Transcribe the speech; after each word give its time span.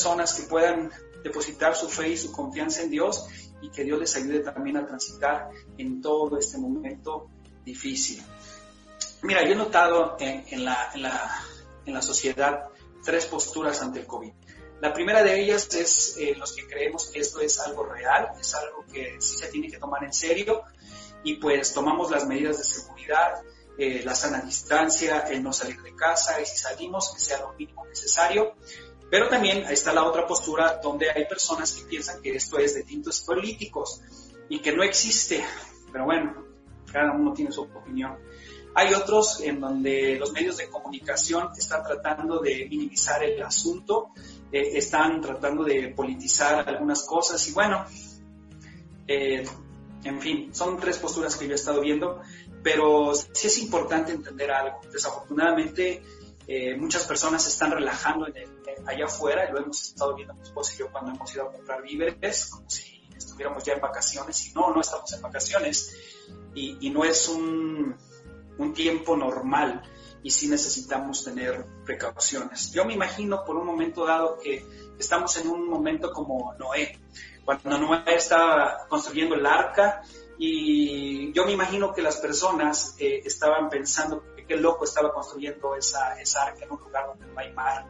personas 0.00 0.32
que 0.32 0.44
puedan 0.44 0.90
depositar 1.22 1.76
su 1.76 1.86
fe 1.86 2.08
y 2.08 2.16
su 2.16 2.32
confianza 2.32 2.80
en 2.80 2.90
Dios 2.90 3.26
y 3.60 3.68
que 3.68 3.84
Dios 3.84 3.98
les 3.98 4.16
ayude 4.16 4.40
también 4.40 4.78
a 4.78 4.86
transitar 4.86 5.50
en 5.76 6.00
todo 6.00 6.38
este 6.38 6.56
momento 6.56 7.28
difícil. 7.66 8.22
Mira, 9.20 9.44
yo 9.44 9.52
he 9.52 9.56
notado 9.56 10.16
en, 10.18 10.64
la, 10.64 10.90
en 10.94 11.92
la, 11.92 12.00
sociedad 12.00 12.68
tres 13.04 13.26
posturas 13.26 13.82
ante 13.82 14.00
el 14.00 14.06
COVID. 14.06 14.32
La 14.80 14.94
primera 14.94 15.22
de 15.22 15.38
ellas 15.38 15.68
es 15.74 16.16
eh, 16.18 16.34
los 16.34 16.54
que 16.54 16.66
creemos 16.66 17.10
que 17.10 17.20
esto 17.20 17.42
es 17.42 17.60
algo 17.60 17.84
real, 17.84 18.30
es 18.40 18.54
algo 18.54 18.86
que 18.90 19.16
sí 19.20 19.36
se 19.36 19.48
tiene 19.48 19.70
que 19.70 19.76
tomar 19.76 20.02
en 20.02 20.14
serio 20.14 20.62
y 21.22 21.34
pues 21.34 21.74
tomamos 21.74 22.10
las 22.10 22.26
medidas 22.26 22.56
de 22.56 22.64
seguridad, 22.64 23.42
eh, 23.76 24.00
la 24.02 24.14
sana 24.14 24.40
distancia, 24.40 25.26
el 25.28 25.42
no 25.42 25.52
salir 25.52 25.82
de 25.82 25.94
casa 25.94 26.40
y 26.40 26.46
si 26.46 26.56
salimos 26.56 27.12
que 27.12 27.20
sea 27.20 27.40
lo 27.40 27.52
mínimo 27.52 27.84
necesario. 27.84 28.54
Pero 29.10 29.28
también 29.28 29.64
está 29.68 29.92
la 29.92 30.04
otra 30.04 30.26
postura 30.26 30.80
donde 30.82 31.10
hay 31.10 31.26
personas 31.26 31.72
que 31.72 31.82
piensan 31.84 32.22
que 32.22 32.36
esto 32.36 32.58
es 32.58 32.74
de 32.74 32.84
tintos 32.84 33.20
políticos 33.20 34.02
y 34.48 34.60
que 34.60 34.72
no 34.72 34.82
existe. 34.82 35.44
Pero 35.92 36.04
bueno, 36.04 36.46
cada 36.92 37.12
uno 37.12 37.32
tiene 37.32 37.50
su 37.50 37.62
opinión. 37.62 38.16
Hay 38.74 38.94
otros 38.94 39.40
en 39.40 39.60
donde 39.60 40.16
los 40.18 40.32
medios 40.32 40.56
de 40.56 40.68
comunicación 40.68 41.48
están 41.58 41.82
tratando 41.82 42.38
de 42.38 42.66
minimizar 42.70 43.22
el 43.24 43.42
asunto, 43.42 44.10
eh, 44.52 44.78
están 44.78 45.20
tratando 45.20 45.64
de 45.64 45.88
politizar 45.88 46.68
algunas 46.68 47.02
cosas 47.02 47.46
y 47.48 47.52
bueno, 47.52 47.84
eh, 49.08 49.44
en 50.04 50.20
fin, 50.20 50.54
son 50.54 50.78
tres 50.78 50.98
posturas 50.98 51.36
que 51.36 51.46
yo 51.46 51.52
he 51.52 51.56
estado 51.56 51.80
viendo, 51.80 52.20
pero 52.62 53.12
sí 53.14 53.48
es 53.48 53.58
importante 53.58 54.12
entender 54.12 54.52
algo. 54.52 54.80
Desafortunadamente, 54.92 56.02
eh, 56.46 56.76
muchas 56.76 57.04
personas 57.06 57.42
se 57.42 57.50
están 57.50 57.72
relajando 57.72 58.26
allá 58.86 59.06
afuera, 59.06 59.50
lo 59.50 59.58
hemos 59.60 59.80
estado 59.88 60.14
viendo 60.14 60.34
mi 60.34 60.42
esposa 60.42 60.74
y 60.74 60.78
yo 60.78 60.90
cuando 60.90 61.12
hemos 61.12 61.34
ido 61.34 61.48
a 61.48 61.52
comprar 61.52 61.82
víveres, 61.82 62.46
como 62.46 62.68
si 62.68 63.08
estuviéramos 63.16 63.62
ya 63.64 63.74
en 63.74 63.80
vacaciones, 63.80 64.46
y 64.46 64.52
no, 64.52 64.72
no 64.72 64.80
estamos 64.80 65.12
en 65.12 65.22
vacaciones, 65.22 65.94
y, 66.54 66.78
y 66.80 66.90
no 66.90 67.04
es 67.04 67.28
un, 67.28 67.96
un 68.58 68.74
tiempo 68.74 69.16
normal, 69.16 69.82
y 70.22 70.30
sí 70.30 70.48
necesitamos 70.48 71.24
tener 71.24 71.64
precauciones. 71.84 72.72
Yo 72.72 72.84
me 72.84 72.94
imagino 72.94 73.44
por 73.44 73.56
un 73.56 73.66
momento 73.66 74.04
dado 74.04 74.38
que 74.38 74.64
estamos 74.98 75.36
en 75.38 75.48
un 75.48 75.68
momento 75.68 76.12
como 76.12 76.54
Noé, 76.54 76.98
cuando 77.44 77.78
Noé 77.78 78.02
estaba 78.14 78.86
construyendo 78.88 79.34
el 79.34 79.46
arca 79.46 80.02
y 80.38 81.32
yo 81.32 81.44
me 81.44 81.52
imagino 81.52 81.92
que 81.92 82.02
las 82.02 82.16
personas 82.18 82.94
eh, 82.98 83.22
estaban 83.24 83.68
pensando 83.68 84.22
que 84.34 84.46
qué 84.46 84.56
loco 84.56 84.84
estaba 84.84 85.12
construyendo 85.12 85.74
esa, 85.74 86.20
esa 86.20 86.44
arca 86.44 86.64
en 86.64 86.72
un 86.72 86.80
lugar 86.80 87.06
donde 87.08 87.26
no 87.26 87.38
hay 87.38 87.52
mar. 87.52 87.86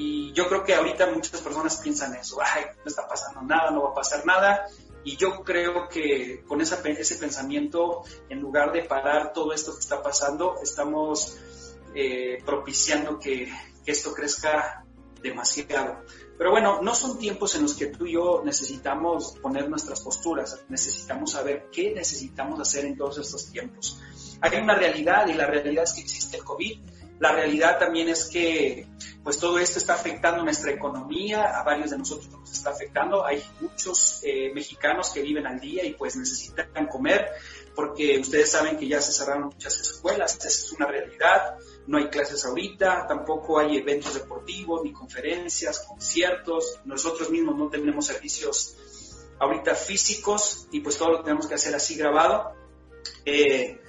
Y 0.00 0.32
yo 0.32 0.48
creo 0.48 0.62
que 0.62 0.76
ahorita 0.76 1.10
muchas 1.10 1.40
personas 1.40 1.78
piensan 1.78 2.14
eso, 2.14 2.38
ay, 2.40 2.66
no 2.84 2.84
está 2.88 3.08
pasando 3.08 3.42
nada, 3.42 3.72
no 3.72 3.82
va 3.82 3.90
a 3.90 3.94
pasar 3.94 4.24
nada. 4.24 4.68
Y 5.02 5.16
yo 5.16 5.42
creo 5.42 5.88
que 5.88 6.44
con 6.46 6.60
esa, 6.60 6.80
ese 6.88 7.16
pensamiento, 7.16 8.04
en 8.28 8.38
lugar 8.38 8.70
de 8.70 8.84
parar 8.84 9.32
todo 9.32 9.52
esto 9.52 9.74
que 9.74 9.80
está 9.80 10.00
pasando, 10.00 10.54
estamos 10.62 11.36
eh, 11.96 12.40
propiciando 12.46 13.18
que, 13.18 13.52
que 13.84 13.90
esto 13.90 14.14
crezca 14.14 14.84
demasiado. 15.20 16.04
Pero 16.38 16.52
bueno, 16.52 16.80
no 16.80 16.94
son 16.94 17.18
tiempos 17.18 17.56
en 17.56 17.62
los 17.62 17.74
que 17.74 17.86
tú 17.86 18.06
y 18.06 18.12
yo 18.12 18.42
necesitamos 18.44 19.36
poner 19.42 19.68
nuestras 19.68 20.00
posturas, 20.00 20.64
necesitamos 20.68 21.32
saber 21.32 21.70
qué 21.72 21.92
necesitamos 21.92 22.60
hacer 22.60 22.84
en 22.84 22.96
todos 22.96 23.18
estos 23.18 23.50
tiempos. 23.50 24.00
Hay 24.40 24.60
una 24.60 24.76
realidad 24.76 25.26
y 25.26 25.34
la 25.34 25.46
realidad 25.46 25.82
es 25.82 25.94
que 25.94 26.02
existe 26.02 26.36
el 26.36 26.44
COVID. 26.44 26.78
La 27.20 27.32
realidad 27.32 27.78
también 27.78 28.08
es 28.08 28.26
que 28.26 28.86
pues 29.22 29.38
todo 29.38 29.58
esto 29.58 29.78
está 29.78 29.94
afectando 29.94 30.42
nuestra 30.42 30.70
economía, 30.70 31.58
a 31.58 31.62
varios 31.64 31.90
de 31.90 31.98
nosotros 31.98 32.30
nos 32.30 32.52
está 32.52 32.70
afectando. 32.70 33.26
Hay 33.26 33.42
muchos 33.60 34.20
eh, 34.22 34.52
mexicanos 34.54 35.10
que 35.10 35.22
viven 35.22 35.46
al 35.46 35.60
día 35.60 35.84
y 35.84 35.94
pues 35.94 36.16
necesitan 36.16 36.86
comer 36.86 37.28
porque 37.74 38.18
ustedes 38.18 38.50
saben 38.50 38.76
que 38.76 38.88
ya 38.88 39.00
se 39.00 39.12
cerraron 39.12 39.46
muchas 39.46 39.78
escuelas, 39.78 40.36
esa 40.36 40.48
es 40.48 40.72
una 40.72 40.86
realidad 40.86 41.58
no 41.88 41.96
hay 41.96 42.08
clases 42.08 42.44
ahorita, 42.44 43.06
tampoco 43.08 43.58
hay 43.58 43.78
eventos 43.78 44.12
deportivos, 44.12 44.84
ni 44.84 44.92
conferencias, 44.92 45.80
conciertos, 45.88 46.80
nosotros 46.84 47.30
mismos 47.30 47.56
no 47.56 47.70
tenemos 47.70 48.06
servicios 48.06 48.76
ahorita 49.38 49.74
físicos 49.74 50.68
y 50.70 50.80
pues 50.80 50.98
todo 50.98 51.12
lo 51.12 51.22
tenemos 51.22 51.46
que 51.46 51.54
hacer 51.54 51.74
así 51.74 51.96
grabado. 51.96 52.52
Eh, 53.24 53.80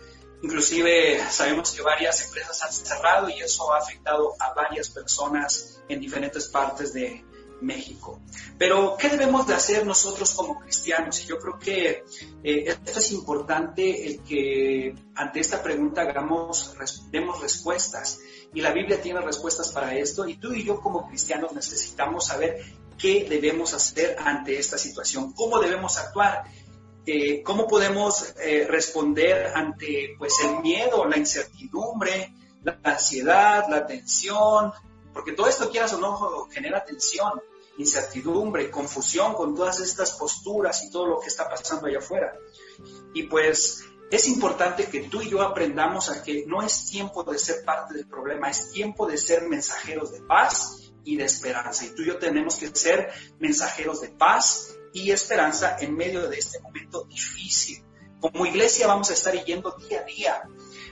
inclusive 0.41 1.19
sabemos 1.29 1.71
que 1.71 1.81
varias 1.81 2.23
empresas 2.25 2.61
han 2.63 2.73
cerrado 2.73 3.29
y 3.29 3.39
eso 3.39 3.73
ha 3.73 3.79
afectado 3.79 4.35
a 4.39 4.53
varias 4.53 4.89
personas 4.89 5.81
en 5.87 5.99
diferentes 5.99 6.47
partes 6.47 6.93
de, 6.93 7.23
México. 7.61 8.19
Pero, 8.57 8.95
¿qué 8.97 9.09
debemos 9.09 9.47
de 9.47 9.53
hacer 9.53 9.85
nosotros 9.85 10.33
como 10.33 10.59
cristianos? 10.59 11.21
Y 11.23 11.27
yo 11.27 11.37
creo 11.39 11.59
que 11.59 12.03
eh, 12.43 12.63
esto 12.67 12.99
es 12.99 13.11
importante, 13.11 14.07
el 14.07 14.21
que 14.21 14.95
ante 15.15 15.39
esta 15.39 15.61
pregunta 15.61 16.01
hagamos, 16.01 16.75
demos 17.11 17.41
respuestas. 17.41 18.19
Y 18.53 18.61
la 18.61 18.71
Biblia 18.71 19.01
tiene 19.01 19.21
respuestas 19.21 19.71
para 19.71 19.95
esto. 19.95 20.27
Y 20.27 20.37
tú 20.37 20.53
y 20.53 20.63
yo 20.63 20.79
como 20.79 21.07
cristianos 21.07 21.53
necesitamos 21.53 22.27
saber 22.27 22.63
qué 22.97 23.25
debemos 23.29 23.73
hacer 23.73 24.17
ante 24.19 24.59
esta 24.59 24.77
situación, 24.77 25.33
cómo 25.33 25.59
debemos 25.59 25.97
actuar. 25.97 26.43
Eh, 27.11 27.41
cómo 27.41 27.67
podemos 27.67 28.35
eh, 28.39 28.67
responder 28.69 29.51
ante 29.55 30.13
pues 30.19 30.31
el 30.43 30.59
miedo, 30.61 31.05
la 31.05 31.17
incertidumbre, 31.17 32.35
la 32.61 32.79
ansiedad, 32.83 33.65
la 33.67 33.87
tensión, 33.87 34.71
porque 35.11 35.31
todo 35.31 35.47
esto, 35.47 35.71
quieras 35.71 35.91
o 35.93 35.99
no, 35.99 36.47
genera 36.51 36.85
tensión 36.85 37.41
incertidumbre, 37.79 38.69
confusión 38.69 39.33
con 39.33 39.55
todas 39.55 39.79
estas 39.79 40.11
posturas 40.11 40.83
y 40.83 40.91
todo 40.91 41.07
lo 41.07 41.19
que 41.19 41.29
está 41.29 41.49
pasando 41.49 41.87
allá 41.87 41.97
afuera. 41.97 42.31
Y 43.15 43.23
pues 43.23 43.85
es 44.11 44.27
importante 44.27 44.85
que 44.85 45.01
tú 45.09 45.23
y 45.23 45.31
yo 45.31 45.41
aprendamos 45.41 46.11
a 46.11 46.21
que 46.21 46.45
no 46.45 46.61
es 46.61 46.91
tiempo 46.91 47.23
de 47.23 47.39
ser 47.39 47.65
parte 47.65 47.95
del 47.95 48.05
problema, 48.05 48.51
es 48.51 48.69
tiempo 48.69 49.07
de 49.07 49.17
ser 49.17 49.49
mensajeros 49.49 50.11
de 50.11 50.21
paz 50.21 50.91
y 51.03 51.15
de 51.15 51.23
esperanza. 51.23 51.85
Y 51.85 51.95
tú 51.95 52.03
y 52.03 52.05
yo 52.05 52.19
tenemos 52.19 52.57
que 52.57 52.67
ser 52.67 53.11
mensajeros 53.39 53.99
de 54.01 54.09
paz 54.09 54.75
y 54.93 55.11
esperanza 55.11 55.77
en 55.79 55.95
medio 55.95 56.27
de 56.27 56.37
este 56.37 56.59
momento 56.59 57.05
difícil. 57.05 57.83
Como 58.19 58.45
iglesia 58.45 58.87
vamos 58.87 59.09
a 59.09 59.13
estar 59.13 59.33
yendo 59.45 59.75
día 59.77 60.01
a 60.01 60.03
día, 60.03 60.43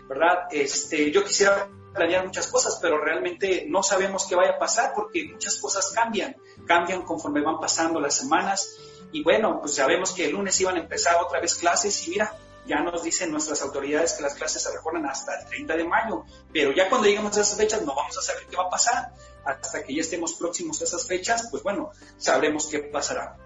¿verdad? 0.08 0.48
Este, 0.52 1.12
yo 1.12 1.24
quisiera 1.24 1.70
planear 1.94 2.26
muchas 2.26 2.48
cosas, 2.48 2.80
pero 2.82 3.04
realmente 3.04 3.66
no 3.68 3.84
sabemos 3.84 4.26
qué 4.28 4.36
vaya 4.36 4.52
a 4.52 4.60
pasar 4.60 4.94
porque 4.96 5.30
muchas 5.32 5.58
cosas 5.58 5.92
cambian 5.92 6.36
cambian 6.68 7.02
conforme 7.04 7.42
van 7.42 7.60
pasando 7.60 8.00
las 8.00 8.16
semanas. 8.16 8.78
Y 9.12 9.24
bueno, 9.24 9.60
pues 9.62 9.76
sabemos 9.76 10.12
que 10.12 10.26
el 10.26 10.34
lunes 10.34 10.60
iban 10.62 10.76
a 10.76 10.80
empezar 10.80 11.16
otra 11.16 11.40
vez 11.40 11.56
clases 11.56 12.08
y 12.08 12.12
mira, 12.12 12.36
ya 12.68 12.82
nos 12.82 13.02
dicen 13.02 13.32
nuestras 13.32 13.62
autoridades 13.62 14.14
que 14.14 14.24
las 14.24 14.36
clases 14.36 14.62
se 14.62 14.72
recorren 14.72 15.06
hasta 15.06 15.40
el 15.40 15.48
30 15.48 15.78
de 15.78 15.84
mayo, 15.86 16.26
pero 16.52 16.74
ya 16.74 16.90
cuando 16.90 17.08
lleguemos 17.08 17.36
a 17.38 17.42
esas 17.42 17.58
fechas 17.58 17.82
no 17.84 17.96
vamos 17.96 18.18
a 18.18 18.22
saber 18.22 18.46
qué 18.50 18.58
va 18.58 18.64
a 18.64 18.70
pasar. 18.70 19.14
Hasta 19.46 19.84
que 19.84 19.96
ya 19.96 20.02
estemos 20.02 20.34
próximos 20.34 20.82
a 20.82 20.84
esas 20.84 21.08
fechas, 21.08 21.48
pues 21.50 21.64
bueno, 21.64 21.92
sabremos 22.18 22.68
qué 22.68 22.80
pasará. 22.80 23.38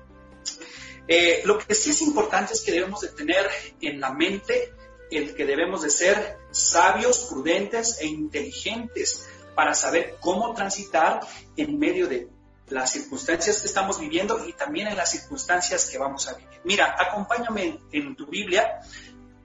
Eh, 1.07 1.41
lo 1.45 1.57
que 1.57 1.73
sí 1.75 1.89
es 1.89 2.01
importante 2.01 2.53
es 2.53 2.61
que 2.61 2.71
debemos 2.71 3.01
de 3.01 3.09
tener 3.09 3.49
en 3.81 3.99
la 3.99 4.13
mente 4.13 4.73
el 5.09 5.35
que 5.35 5.45
debemos 5.45 5.81
de 5.81 5.89
ser 5.89 6.37
sabios, 6.51 7.27
prudentes 7.29 7.99
e 7.99 8.07
inteligentes 8.07 9.27
para 9.55 9.73
saber 9.73 10.15
cómo 10.19 10.53
transitar 10.53 11.19
en 11.57 11.77
medio 11.77 12.07
de 12.07 12.29
las 12.69 12.91
circunstancias 12.91 13.59
que 13.59 13.67
estamos 13.67 13.99
viviendo 13.99 14.47
y 14.47 14.53
también 14.53 14.87
en 14.87 14.95
las 14.95 15.11
circunstancias 15.11 15.89
que 15.89 15.97
vamos 15.97 16.27
a 16.29 16.35
vivir. 16.35 16.61
Mira, 16.63 16.95
acompáñame 16.97 17.79
en 17.91 18.15
tu 18.15 18.27
Biblia, 18.27 18.79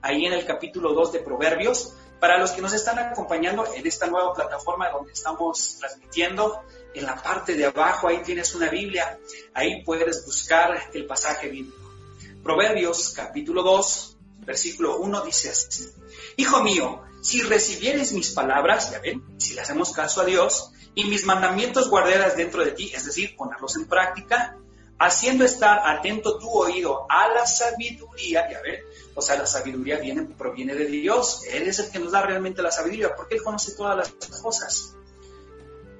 ahí 0.01 0.25
en 0.25 0.33
el 0.33 0.45
capítulo 0.45 0.93
2 0.93 1.11
de 1.11 1.19
Proverbios, 1.19 1.93
para 2.19 2.37
los 2.37 2.51
que 2.51 2.61
nos 2.61 2.73
están 2.73 2.97
acompañando 2.99 3.67
en 3.73 3.85
esta 3.85 4.07
nueva 4.07 4.33
plataforma 4.33 4.89
donde 4.89 5.11
estamos 5.11 5.77
transmitiendo, 5.79 6.63
en 6.93 7.05
la 7.05 7.21
parte 7.21 7.53
de 7.53 7.65
abajo 7.65 8.07
ahí 8.07 8.21
tienes 8.23 8.53
una 8.55 8.69
Biblia, 8.69 9.19
ahí 9.53 9.83
puedes 9.83 10.25
buscar 10.25 10.89
el 10.93 11.05
pasaje 11.05 11.49
bíblico. 11.49 11.91
Proverbios 12.43 13.13
capítulo 13.15 13.63
2, 13.63 14.17
versículo 14.45 14.97
1 14.99 15.21
dice 15.25 15.49
así, 15.49 15.87
Hijo 16.37 16.63
mío, 16.63 17.03
si 17.21 17.41
recibieres 17.41 18.13
mis 18.13 18.31
palabras, 18.31 18.91
ya 18.91 18.99
ven, 18.99 19.23
si 19.37 19.53
le 19.53 19.61
hacemos 19.61 19.91
caso 19.91 20.21
a 20.21 20.25
Dios, 20.25 20.71
y 20.95 21.05
mis 21.05 21.25
mandamientos 21.25 21.89
guardarás 21.89 22.35
dentro 22.37 22.63
de 22.63 22.71
ti, 22.71 22.91
es 22.93 23.05
decir, 23.05 23.35
ponerlos 23.35 23.75
en 23.75 23.85
práctica, 23.85 24.57
haciendo 24.99 25.45
estar 25.45 25.81
atento 25.85 26.39
tu 26.39 26.49
oído 26.49 27.05
a 27.09 27.27
la 27.27 27.45
sabiduría, 27.45 28.49
ya 28.49 28.61
ven, 28.61 28.81
o 29.13 29.21
sea, 29.21 29.37
la 29.37 29.45
sabiduría 29.45 29.99
viene, 29.99 30.23
proviene 30.23 30.73
de 30.73 30.85
Dios, 30.85 31.43
Él 31.51 31.67
es 31.67 31.79
el 31.79 31.91
que 31.91 31.99
nos 31.99 32.11
da 32.11 32.21
realmente 32.21 32.61
la 32.61 32.71
sabiduría, 32.71 33.15
porque 33.15 33.35
Él 33.35 33.43
conoce 33.43 33.73
todas 33.73 33.95
las 33.95 34.41
cosas. 34.41 34.96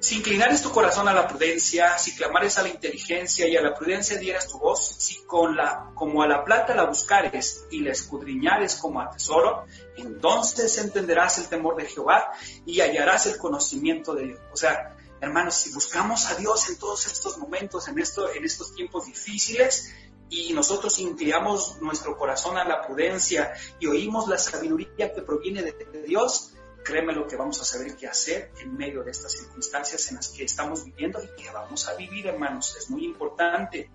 Si 0.00 0.16
inclinares 0.16 0.62
tu 0.62 0.70
corazón 0.70 1.08
a 1.08 1.12
la 1.12 1.26
prudencia, 1.26 1.98
si 1.98 2.14
clamares 2.14 2.56
a 2.56 2.62
la 2.62 2.68
inteligencia 2.68 3.48
y 3.48 3.56
a 3.56 3.62
la 3.62 3.74
prudencia 3.74 4.16
dieras 4.16 4.46
tu 4.46 4.58
voz, 4.58 4.94
si 4.96 5.24
con 5.24 5.56
la, 5.56 5.90
como 5.94 6.22
a 6.22 6.28
la 6.28 6.44
plata 6.44 6.74
la 6.76 6.84
buscares 6.84 7.66
y 7.72 7.80
la 7.80 7.90
escudriñares 7.90 8.76
como 8.76 9.00
a 9.00 9.10
tesoro, 9.10 9.64
entonces 9.96 10.78
entenderás 10.78 11.38
el 11.38 11.48
temor 11.48 11.74
de 11.76 11.86
Jehová 11.86 12.30
y 12.64 12.80
hallarás 12.80 13.26
el 13.26 13.38
conocimiento 13.38 14.14
de 14.14 14.26
Dios. 14.26 14.40
O 14.52 14.56
sea, 14.56 14.96
hermanos, 15.20 15.56
si 15.56 15.72
buscamos 15.72 16.26
a 16.26 16.36
Dios 16.36 16.68
en 16.70 16.78
todos 16.78 17.06
estos 17.06 17.36
momentos, 17.38 17.88
en, 17.88 17.98
esto, 17.98 18.32
en 18.32 18.44
estos 18.44 18.74
tiempos 18.74 19.06
difíciles, 19.06 19.92
y 20.30 20.52
nosotros 20.52 20.98
inclinamos 20.98 21.80
nuestro 21.80 22.16
corazón 22.16 22.56
a 22.58 22.64
la 22.64 22.86
prudencia 22.86 23.54
y 23.80 23.86
oímos 23.86 24.28
la 24.28 24.38
sabiduría 24.38 25.12
que 25.12 25.22
proviene 25.22 25.62
de, 25.62 25.72
de 25.72 26.02
Dios, 26.02 26.52
créeme 26.84 27.12
lo 27.12 27.26
que 27.26 27.36
vamos 27.36 27.60
a 27.60 27.64
saber 27.64 27.96
qué 27.96 28.06
hacer 28.06 28.50
en 28.60 28.76
medio 28.76 29.02
de 29.02 29.10
estas 29.10 29.32
circunstancias 29.32 30.08
en 30.10 30.16
las 30.16 30.28
que 30.28 30.44
estamos 30.44 30.84
viviendo 30.84 31.22
y 31.22 31.42
que 31.42 31.50
vamos 31.50 31.88
a 31.88 31.94
vivir, 31.94 32.26
hermanos. 32.26 32.76
Es 32.76 32.90
muy 32.90 33.04
importante. 33.04 33.90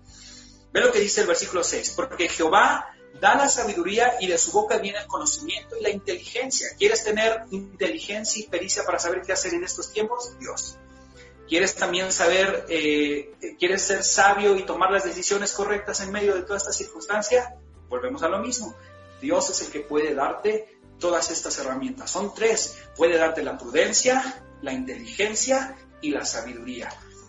Ve 0.72 0.80
lo 0.80 0.92
que 0.92 1.00
dice 1.00 1.22
el 1.22 1.26
versículo 1.26 1.62
6, 1.62 1.92
porque 1.96 2.28
Jehová 2.28 2.94
da 3.20 3.36
la 3.36 3.48
sabiduría 3.48 4.14
y 4.20 4.26
de 4.26 4.38
su 4.38 4.52
boca 4.52 4.78
viene 4.78 4.98
el 4.98 5.06
conocimiento 5.06 5.76
y 5.76 5.82
la 5.82 5.90
inteligencia. 5.90 6.68
¿Quieres 6.76 7.04
tener 7.04 7.44
inteligencia 7.50 8.42
y 8.42 8.48
pericia 8.48 8.84
para 8.84 8.98
saber 8.98 9.22
qué 9.22 9.32
hacer 9.32 9.54
en 9.54 9.64
estos 9.64 9.92
tiempos? 9.92 10.36
Dios. 10.38 10.76
¿Quieres 11.48 11.74
también 11.74 12.10
saber, 12.10 12.66
eh, 12.68 13.56
quieres 13.58 13.82
ser 13.82 14.02
sabio 14.02 14.56
y 14.56 14.64
tomar 14.64 14.90
las 14.90 15.04
decisiones 15.04 15.52
correctas 15.52 16.00
en 16.00 16.10
medio 16.10 16.34
de 16.34 16.42
toda 16.42 16.56
esta 16.56 16.72
circunstancia? 16.72 17.54
Volvemos 17.88 18.22
a 18.22 18.28
lo 18.28 18.38
mismo. 18.38 18.74
Dios 19.20 19.50
es 19.50 19.60
el 19.62 19.72
que 19.72 19.80
puede 19.80 20.14
darte 20.14 20.73
todas 20.98 21.30
estas 21.30 21.58
herramientas. 21.58 22.10
Son 22.10 22.34
tres. 22.34 22.78
Puede 22.96 23.16
darte 23.16 23.42
la 23.42 23.58
prudencia, 23.58 24.44
la 24.62 24.72
inteligencia 24.72 25.76
y 26.00 26.10
la 26.10 26.24
sabiduría. 26.24 26.88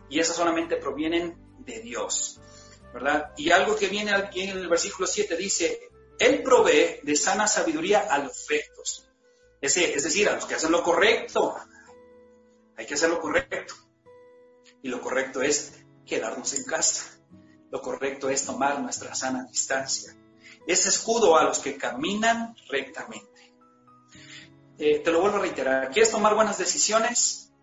Y 0.10 0.20
esas 0.20 0.36
solamente 0.36 0.78
provienen 0.78 1.38
de 1.60 1.80
Dios. 1.82 2.40
¿verdad? 2.96 3.34
Y 3.36 3.52
algo 3.52 3.76
que 3.76 3.90
viene 3.90 4.14
aquí 4.14 4.44
en 4.44 4.58
el 4.58 4.70
versículo 4.70 5.06
7 5.06 5.36
dice, 5.36 5.90
Él 6.18 6.42
provee 6.44 7.02
de 7.04 7.16
sana 7.18 7.46
sabiduría 7.46 8.08
a 8.10 8.20
los 8.20 8.48
rectos. 8.48 9.10
Es, 9.60 9.76
es 9.76 10.04
decir, 10.04 10.30
a 10.30 10.36
los 10.36 10.46
que 10.46 10.56
hacen 10.56 10.72
lo 10.72 10.82
correcto. 10.82 11.58
Hay 12.78 12.86
que 12.86 12.94
hacer 12.94 13.10
lo 13.10 13.20
correcto. 13.20 13.74
Y 14.82 14.88
lo 14.88 15.02
correcto 15.02 15.42
es 15.42 15.74
quedarnos 16.06 16.54
en 16.54 16.64
casa. 16.64 17.20
Lo 17.70 17.82
correcto 17.82 18.30
es 18.30 18.46
tomar 18.46 18.80
nuestra 18.80 19.14
sana 19.14 19.44
distancia. 19.44 20.16
Es 20.66 20.86
escudo 20.86 21.38
a 21.38 21.44
los 21.44 21.60
que 21.60 21.78
caminan 21.78 22.56
rectamente. 22.70 23.35
Eh, 24.78 25.00
te 25.00 25.12
lo 25.12 25.22
vuelvo 25.22 25.38
a 25.38 25.42
reiterar. 25.42 25.90
¿Quieres 25.90 26.12
tomar 26.12 26.36
buenas 26.36 26.58
decisiones? 26.58 27.54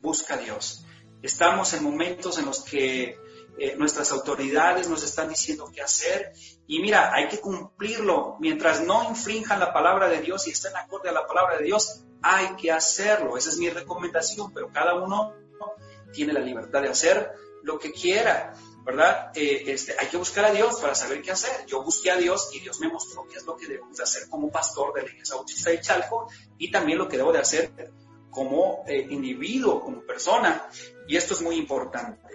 Busca 0.00 0.34
a 0.34 0.38
Dios. 0.38 0.84
Estamos 1.22 1.72
en 1.74 1.84
momentos 1.84 2.38
en 2.38 2.46
los 2.46 2.64
que 2.64 3.16
eh, 3.58 3.76
nuestras 3.76 4.10
autoridades 4.12 4.88
nos 4.88 5.04
están 5.04 5.28
diciendo 5.28 5.70
qué 5.72 5.82
hacer. 5.82 6.32
Y 6.66 6.80
mira, 6.80 7.12
hay 7.12 7.28
que 7.28 7.40
cumplirlo. 7.40 8.36
Mientras 8.40 8.80
no 8.80 9.08
infrinjan 9.08 9.60
la 9.60 9.72
palabra 9.72 10.08
de 10.08 10.22
Dios 10.22 10.46
y 10.46 10.50
estén 10.50 10.74
acorde 10.76 11.10
a 11.10 11.12
la 11.12 11.26
palabra 11.26 11.58
de 11.58 11.64
Dios, 11.64 12.04
hay 12.22 12.56
que 12.56 12.72
hacerlo. 12.72 13.36
Esa 13.36 13.50
es 13.50 13.58
mi 13.58 13.68
recomendación, 13.68 14.52
pero 14.54 14.72
cada 14.72 14.94
uno 14.94 15.34
tiene 16.12 16.32
la 16.32 16.40
libertad 16.40 16.82
de 16.82 16.88
hacer 16.88 17.32
lo 17.62 17.78
que 17.78 17.92
quiera, 17.92 18.54
¿verdad? 18.84 19.30
Eh, 19.34 19.64
este, 19.68 19.94
hay 19.98 20.08
que 20.08 20.16
buscar 20.16 20.44
a 20.44 20.50
Dios 20.50 20.80
para 20.80 20.94
saber 20.94 21.22
qué 21.22 21.30
hacer. 21.30 21.66
Yo 21.66 21.82
busqué 21.82 22.10
a 22.10 22.16
Dios 22.16 22.50
y 22.52 22.60
Dios 22.60 22.80
me 22.80 22.88
mostró 22.88 23.26
qué 23.28 23.36
es 23.36 23.44
lo 23.44 23.56
que 23.56 23.66
debemos 23.66 23.96
de 23.96 24.02
hacer 24.02 24.28
como 24.28 24.50
pastor 24.50 24.92
de 24.94 25.02
la 25.02 25.10
Iglesia 25.10 25.36
Bautista 25.36 25.70
de 25.70 25.80
Chalco 25.80 26.28
y 26.58 26.70
también 26.70 26.98
lo 26.98 27.08
que 27.08 27.16
debo 27.16 27.32
de 27.32 27.38
hacer 27.38 27.92
como 28.30 28.84
eh, 28.86 29.06
individuo, 29.10 29.80
como 29.80 30.02
persona. 30.02 30.68
Y 31.06 31.16
esto 31.16 31.34
es 31.34 31.42
muy 31.42 31.56
importante. 31.56 32.32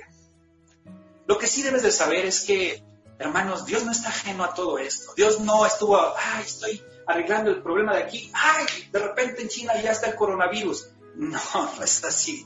Lo 1.26 1.38
que 1.38 1.48
sí 1.48 1.62
debes 1.64 1.84
de 1.84 1.92
saber 1.92 2.26
es 2.26 2.42
que, 2.42 2.84
hermanos, 3.20 3.66
Dios 3.66 3.84
no 3.84 3.92
está 3.92 4.10
ajeno 4.10 4.46
a 4.46 4.54
todo 4.54 4.78
esto. 4.78 5.14
Dios 5.16 5.42
no 5.42 5.66
estuvo, 5.66 5.98
ay, 5.98 6.44
estoy 6.46 6.82
arreglando 7.06 7.50
el 7.50 7.62
problema 7.62 7.96
de 7.96 8.04
aquí, 8.04 8.32
ay, 8.34 8.66
de 8.92 9.00
repente 9.00 9.42
en 9.42 9.50
China 9.50 9.74
ya 9.82 9.92
está 9.92 10.08
el 10.08 10.16
coronavirus. 10.16 10.92
No, 11.16 11.40
no 11.78 11.84
es 11.84 12.04
así. 12.06 12.46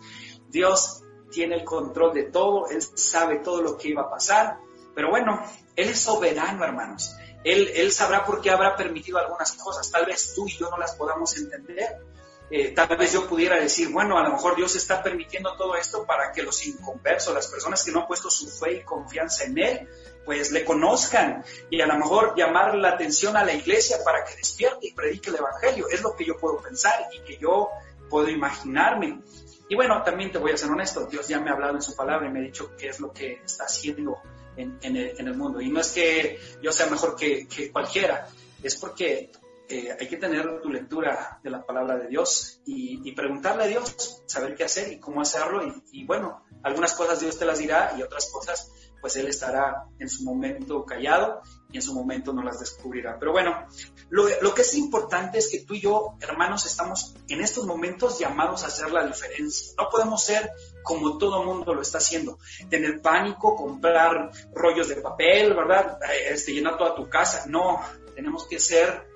Dios 0.49 1.03
tiene 1.31 1.55
el 1.55 1.63
control 1.63 2.13
de 2.13 2.23
todo, 2.23 2.67
Él 2.69 2.81
sabe 2.81 3.37
todo 3.37 3.61
lo 3.61 3.77
que 3.77 3.89
iba 3.89 4.03
a 4.03 4.09
pasar, 4.09 4.59
pero 4.93 5.09
bueno, 5.09 5.41
Él 5.75 5.89
es 5.89 5.99
soberano, 6.01 6.63
hermanos. 6.63 7.15
Él, 7.43 7.91
sabrá 7.91 8.23
por 8.23 8.41
qué 8.41 8.51
habrá 8.51 8.75
permitido 8.75 9.17
algunas 9.17 9.53
cosas. 9.53 9.89
Tal 9.89 10.05
vez 10.05 10.33
tú 10.35 10.47
y 10.47 10.57
yo 10.57 10.69
no 10.69 10.77
las 10.77 10.95
podamos 10.95 11.35
entender, 11.37 11.97
eh, 12.51 12.73
tal 12.75 12.97
vez 12.97 13.13
yo 13.13 13.27
pudiera 13.27 13.55
decir, 13.55 13.89
bueno, 13.89 14.17
a 14.17 14.23
lo 14.23 14.33
mejor 14.33 14.55
Dios 14.55 14.75
está 14.75 15.01
permitiendo 15.01 15.55
todo 15.55 15.75
esto 15.75 16.05
para 16.05 16.31
que 16.33 16.43
los 16.43 16.65
inconversos, 16.67 17.33
las 17.33 17.47
personas 17.47 17.83
que 17.83 17.91
no 17.91 18.01
han 18.01 18.07
puesto 18.07 18.29
su 18.29 18.47
fe 18.47 18.73
y 18.73 18.83
confianza 18.83 19.45
en 19.45 19.57
Él, 19.57 19.89
pues 20.25 20.51
le 20.51 20.65
conozcan 20.65 21.43
y 21.69 21.81
a 21.81 21.87
lo 21.87 21.95
mejor 21.95 22.35
llamar 22.35 22.75
la 22.75 22.89
atención 22.89 23.37
a 23.37 23.43
la 23.43 23.53
iglesia 23.53 23.97
para 24.03 24.23
que 24.25 24.35
despierte 24.35 24.87
y 24.87 24.93
predique 24.93 25.29
el 25.29 25.37
Evangelio. 25.37 25.87
Es 25.89 26.01
lo 26.01 26.15
que 26.15 26.25
yo 26.25 26.37
puedo 26.37 26.57
pensar 26.61 27.07
y 27.13 27.21
que 27.21 27.37
yo 27.37 27.69
puedo 28.09 28.29
imaginarme. 28.29 29.21
Y 29.71 29.75
bueno, 29.75 30.03
también 30.03 30.33
te 30.33 30.37
voy 30.37 30.51
a 30.51 30.57
ser 30.57 30.69
honesto, 30.69 31.05
Dios 31.05 31.29
ya 31.29 31.39
me 31.39 31.49
ha 31.49 31.53
hablado 31.53 31.75
en 31.75 31.81
su 31.81 31.95
palabra 31.95 32.27
y 32.27 32.29
me 32.29 32.39
ha 32.39 32.43
dicho 32.43 32.75
qué 32.77 32.89
es 32.89 32.99
lo 32.99 33.13
que 33.13 33.39
está 33.45 33.63
haciendo 33.63 34.21
en, 34.57 34.77
el, 34.83 35.33
mundo. 35.33 35.61
Y 35.61 35.69
no 35.69 35.79
es 35.79 35.93
que 35.93 36.37
yo 36.61 36.73
sea 36.73 36.87
mejor 36.87 37.15
que, 37.15 37.47
cualquiera, 37.71 38.27
es 38.61 38.75
porque 38.75 39.31
eh, 39.69 39.95
hay 39.97 40.07
que 40.09 40.17
tener 40.17 40.59
tu 40.59 40.67
lectura 40.67 41.39
de 41.41 41.49
la 41.49 41.65
palabra 41.65 41.95
de 41.95 42.09
Dios 42.09 42.59
y, 42.65 43.13
preguntarle 43.13 43.63
a 43.63 43.67
Dios, 43.67 44.21
saber 44.25 44.55
qué 44.55 44.65
hacer 44.65 44.91
y 44.91 44.99
cómo 44.99 45.21
hacerlo. 45.21 45.63
Y, 45.93 46.03
bueno, 46.03 46.43
algunas 46.63 46.91
cosas 46.91 47.21
Dios 47.21 47.39
te 47.39 47.45
las 47.45 47.59
dirá 47.59 47.95
y 47.97 48.01
otras 48.01 48.29
cosas, 48.29 48.73
pues 49.01 49.15
Él 49.17 49.27
estará 49.27 49.85
en 49.99 50.07
su 50.07 50.23
momento 50.23 50.85
callado 50.85 51.41
y 51.71 51.77
en 51.77 51.81
su 51.81 51.93
momento 51.93 52.31
no 52.31 52.43
las 52.43 52.59
descubrirá. 52.59 53.17
Pero 53.19 53.31
bueno, 53.31 53.67
lo, 54.09 54.27
lo 54.41 54.53
que 54.53 54.61
es 54.61 54.75
importante 54.75 55.39
es 55.39 55.49
que 55.49 55.61
tú 55.65 55.73
y 55.73 55.81
yo, 55.81 56.15
hermanos, 56.21 56.65
estamos 56.65 57.15
en 57.27 57.41
estos 57.41 57.65
momentos 57.65 58.19
llamados 58.19 58.63
a 58.63 58.67
hacer 58.67 58.91
la 58.91 59.05
diferencia. 59.05 59.73
No 59.77 59.89
podemos 59.89 60.23
ser 60.23 60.51
como 60.83 61.17
todo 61.17 61.43
mundo 61.43 61.73
lo 61.73 61.81
está 61.81 61.97
haciendo. 61.97 62.37
Tener 62.69 63.01
pánico, 63.01 63.55
comprar 63.55 64.31
rollos 64.53 64.89
de 64.89 64.97
papel, 64.97 65.53
¿verdad? 65.53 65.97
Eh, 66.03 66.33
este, 66.33 66.53
llenar 66.53 66.77
toda 66.77 66.95
tu 66.95 67.09
casa. 67.09 67.45
No, 67.47 67.81
tenemos 68.15 68.47
que 68.47 68.59
ser 68.59 69.09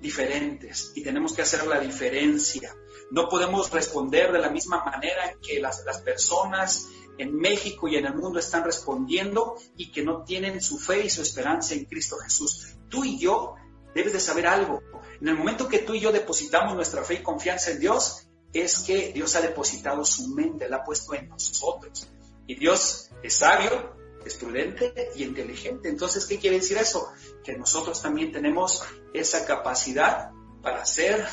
diferentes 0.00 0.92
y 0.94 1.02
tenemos 1.02 1.34
que 1.34 1.42
hacer 1.42 1.66
la 1.66 1.80
diferencia. 1.80 2.74
No 3.10 3.28
podemos 3.28 3.70
responder 3.70 4.32
de 4.32 4.38
la 4.38 4.50
misma 4.50 4.84
manera 4.84 5.34
que 5.40 5.60
las, 5.60 5.84
las 5.84 6.00
personas 6.00 6.88
en 7.18 7.36
México 7.36 7.88
y 7.88 7.96
en 7.96 8.06
el 8.06 8.14
mundo 8.14 8.38
están 8.38 8.64
respondiendo 8.64 9.56
y 9.76 9.90
que 9.90 10.02
no 10.02 10.24
tienen 10.24 10.60
su 10.60 10.78
fe 10.78 11.04
y 11.04 11.10
su 11.10 11.22
esperanza 11.22 11.74
en 11.74 11.84
Cristo 11.84 12.16
Jesús. 12.18 12.76
Tú 12.88 13.04
y 13.04 13.18
yo 13.18 13.54
debes 13.94 14.12
de 14.12 14.20
saber 14.20 14.46
algo. 14.46 14.82
En 15.20 15.28
el 15.28 15.36
momento 15.36 15.68
que 15.68 15.78
tú 15.78 15.94
y 15.94 16.00
yo 16.00 16.12
depositamos 16.12 16.74
nuestra 16.74 17.02
fe 17.02 17.14
y 17.14 17.22
confianza 17.22 17.70
en 17.70 17.80
Dios, 17.80 18.28
es 18.52 18.80
que 18.80 19.12
Dios 19.12 19.34
ha 19.36 19.40
depositado 19.40 20.04
su 20.04 20.28
mente, 20.28 20.68
la 20.68 20.78
ha 20.78 20.84
puesto 20.84 21.14
en 21.14 21.28
nosotros. 21.28 22.08
Y 22.46 22.54
Dios 22.54 23.10
es 23.22 23.34
sabio, 23.34 23.96
es 24.24 24.34
prudente 24.34 25.10
y 25.14 25.24
inteligente. 25.24 25.88
Entonces, 25.88 26.26
¿qué 26.26 26.38
quiere 26.38 26.56
decir 26.56 26.76
eso? 26.78 27.12
Que 27.42 27.56
nosotros 27.56 28.00
también 28.02 28.32
tenemos 28.32 28.82
esa 29.12 29.44
capacidad 29.46 30.30
para 30.62 30.84
ser 30.84 31.26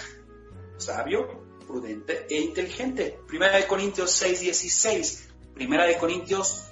sabio, 0.78 1.44
prudente 1.66 2.26
e 2.30 2.40
inteligente. 2.40 3.20
Primera 3.28 3.58
de 3.58 3.68
Corintios 3.68 4.12
6, 4.12 4.42
16. 4.42 5.30
Primera 5.54 5.86
de 5.86 5.98
Corintios 5.98 6.66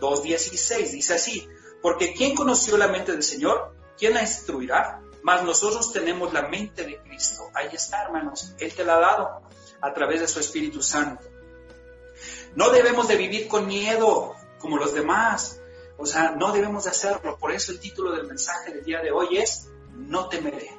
2, 0.00 0.22
16. 0.22 0.92
Dice 0.92 1.14
así, 1.14 1.48
porque 1.82 2.14
¿quién 2.14 2.34
conoció 2.34 2.76
la 2.76 2.88
mente 2.88 3.12
del 3.12 3.22
Señor? 3.22 3.74
¿Quién 3.98 4.14
la 4.14 4.22
instruirá? 4.22 5.02
Mas 5.22 5.42
nosotros 5.42 5.92
tenemos 5.92 6.32
la 6.32 6.48
mente 6.48 6.84
de 6.84 6.98
Cristo. 7.02 7.50
Ahí 7.54 7.68
está, 7.72 8.02
hermanos. 8.04 8.54
Él 8.58 8.72
te 8.72 8.84
la 8.84 8.96
ha 8.96 9.00
dado 9.00 9.42
a 9.80 9.92
través 9.92 10.20
de 10.20 10.28
su 10.28 10.40
Espíritu 10.40 10.82
Santo. 10.82 11.24
No 12.54 12.70
debemos 12.70 13.08
de 13.08 13.16
vivir 13.16 13.48
con 13.48 13.66
miedo 13.66 14.34
como 14.58 14.76
los 14.76 14.94
demás. 14.94 15.60
O 15.98 16.06
sea, 16.06 16.30
no 16.32 16.52
debemos 16.52 16.84
de 16.84 16.90
hacerlo. 16.90 17.38
Por 17.38 17.52
eso 17.52 17.72
el 17.72 17.80
título 17.80 18.12
del 18.12 18.26
mensaje 18.26 18.72
del 18.72 18.84
día 18.84 19.00
de 19.00 19.10
hoy 19.10 19.38
es 19.38 19.68
No 19.94 20.28
temeré. 20.28 20.70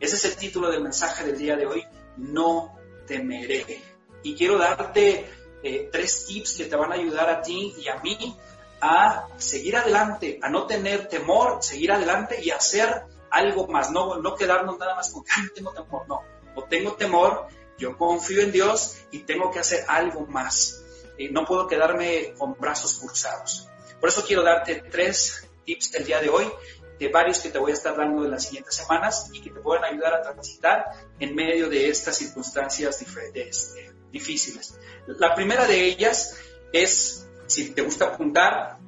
Ese 0.00 0.16
es 0.16 0.24
el 0.24 0.36
título 0.36 0.68
del 0.68 0.82
mensaje 0.82 1.24
del 1.24 1.38
día 1.38 1.54
de 1.54 1.66
hoy, 1.66 1.84
No 2.16 2.76
temeré. 3.06 3.80
Y 4.24 4.34
quiero 4.34 4.58
darte 4.58 5.30
eh, 5.62 5.88
tres 5.90 6.26
tips 6.26 6.56
que 6.56 6.64
te 6.64 6.76
van 6.76 6.92
a 6.92 6.96
ayudar 6.96 7.28
a 7.30 7.42
ti 7.42 7.74
y 7.78 7.88
a 7.88 7.96
mí 7.96 8.36
a 8.80 9.28
seguir 9.36 9.76
adelante, 9.76 10.38
a 10.42 10.48
no 10.48 10.66
tener 10.66 11.08
temor, 11.08 11.62
seguir 11.62 11.92
adelante 11.92 12.40
y 12.42 12.50
hacer 12.50 13.04
algo 13.30 13.66
más, 13.68 13.90
no, 13.90 14.18
no 14.18 14.34
quedarnos 14.34 14.78
nada 14.78 14.94
más 14.96 15.10
con, 15.10 15.24
ay, 15.36 15.44
tengo 15.54 15.72
temor, 15.72 16.06
no, 16.08 16.22
no 16.54 16.64
tengo 16.64 16.92
temor, 16.92 17.46
yo 17.78 17.96
confío 17.96 18.42
en 18.42 18.52
Dios 18.52 18.98
y 19.10 19.20
tengo 19.20 19.50
que 19.50 19.60
hacer 19.60 19.84
algo 19.88 20.26
más 20.26 20.82
no 21.30 21.44
puedo 21.44 21.66
quedarme 21.66 22.34
con 22.38 22.54
brazos 22.58 22.98
cruzados. 22.98 23.68
Por 24.00 24.08
eso 24.08 24.24
quiero 24.26 24.42
darte 24.42 24.82
tres 24.90 25.48
tips 25.64 25.94
el 25.94 26.04
día 26.04 26.20
de 26.20 26.28
hoy, 26.28 26.50
de 26.98 27.08
varios 27.08 27.38
que 27.38 27.50
te 27.50 27.58
voy 27.58 27.70
a 27.72 27.74
estar 27.74 27.96
dando 27.96 28.24
en 28.24 28.30
las 28.30 28.44
siguientes 28.44 28.74
semanas 28.74 29.30
y 29.32 29.40
que 29.40 29.50
te 29.50 29.60
pueden 29.60 29.84
ayudar 29.84 30.14
a 30.14 30.22
transitar 30.22 30.86
en 31.18 31.34
medio 31.34 31.68
de 31.68 31.88
estas 31.88 32.16
circunstancias 32.16 33.02
este, 33.34 33.92
difíciles. 34.12 34.78
La 35.06 35.34
primera 35.34 35.66
de 35.66 35.84
ellas 35.84 36.36
es, 36.72 37.26
si 37.46 37.70
te 37.70 37.82
gusta 37.82 38.06
apuntar, 38.06 38.78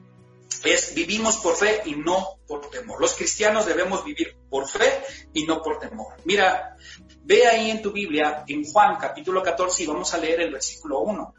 es 0.63 0.95
vivimos 0.95 1.37
por 1.39 1.57
fe 1.57 1.83
y 1.85 1.95
no 1.97 2.39
por 2.47 2.71
temor. 2.71 3.01
Los 3.01 3.15
cristianos 3.15 3.67
debemos 3.67 4.05
vivir 4.05 4.37
por 4.49 4.69
fe 4.69 5.03
y 5.33 5.45
no 5.45 5.63
por 5.63 5.79
temor. 5.79 6.15
Mira, 6.25 6.77
ve 7.23 7.47
ahí 7.47 7.71
en 7.71 7.83
tu 7.83 7.93
Biblia, 7.93 8.45
en 8.47 8.65
Juan 8.65 8.97
capítulo 8.97 9.43
14, 9.43 9.83
y 9.83 9.87
vamos 9.87 10.15
a 10.15 10.19
leer 10.19 10.41
el 10.41 10.53
versículo 10.53 11.01
1. 11.01 11.35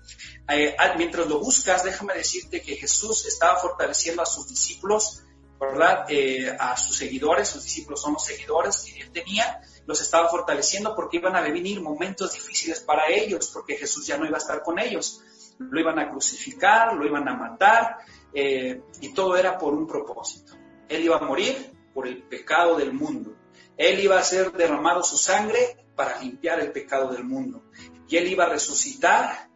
Eh, 0.49 0.75
mientras 0.97 1.27
lo 1.27 1.39
buscas, 1.39 1.83
déjame 1.83 2.13
decirte 2.13 2.61
que 2.61 2.75
Jesús 2.75 3.25
estaba 3.25 3.59
fortaleciendo 3.59 4.21
a 4.21 4.25
sus 4.25 4.47
discípulos, 4.47 5.23
¿verdad? 5.59 6.05
Eh, 6.09 6.55
a 6.59 6.77
sus 6.77 6.97
seguidores, 6.97 7.47
sus 7.47 7.63
discípulos 7.63 8.01
son 8.01 8.13
los 8.13 8.23
seguidores 8.23 8.77
que 8.81 9.01
él 9.01 9.11
tenía, 9.11 9.61
los 9.85 10.01
estaba 10.01 10.27
fortaleciendo 10.29 10.95
porque 10.95 11.17
iban 11.17 11.35
a 11.35 11.41
venir 11.41 11.81
momentos 11.81 12.33
difíciles 12.33 12.79
para 12.79 13.07
ellos, 13.07 13.51
porque 13.53 13.77
Jesús 13.77 14.07
ya 14.07 14.17
no 14.17 14.25
iba 14.25 14.35
a 14.35 14.39
estar 14.39 14.61
con 14.63 14.79
ellos. 14.79 15.21
Lo 15.59 15.79
iban 15.79 15.99
a 15.99 16.09
crucificar, 16.09 16.93
lo 16.93 17.05
iban 17.05 17.27
a 17.29 17.35
matar, 17.35 17.97
eh, 18.33 18.81
y 19.01 19.13
todo 19.13 19.37
era 19.37 19.57
por 19.57 19.73
un 19.73 19.87
propósito. 19.87 20.53
Él 20.89 21.03
iba 21.03 21.17
a 21.17 21.21
morir 21.21 21.73
por 21.93 22.07
el 22.07 22.23
pecado 22.23 22.77
del 22.77 22.93
mundo. 22.93 23.35
Él 23.77 23.99
iba 23.99 24.17
a 24.17 24.23
ser 24.23 24.51
derramado 24.51 25.03
su 25.03 25.17
sangre 25.17 25.85
para 25.95 26.19
limpiar 26.19 26.59
el 26.59 26.71
pecado 26.71 27.13
del 27.13 27.23
mundo. 27.23 27.63
Y 28.07 28.17
él 28.17 28.27
iba 28.27 28.45
a 28.45 28.49
resucitar 28.49 29.49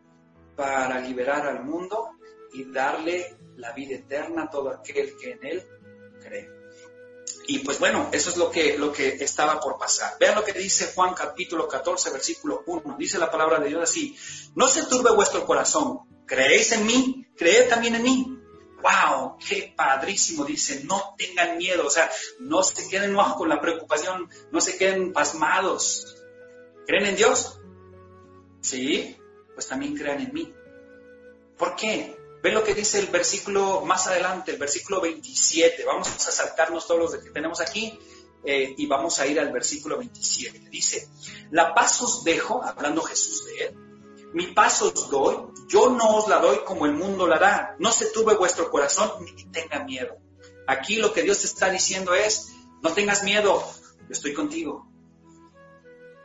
para 0.55 0.99
liberar 0.99 1.47
al 1.47 1.63
mundo 1.63 2.11
y 2.53 2.71
darle 2.71 3.37
la 3.57 3.73
vida 3.73 3.95
eterna 3.95 4.43
a 4.43 4.49
todo 4.49 4.71
aquel 4.71 5.15
que 5.17 5.31
en 5.31 5.45
él 5.45 5.67
cree. 6.21 6.58
Y 7.49 7.59
pues 7.59 7.79
bueno, 7.79 8.09
eso 8.11 8.29
es 8.29 8.37
lo 8.37 8.51
que, 8.51 8.77
lo 8.77 8.91
que 8.91 9.17
estaba 9.23 9.59
por 9.59 9.79
pasar. 9.79 10.17
Vean 10.19 10.35
lo 10.35 10.43
que 10.43 10.53
dice 10.53 10.91
Juan 10.93 11.15
capítulo 11.15 11.67
14, 11.67 12.11
versículo 12.11 12.61
1. 12.67 12.95
Dice 12.99 13.17
la 13.17 13.31
palabra 13.31 13.57
de 13.57 13.69
Dios 13.69 13.81
así, 13.81 14.15
no 14.53 14.67
se 14.67 14.83
turbe 14.83 15.11
vuestro 15.15 15.47
corazón, 15.47 16.01
creéis 16.27 16.71
en 16.73 16.85
mí, 16.85 17.27
creed 17.35 17.67
también 17.67 17.95
en 17.95 18.03
mí 18.03 18.35
wow, 18.81 19.37
qué 19.37 19.73
padrísimo, 19.75 20.45
dice, 20.45 20.83
no 20.85 21.15
tengan 21.17 21.57
miedo, 21.57 21.85
o 21.85 21.89
sea, 21.89 22.09
no 22.39 22.63
se 22.63 22.87
queden 22.87 23.15
con 23.37 23.49
la 23.49 23.59
preocupación, 23.59 24.29
no 24.51 24.61
se 24.61 24.77
queden 24.77 25.11
pasmados. 25.11 26.15
¿Creen 26.87 27.07
en 27.07 27.15
Dios? 27.15 27.59
Sí, 28.61 29.17
pues 29.53 29.67
también 29.67 29.95
crean 29.95 30.21
en 30.21 30.33
mí. 30.33 30.53
¿Por 31.57 31.75
qué? 31.75 32.15
Ven 32.41 32.53
lo 32.53 32.63
que 32.63 32.73
dice 32.73 32.99
el 32.99 33.07
versículo 33.07 33.81
más 33.81 34.07
adelante, 34.07 34.51
el 34.51 34.57
versículo 34.57 35.01
27. 35.01 35.83
Vamos 35.85 36.07
a 36.07 36.31
saltarnos 36.31 36.87
todos 36.87 37.11
los 37.11 37.23
que 37.23 37.31
tenemos 37.31 37.59
aquí 37.59 37.99
eh, 38.43 38.73
y 38.77 38.85
vamos 38.85 39.19
a 39.19 39.27
ir 39.27 39.39
al 39.39 39.51
versículo 39.51 39.97
27. 39.97 40.69
Dice, 40.69 41.09
la 41.51 41.73
paz 41.73 42.01
os 42.01 42.23
dejo, 42.23 42.63
hablando 42.63 43.01
Jesús 43.01 43.45
de 43.45 43.65
él, 43.65 43.75
mi 44.33 44.47
paz 44.47 44.81
os 44.81 45.09
doy, 45.09 45.37
yo 45.67 45.89
no 45.89 46.17
os 46.17 46.27
la 46.27 46.39
doy 46.39 46.59
como 46.65 46.85
el 46.85 46.93
mundo 46.93 47.27
la 47.27 47.39
da. 47.39 47.75
No 47.79 47.91
se 47.91 48.07
turbe 48.07 48.35
vuestro 48.35 48.69
corazón 48.69 49.25
ni 49.25 49.45
tenga 49.45 49.83
miedo. 49.83 50.17
Aquí 50.67 50.97
lo 50.97 51.11
que 51.13 51.23
Dios 51.23 51.39
te 51.39 51.47
está 51.47 51.69
diciendo 51.69 52.13
es, 52.13 52.53
no 52.81 52.93
tengas 52.93 53.23
miedo, 53.23 53.63
yo 53.99 54.11
estoy 54.11 54.33
contigo. 54.33 54.87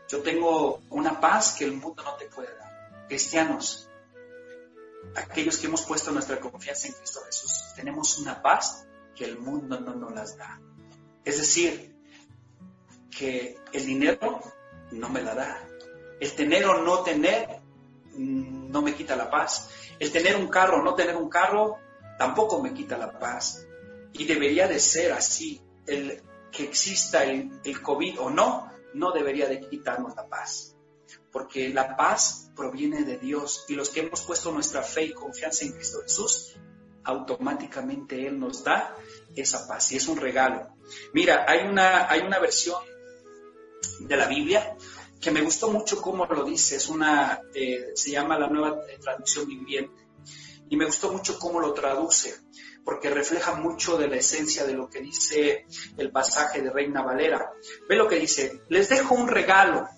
Yo 0.08 0.20
tengo 0.20 0.80
una 0.90 1.20
paz 1.20 1.56
que 1.58 1.64
el 1.64 1.72
mundo 1.72 2.02
no 2.02 2.14
te 2.14 2.26
puede 2.26 2.54
dar. 2.54 3.06
Cristianos, 3.08 3.88
aquellos 5.16 5.58
que 5.58 5.66
hemos 5.66 5.82
puesto 5.82 6.10
nuestra 6.10 6.40
confianza 6.40 6.88
en 6.88 6.94
Cristo 6.94 7.20
Jesús, 7.26 7.72
tenemos 7.76 8.18
una 8.18 8.42
paz 8.42 8.86
que 9.14 9.24
el 9.24 9.38
mundo 9.38 9.80
no 9.80 9.94
nos 9.94 10.12
las 10.12 10.36
da. 10.36 10.60
Es 11.24 11.38
decir, 11.38 11.94
que 13.10 13.56
el 13.72 13.86
dinero 13.86 14.42
no 14.92 15.08
me 15.08 15.22
la 15.22 15.34
da. 15.34 15.68
El 16.20 16.32
tener 16.32 16.64
o 16.66 16.82
no 16.82 17.02
tener 17.02 17.64
Mm, 18.16 18.70
no 18.70 18.82
me 18.82 18.94
quita 18.94 19.16
la 19.16 19.30
paz. 19.30 19.70
El 19.98 20.12
tener 20.12 20.36
un 20.36 20.48
carro 20.48 20.78
o 20.78 20.82
no 20.82 20.94
tener 20.94 21.16
un 21.16 21.28
carro 21.28 21.78
tampoco 22.18 22.62
me 22.62 22.72
quita 22.72 22.96
la 22.96 23.18
paz. 23.18 23.66
Y 24.12 24.24
debería 24.24 24.68
de 24.68 24.78
ser 24.78 25.12
así. 25.12 25.60
El 25.86 26.22
que 26.50 26.64
exista 26.64 27.24
el, 27.24 27.60
el 27.64 27.82
COVID 27.82 28.20
o 28.20 28.30
no, 28.30 28.70
no 28.94 29.12
debería 29.12 29.48
de 29.48 29.60
quitarnos 29.60 30.14
la 30.14 30.28
paz. 30.28 30.73
Porque 31.34 31.68
la 31.70 31.96
paz 31.96 32.52
proviene 32.54 33.02
de 33.02 33.18
Dios 33.18 33.64
y 33.68 33.74
los 33.74 33.90
que 33.90 34.00
hemos 34.00 34.22
puesto 34.22 34.52
nuestra 34.52 34.82
fe 34.82 35.06
y 35.06 35.12
confianza 35.12 35.64
en 35.64 35.72
Cristo 35.72 36.00
Jesús, 36.02 36.54
automáticamente 37.02 38.24
Él 38.24 38.38
nos 38.38 38.62
da 38.62 38.96
esa 39.34 39.66
paz 39.66 39.90
y 39.90 39.96
es 39.96 40.06
un 40.06 40.16
regalo. 40.16 40.76
Mira, 41.12 41.44
hay 41.48 41.66
una, 41.66 42.08
hay 42.08 42.20
una 42.20 42.38
versión 42.38 42.80
de 43.98 44.16
la 44.16 44.28
Biblia 44.28 44.76
que 45.20 45.32
me 45.32 45.42
gustó 45.42 45.70
mucho 45.70 46.00
cómo 46.00 46.24
lo 46.26 46.44
dice, 46.44 46.76
es 46.76 46.88
una, 46.88 47.40
eh, 47.52 47.90
se 47.94 48.12
llama 48.12 48.38
la 48.38 48.46
nueva 48.46 48.78
traducción 49.00 49.46
viviente, 49.46 50.06
y 50.68 50.76
me 50.76 50.84
gustó 50.84 51.10
mucho 51.10 51.38
cómo 51.38 51.60
lo 51.60 51.72
traduce, 51.72 52.34
porque 52.84 53.10
refleja 53.10 53.54
mucho 53.54 53.96
de 53.96 54.06
la 54.06 54.16
esencia 54.16 54.64
de 54.64 54.74
lo 54.74 54.88
que 54.88 55.00
dice 55.00 55.66
el 55.96 56.12
pasaje 56.12 56.62
de 56.62 56.70
Reina 56.70 57.02
Valera. 57.02 57.52
Ve 57.88 57.96
lo 57.96 58.06
que 58.06 58.20
dice, 58.20 58.60
les 58.68 58.88
dejo 58.88 59.14
un 59.14 59.28
regalo, 59.28 59.88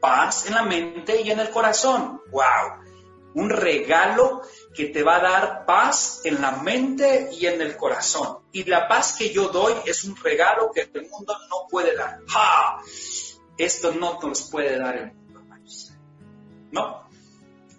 paz 0.00 0.46
en 0.46 0.54
la 0.54 0.62
mente 0.62 1.20
y 1.22 1.30
en 1.30 1.40
el 1.40 1.50
corazón. 1.50 2.22
¡Wow! 2.30 2.84
Un 3.34 3.50
regalo 3.50 4.42
que 4.74 4.86
te 4.86 5.02
va 5.02 5.16
a 5.16 5.20
dar 5.20 5.66
paz 5.66 6.20
en 6.24 6.40
la 6.40 6.52
mente 6.52 7.30
y 7.32 7.46
en 7.46 7.60
el 7.60 7.76
corazón. 7.76 8.38
Y 8.52 8.64
la 8.64 8.88
paz 8.88 9.16
que 9.16 9.30
yo 9.30 9.48
doy 9.48 9.74
es 9.86 10.04
un 10.04 10.16
regalo 10.16 10.70
que 10.72 10.90
el 10.92 11.08
mundo 11.08 11.36
no 11.48 11.66
puede 11.68 11.94
dar. 11.94 12.20
¡Ja! 12.26 12.80
esto 13.58 13.92
no 13.92 14.18
nos 14.22 14.50
puede 14.50 14.78
dar 14.78 14.96
el 14.96 15.12
mundo, 15.12 15.40
hermanos. 15.40 15.92
No. 16.70 17.08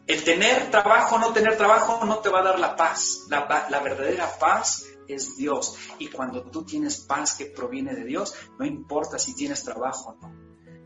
El 0.06 0.24
tener 0.24 0.70
trabajo 0.70 1.16
o 1.16 1.20
no 1.20 1.32
tener 1.32 1.56
trabajo 1.58 2.06
no 2.06 2.20
te 2.20 2.30
va 2.30 2.40
a 2.40 2.44
dar 2.44 2.60
la 2.60 2.76
paz. 2.76 3.26
La, 3.30 3.68
la, 3.70 3.80
verdadera 3.80 4.30
paz 4.38 4.86
es 5.08 5.38
Dios. 5.38 5.78
Y 5.98 6.08
cuando 6.08 6.44
tú 6.44 6.66
tienes 6.66 7.00
paz 7.02 7.36
que 7.36 7.46
proviene 7.46 7.96
de 7.96 8.04
Dios, 8.04 8.34
no 8.58 8.66
importa 8.66 9.18
si 9.18 9.36
tienes 9.36 9.64
trabajo 9.64 10.10
o 10.10 10.16
no. 10.16 10.39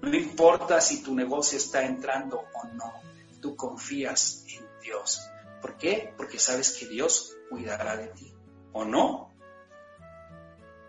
No 0.03 0.17
importa 0.17 0.81
si 0.81 1.01
tu 1.01 1.15
negocio 1.15 1.57
está 1.57 1.85
entrando 1.85 2.43
o 2.53 2.67
no. 2.73 2.91
Tú 3.39 3.55
confías 3.55 4.43
en 4.49 4.67
Dios. 4.81 5.21
¿Por 5.61 5.77
qué? 5.77 6.13
Porque 6.17 6.39
sabes 6.39 6.71
que 6.71 6.87
Dios 6.87 7.37
cuidará 7.49 7.95
de 7.95 8.07
ti. 8.07 8.35
¿O 8.73 8.83
no? 8.83 9.33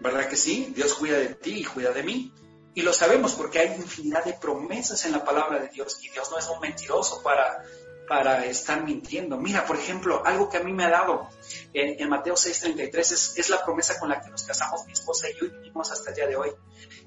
¿Verdad 0.00 0.28
que 0.28 0.34
sí? 0.34 0.72
Dios 0.74 0.94
cuida 0.94 1.16
de 1.18 1.36
ti 1.36 1.60
y 1.60 1.64
cuida 1.64 1.92
de 1.92 2.02
mí. 2.02 2.34
Y 2.74 2.82
lo 2.82 2.92
sabemos 2.92 3.34
porque 3.34 3.60
hay 3.60 3.76
infinidad 3.76 4.24
de 4.24 4.32
promesas 4.32 5.04
en 5.04 5.12
la 5.12 5.24
palabra 5.24 5.60
de 5.60 5.68
Dios 5.68 5.96
y 6.02 6.10
Dios 6.10 6.28
no 6.32 6.38
es 6.38 6.48
un 6.48 6.58
mentiroso 6.58 7.22
para, 7.22 7.62
para 8.08 8.44
estar 8.46 8.82
mintiendo. 8.82 9.38
Mira, 9.38 9.64
por 9.64 9.76
ejemplo, 9.76 10.26
algo 10.26 10.48
que 10.48 10.56
a 10.56 10.64
mí 10.64 10.72
me 10.72 10.86
ha 10.86 10.90
dado 10.90 11.30
en, 11.72 12.08
Mateo 12.08 12.34
6:33 12.34 12.98
es, 12.98 13.34
es 13.36 13.48
la 13.48 13.64
promesa 13.64 13.96
con 14.00 14.08
la 14.08 14.20
que 14.20 14.30
nos 14.30 14.42
casamos 14.42 14.84
mi 14.86 14.92
esposa 14.92 15.30
y 15.30 15.34
yo 15.38 15.46
y 15.46 15.50
vivimos 15.50 15.92
hasta 15.92 16.10
el 16.10 16.16
día 16.16 16.26
de 16.26 16.34
hoy, 16.34 16.50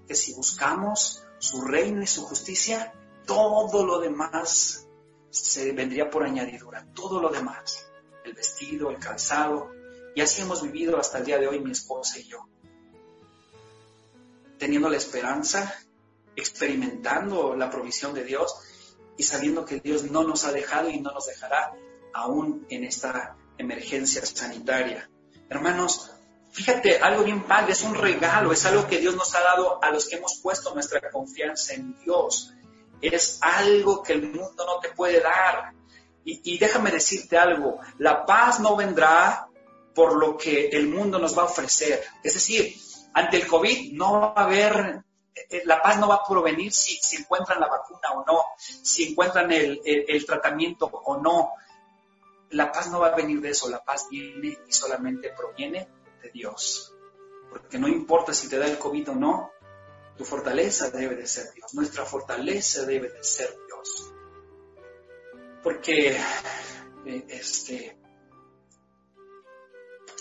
que 0.08 0.16
si 0.16 0.34
buscamos 0.34 1.27
su 1.40 1.62
reino 1.62 2.02
y 2.02 2.08
su 2.08 2.24
justicia, 2.24 2.94
todo 3.26 3.86
lo 3.86 4.00
demás 4.00 4.88
se 5.30 5.72
vendría 5.72 6.10
por 6.10 6.24
añadidura, 6.24 6.88
todo 6.94 7.22
lo 7.22 7.30
demás, 7.30 7.90
el 8.24 8.34
vestido, 8.34 8.90
el 8.90 8.98
calzado, 8.98 9.72
y 10.16 10.22
así 10.22 10.42
hemos 10.42 10.64
vivido 10.64 10.98
hasta 10.98 11.20
el 11.20 11.26
día 11.26 11.38
de 11.38 11.48
hoy 11.48 11.60
mi 11.60 11.72
esposa 11.72 12.18
y 12.20 12.24
yo 12.24 12.48
teniendo 14.58 14.90
la 14.90 14.98
esperanza, 14.98 15.74
experimentando 16.36 17.56
la 17.56 17.70
provisión 17.70 18.14
de 18.14 18.24
Dios 18.24 18.56
y 19.18 19.24
sabiendo 19.24 19.66
que 19.66 19.80
Dios 19.80 20.04
no 20.04 20.24
nos 20.24 20.46
ha 20.46 20.52
dejado 20.52 20.90
y 20.90 21.00
no 21.00 21.12
nos 21.12 21.26
dejará 21.26 21.74
aún 22.14 22.66
en 22.70 22.84
esta 22.84 23.36
emergencia 23.58 24.26
sanitaria. 24.26 25.10
Hermanos, 25.50 26.12
fíjate, 26.58 26.98
algo 26.98 27.24
bien 27.24 27.44
padre, 27.44 27.74
es 27.74 27.84
un 27.84 27.94
regalo, 27.94 28.52
es 28.52 28.66
algo 28.66 28.88
que 28.88 28.98
Dios 28.98 29.16
nos 29.16 29.36
ha 29.36 29.42
dado 29.42 29.80
a 29.84 29.92
los 29.92 30.08
que 30.08 30.16
hemos 30.16 30.40
puesto 30.42 30.74
nuestra 30.74 31.00
confianza 31.12 31.76
en 31.76 31.96
Dios. 32.00 32.52
Es 33.00 33.38
algo 33.44 34.02
que 34.02 34.14
el 34.14 34.24
mundo 34.24 34.66
no 34.66 34.80
te 34.80 34.90
puede 34.90 35.22
dar. 35.22 35.74
Y, 36.26 36.58
déjame 36.58 36.90
decirte 36.90 37.38
algo, 37.38 37.80
la 38.00 38.26
paz 38.26 38.60
no 38.60 38.76
vendrá 38.76 39.48
por 39.94 40.18
lo 40.18 40.36
que 40.36 40.70
el 40.70 40.88
mundo 40.90 41.20
nos 41.20 41.38
va 41.38 41.44
a 41.44 41.46
ofrecer. 41.46 42.04
Es 42.24 42.34
decir, 42.34 42.76
ante 43.14 43.38
el 43.38 43.48
COVID 43.48 43.94
no 43.94 44.20
va 44.20 44.34
a 44.36 44.44
haber, 44.44 45.04
eh, 45.36 45.62
la 45.64 45.80
paz 45.80 46.00
no 46.00 46.08
va 46.10 46.16
a 46.16 46.28
provenir 46.28 46.74
si, 46.74 47.00
encuentran 47.18 47.60
la 47.60 47.68
vacuna 47.68 48.14
o 48.16 48.26
no, 48.26 48.44
si 48.58 49.12
encuentran 49.12 49.52
el, 49.52 50.26
tratamiento 50.26 50.88
o 50.88 51.18
no. 51.18 51.52
La 52.50 52.72
paz 52.72 52.90
no 52.90 53.00
va 53.00 53.08
a 53.10 53.16
venir 53.16 53.40
de 53.42 53.52
eso, 53.52 53.70
la 53.70 53.84
paz 53.84 54.08
viene 54.10 54.58
y 54.68 54.74
solamente 54.74 55.30
proviene 55.30 55.88
Dios. 56.30 56.94
Porque 57.50 57.80
no 57.80 57.88
importa 57.88 58.34
si 58.34 58.50
te 58.50 58.58
da 58.58 58.66
el 58.66 58.78
COVID 58.78 59.12
o 59.12 59.16
no, 59.16 59.52
tu 60.18 60.26
fortaleza 60.26 60.90
debe 60.90 61.16
de 61.16 61.28
ser 61.28 61.52
Dios, 61.54 61.74
nuestra 61.74 62.06
fortaleza 62.06 62.86
debe 62.86 63.10
de 63.10 63.24
ser 63.24 63.56
Dios. 63.68 64.14
Porque 65.64 66.18
eh, 67.06 67.26
este, 67.30 67.98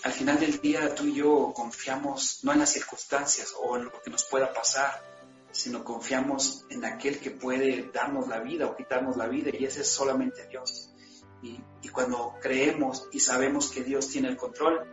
al 0.03 0.13
final 0.13 0.39
del 0.39 0.61
día 0.61 0.95
tú 0.95 1.05
y 1.05 1.15
yo 1.15 1.53
confiamos 1.55 2.41
no 2.45 2.53
en 2.53 2.61
las 2.61 2.71
circunstancias 2.71 3.55
o 3.61 3.77
en 3.77 3.87
lo 3.87 4.03
que 4.03 4.11
nos 4.11 4.25
pueda 4.25 4.53
pasar, 4.53 5.03
sino 5.51 5.83
confiamos 5.83 6.65
en 6.69 6.85
aquel 6.85 7.19
que 7.19 7.31
puede 7.31 7.91
darnos 7.93 8.29
la 8.29 8.41
vida 8.41 8.67
o 8.67 8.77
quitarnos 8.77 9.17
la 9.17 9.27
vida 9.27 9.51
y 9.53 9.65
ese 9.65 9.81
es 9.81 9.89
solamente 9.89 10.47
Dios. 10.47 10.91
Y, 11.43 11.61
cuando 11.89 12.35
creemos 12.43 13.09
y 13.11 13.21
sabemos 13.21 13.71
que 13.71 13.83
Dios 13.83 14.09
tiene 14.09 14.29
el 14.29 14.37
control, 14.37 14.87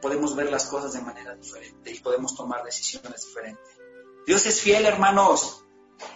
podemos 0.00 0.34
ver 0.36 0.50
las 0.50 0.66
cosas 0.66 0.92
de 0.92 1.00
manera 1.00 1.34
diferente 1.34 1.90
y 1.90 2.00
podemos 2.00 2.34
tomar 2.34 2.64
decisiones 2.64 3.26
diferentes. 3.26 3.78
Dios 4.26 4.46
es 4.46 4.60
fiel, 4.60 4.84
hermanos. 4.86 5.64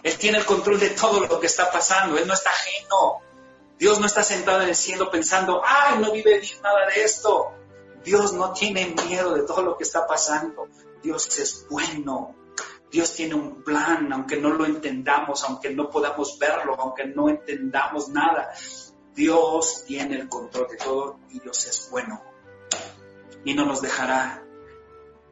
Él 0.03 0.17
tiene 0.17 0.37
el 0.37 0.45
control 0.45 0.79
de 0.79 0.91
todo 0.91 1.19
lo 1.19 1.39
que 1.39 1.47
está 1.47 1.71
pasando. 1.71 2.17
Él 2.17 2.27
no 2.27 2.33
está 2.33 2.49
ajeno. 2.49 3.21
Dios 3.77 3.99
no 3.99 4.05
está 4.05 4.23
sentado 4.23 4.61
en 4.61 4.69
el 4.69 4.75
cielo 4.75 5.09
pensando, 5.09 5.61
ay, 5.65 5.99
no 5.99 6.11
vive 6.11 6.39
bien 6.39 6.61
nada 6.61 6.87
de 6.87 7.03
esto. 7.03 7.51
Dios 8.03 8.33
no 8.33 8.53
tiene 8.53 8.95
miedo 9.07 9.33
de 9.33 9.43
todo 9.43 9.61
lo 9.61 9.77
que 9.77 9.83
está 9.83 10.05
pasando. 10.05 10.67
Dios 11.01 11.37
es 11.37 11.67
bueno. 11.69 12.35
Dios 12.91 13.13
tiene 13.13 13.33
un 13.33 13.63
plan, 13.63 14.13
aunque 14.13 14.37
no 14.37 14.49
lo 14.49 14.65
entendamos, 14.65 15.43
aunque 15.43 15.71
no 15.71 15.89
podamos 15.89 16.37
verlo, 16.37 16.75
aunque 16.79 17.05
no 17.05 17.27
entendamos 17.27 18.09
nada. 18.09 18.53
Dios 19.15 19.83
tiene 19.87 20.15
el 20.15 20.29
control 20.29 20.67
de 20.69 20.77
todo 20.77 21.19
y 21.31 21.39
Dios 21.39 21.65
es 21.65 21.89
bueno. 21.89 22.32
Y 23.45 23.53
no 23.53 23.65
nos 23.65 23.81
dejará, 23.81 24.45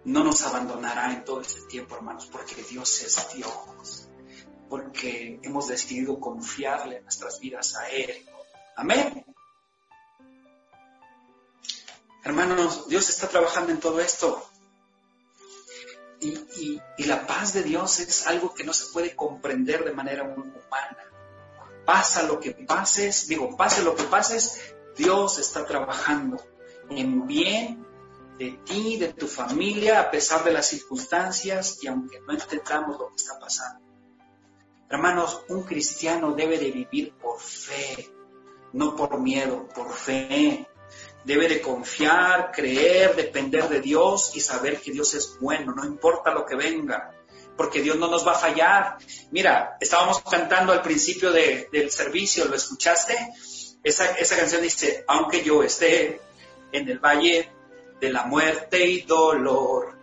no 0.04 0.24
nos 0.24 0.44
abandonará 0.44 1.14
en 1.14 1.24
todo 1.24 1.42
este 1.42 1.62
tiempo, 1.62 1.96
hermanos, 1.96 2.28
porque 2.32 2.64
Dios 2.64 3.02
es 3.02 3.34
Dios. 3.34 4.10
Porque 4.70 5.40
hemos 5.44 5.68
decidido 5.68 6.20
confiarle 6.20 7.02
nuestras 7.02 7.40
vidas 7.40 7.76
a 7.76 7.90
Él. 7.90 8.26
Amén. 8.76 9.26
Hermanos, 12.24 12.88
Dios 12.88 13.10
está 13.10 13.28
trabajando 13.28 13.72
en 13.72 13.80
todo 13.80 14.00
esto. 14.00 14.48
Y, 16.22 16.80
la 17.00 17.26
paz 17.26 17.54
de 17.54 17.64
Dios 17.64 18.00
es 18.00 18.28
algo 18.28 18.54
que 18.54 18.64
no 18.64 18.74
se 18.74 18.92
puede 18.94 19.16
comprender 19.16 19.84
de 19.84 19.92
manera 19.92 20.24
humana. 20.24 20.98
Pasa 21.84 22.24
lo 22.24 22.40
que 22.40 22.52
pases, 22.52 23.28
digo, 23.28 23.58
pase 23.58 23.82
lo 23.84 23.96
que 23.96 24.04
pases, 24.04 24.76
Dios 24.96 25.40
está 25.40 25.66
trabajando 25.66 26.40
en 26.90 27.26
bien 27.26 27.81
de 28.42 28.58
ti, 28.66 28.98
de 28.98 29.14
tu 29.14 29.28
familia, 29.28 30.02
a 30.02 30.10
pesar 30.10 30.44
de 30.44 30.52
las 30.52 30.66
circunstancias 30.66 31.78
y 31.84 31.88
aunque 31.88 32.20
no 32.22 32.34
entendamos 32.34 32.98
lo 32.98 33.10
que 33.10 33.18
está 33.18 33.40
pasando. 33.40 33.86
Hermanos, 34.90 35.44
un 35.50 35.62
cristiano 35.62 36.34
debe 36.34 36.58
de 36.58 36.72
vivir 36.72 37.14
por 37.22 37.40
fe, 37.40 38.10
no 38.74 38.96
por 38.96 39.20
miedo, 39.20 39.70
por 39.76 39.94
fe. 39.94 40.68
Debe 41.24 41.48
de 41.48 41.62
confiar, 41.62 42.52
creer, 42.52 43.16
depender 43.16 43.70
de 43.70 43.80
Dios 43.80 44.32
y 44.34 44.40
saber 44.40 44.82
que 44.82 44.92
Dios 44.92 45.14
es 45.14 45.38
bueno, 45.40 45.76
no 45.76 45.86
importa 45.86 46.34
lo 46.34 46.44
que 46.44 46.56
venga, 46.56 47.14
porque 47.56 47.84
Dios 47.84 47.98
no 47.98 48.08
nos 48.08 48.26
va 48.26 48.32
a 48.32 48.40
fallar. 48.40 48.98
Mira, 49.30 49.78
estábamos 49.80 50.20
cantando 50.24 50.74
al 50.74 50.82
principio 50.82 51.32
del 51.32 51.92
servicio, 51.92 52.46
¿lo 52.46 52.56
escuchaste? 52.56 53.16
Esa, 53.84 54.14
esa 54.14 54.36
canción 54.36 54.64
dice, 54.64 55.06
aunque 55.08 55.44
yo 55.44 55.62
esté 55.62 56.20
en 56.72 56.90
el 56.90 56.98
valle 56.98 57.61
de 58.02 58.12
la 58.12 58.26
muerte 58.26 58.86
y 58.86 59.02
dolor, 59.02 59.96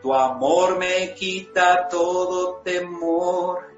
tu 0.00 0.14
amor 0.14 0.78
me 0.78 1.14
quita 1.14 1.86
todo 1.86 2.62
temor. 2.62 3.70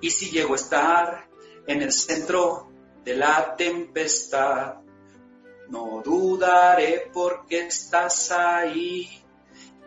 Y 0.00 0.10
si 0.10 0.30
llego 0.30 0.54
a 0.54 0.56
estar 0.56 1.28
en 1.66 1.82
el 1.82 1.92
centro 1.92 2.68
de 3.04 3.14
la 3.14 3.54
tempestad, 3.56 4.74
no 5.68 6.02
dudaré 6.04 7.10
porque 7.12 7.66
estás 7.68 8.32
ahí 8.32 9.08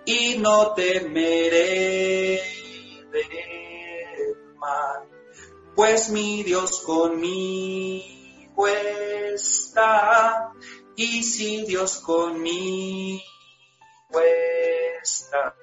y 0.05 0.37
no 0.37 0.73
temeré 0.73 2.41
del 3.11 4.55
mal, 4.55 5.09
pues 5.75 6.09
mi 6.09 6.41
Dios 6.43 6.79
conmigo 6.79 8.65
está 8.67 10.53
y 10.95 11.23
si 11.23 11.65
Dios 11.65 11.97
conmigo 11.97 13.21
está, 15.01 15.55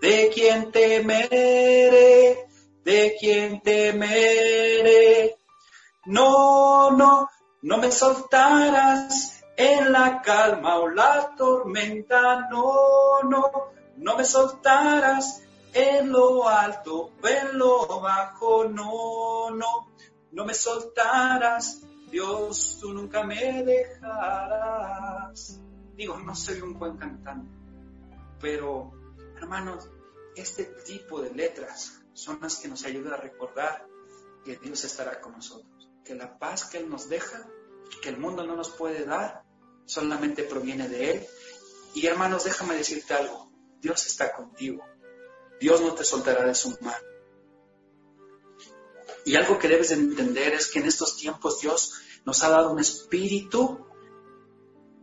¿de 0.00 0.30
quién 0.32 0.70
temeré? 0.70 2.46
¿De 2.84 3.16
quién 3.18 3.62
temeré? 3.62 5.36
No, 6.06 6.90
no, 6.90 7.30
no 7.62 7.78
me 7.78 7.90
soltarás 7.90 9.42
en 9.56 9.92
la 9.92 10.20
calma 10.20 10.76
o 10.76 10.88
la 10.88 11.34
tormenta, 11.36 12.48
no, 12.50 13.22
no, 13.22 13.50
no 13.96 14.16
me 14.16 14.24
soltarás 14.24 15.42
en 15.72 16.12
lo 16.12 16.46
alto 16.48 17.10
o 17.22 17.26
en 17.26 17.58
lo 17.58 18.00
bajo, 18.00 18.64
no, 18.64 19.50
no, 19.50 19.88
no 20.32 20.44
me 20.44 20.54
soltarás, 20.54 21.80
Dios, 22.14 22.78
tú 22.80 22.92
nunca 22.92 23.24
me 23.24 23.64
dejarás. 23.64 25.60
Digo, 25.96 26.16
no 26.20 26.36
soy 26.36 26.60
un 26.60 26.78
buen 26.78 26.96
cantante, 26.96 27.50
pero 28.40 28.92
hermanos, 29.36 29.90
este 30.36 30.62
tipo 30.86 31.20
de 31.20 31.34
letras 31.34 32.04
son 32.12 32.38
las 32.40 32.58
que 32.58 32.68
nos 32.68 32.84
ayudan 32.84 33.14
a 33.14 33.16
recordar 33.16 33.84
que 34.44 34.56
Dios 34.58 34.84
estará 34.84 35.20
con 35.20 35.32
nosotros 35.32 35.74
que 36.04 36.14
la 36.14 36.38
paz 36.38 36.66
que 36.66 36.78
Él 36.78 36.88
nos 36.88 37.08
deja, 37.08 37.48
que 38.00 38.10
el 38.10 38.18
mundo 38.18 38.46
no 38.46 38.54
nos 38.54 38.70
puede 38.70 39.04
dar, 39.04 39.42
solamente 39.84 40.44
proviene 40.44 40.88
de 40.88 41.10
Él. 41.10 41.26
Y 41.94 42.06
hermanos, 42.06 42.44
déjame 42.44 42.76
decirte 42.76 43.14
algo, 43.14 43.50
Dios 43.80 44.06
está 44.06 44.32
contigo, 44.34 44.84
Dios 45.58 45.80
no 45.80 45.94
te 45.94 46.04
soltará 46.04 46.46
de 46.46 46.54
su 46.54 46.70
mano. 46.80 47.13
Y 49.24 49.36
algo 49.36 49.58
que 49.58 49.68
debes 49.68 49.90
entender 49.90 50.52
es 50.54 50.68
que 50.68 50.80
en 50.80 50.86
estos 50.86 51.16
tiempos 51.16 51.60
Dios 51.60 51.94
nos 52.24 52.42
ha 52.42 52.50
dado 52.50 52.70
un 52.70 52.78
espíritu 52.78 53.86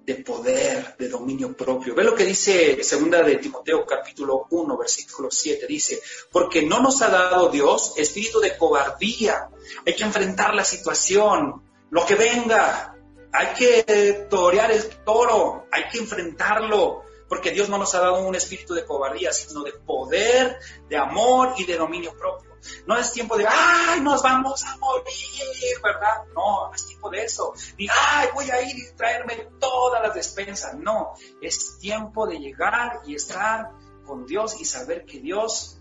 de 0.06 0.16
poder, 0.16 0.96
de 0.98 1.10
dominio 1.10 1.56
propio. 1.56 1.94
Ve 1.96 2.04
lo 2.04 2.16
que 2.16 2.26
dice 2.26 2.84
segunda 2.84 3.22
de 3.24 3.38
Timoteo 3.38 3.86
capítulo 3.86 4.48
1, 4.50 4.78
versículo 4.78 5.30
7. 5.30 5.66
Dice, 5.68 6.02
porque 6.32 6.64
no 6.64 6.82
nos 6.82 7.02
ha 7.02 7.10
dado 7.10 7.50
Dios 7.50 7.94
espíritu 7.98 8.40
de 8.40 8.58
cobardía. 8.58 9.50
Hay 9.86 9.96
que 9.96 10.04
enfrentar 10.04 10.56
la 10.56 10.66
situación, 10.66 11.64
lo 11.90 12.06
que 12.06 12.16
venga. 12.16 12.96
Hay 13.34 13.54
que 13.58 14.28
torear 14.30 14.72
el 14.72 14.84
toro, 15.06 15.68
hay 15.72 15.84
que 15.90 16.00
enfrentarlo, 16.00 17.04
porque 17.30 17.52
Dios 17.52 17.70
no 17.70 17.78
nos 17.78 17.96
ha 17.96 18.02
dado 18.02 18.28
un 18.28 18.36
espíritu 18.36 18.74
de 18.74 18.84
cobardía, 18.84 19.32
sino 19.32 19.64
de 19.64 19.72
poder, 19.72 20.60
de 20.90 20.98
amor 20.98 21.54
y 21.58 21.64
de 21.64 21.78
dominio 21.78 22.14
propio. 22.18 22.51
No 22.86 22.98
es 22.98 23.12
tiempo 23.12 23.38
de, 23.38 23.46
ay, 23.48 24.02
nos 24.02 24.22
vamos 24.22 24.64
a 24.66 24.78
morir, 24.78 25.82
¿verdad? 25.84 26.26
No, 26.36 26.68
no 26.68 26.74
es 26.74 26.86
tiempo 26.86 27.10
de 27.10 27.24
eso. 27.24 27.54
Ni, 27.78 27.88
ay, 27.88 28.30
voy 28.34 28.50
a 28.50 28.62
ir 28.62 28.78
y 28.78 28.92
traerme 28.96 29.48
todas 29.60 30.02
las 30.02 30.14
despensas. 30.14 30.76
No, 30.76 31.14
es 31.42 31.78
tiempo 31.80 32.28
de 32.28 32.40
llegar 32.40 33.02
y 33.06 33.16
estar 33.16 33.72
con 34.06 34.26
Dios 34.26 34.60
y 34.60 34.66
saber 34.66 35.06
que 35.06 35.20
Dios 35.20 35.80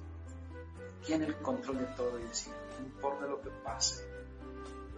tiene 1.04 1.26
el 1.26 1.36
control 1.38 1.78
de 1.78 1.86
todo 1.96 2.18
y 2.18 2.24
decir, 2.24 2.52
no 2.78 2.86
importa 2.86 3.26
lo 3.26 3.40
que 3.40 3.50
pase, 3.50 4.06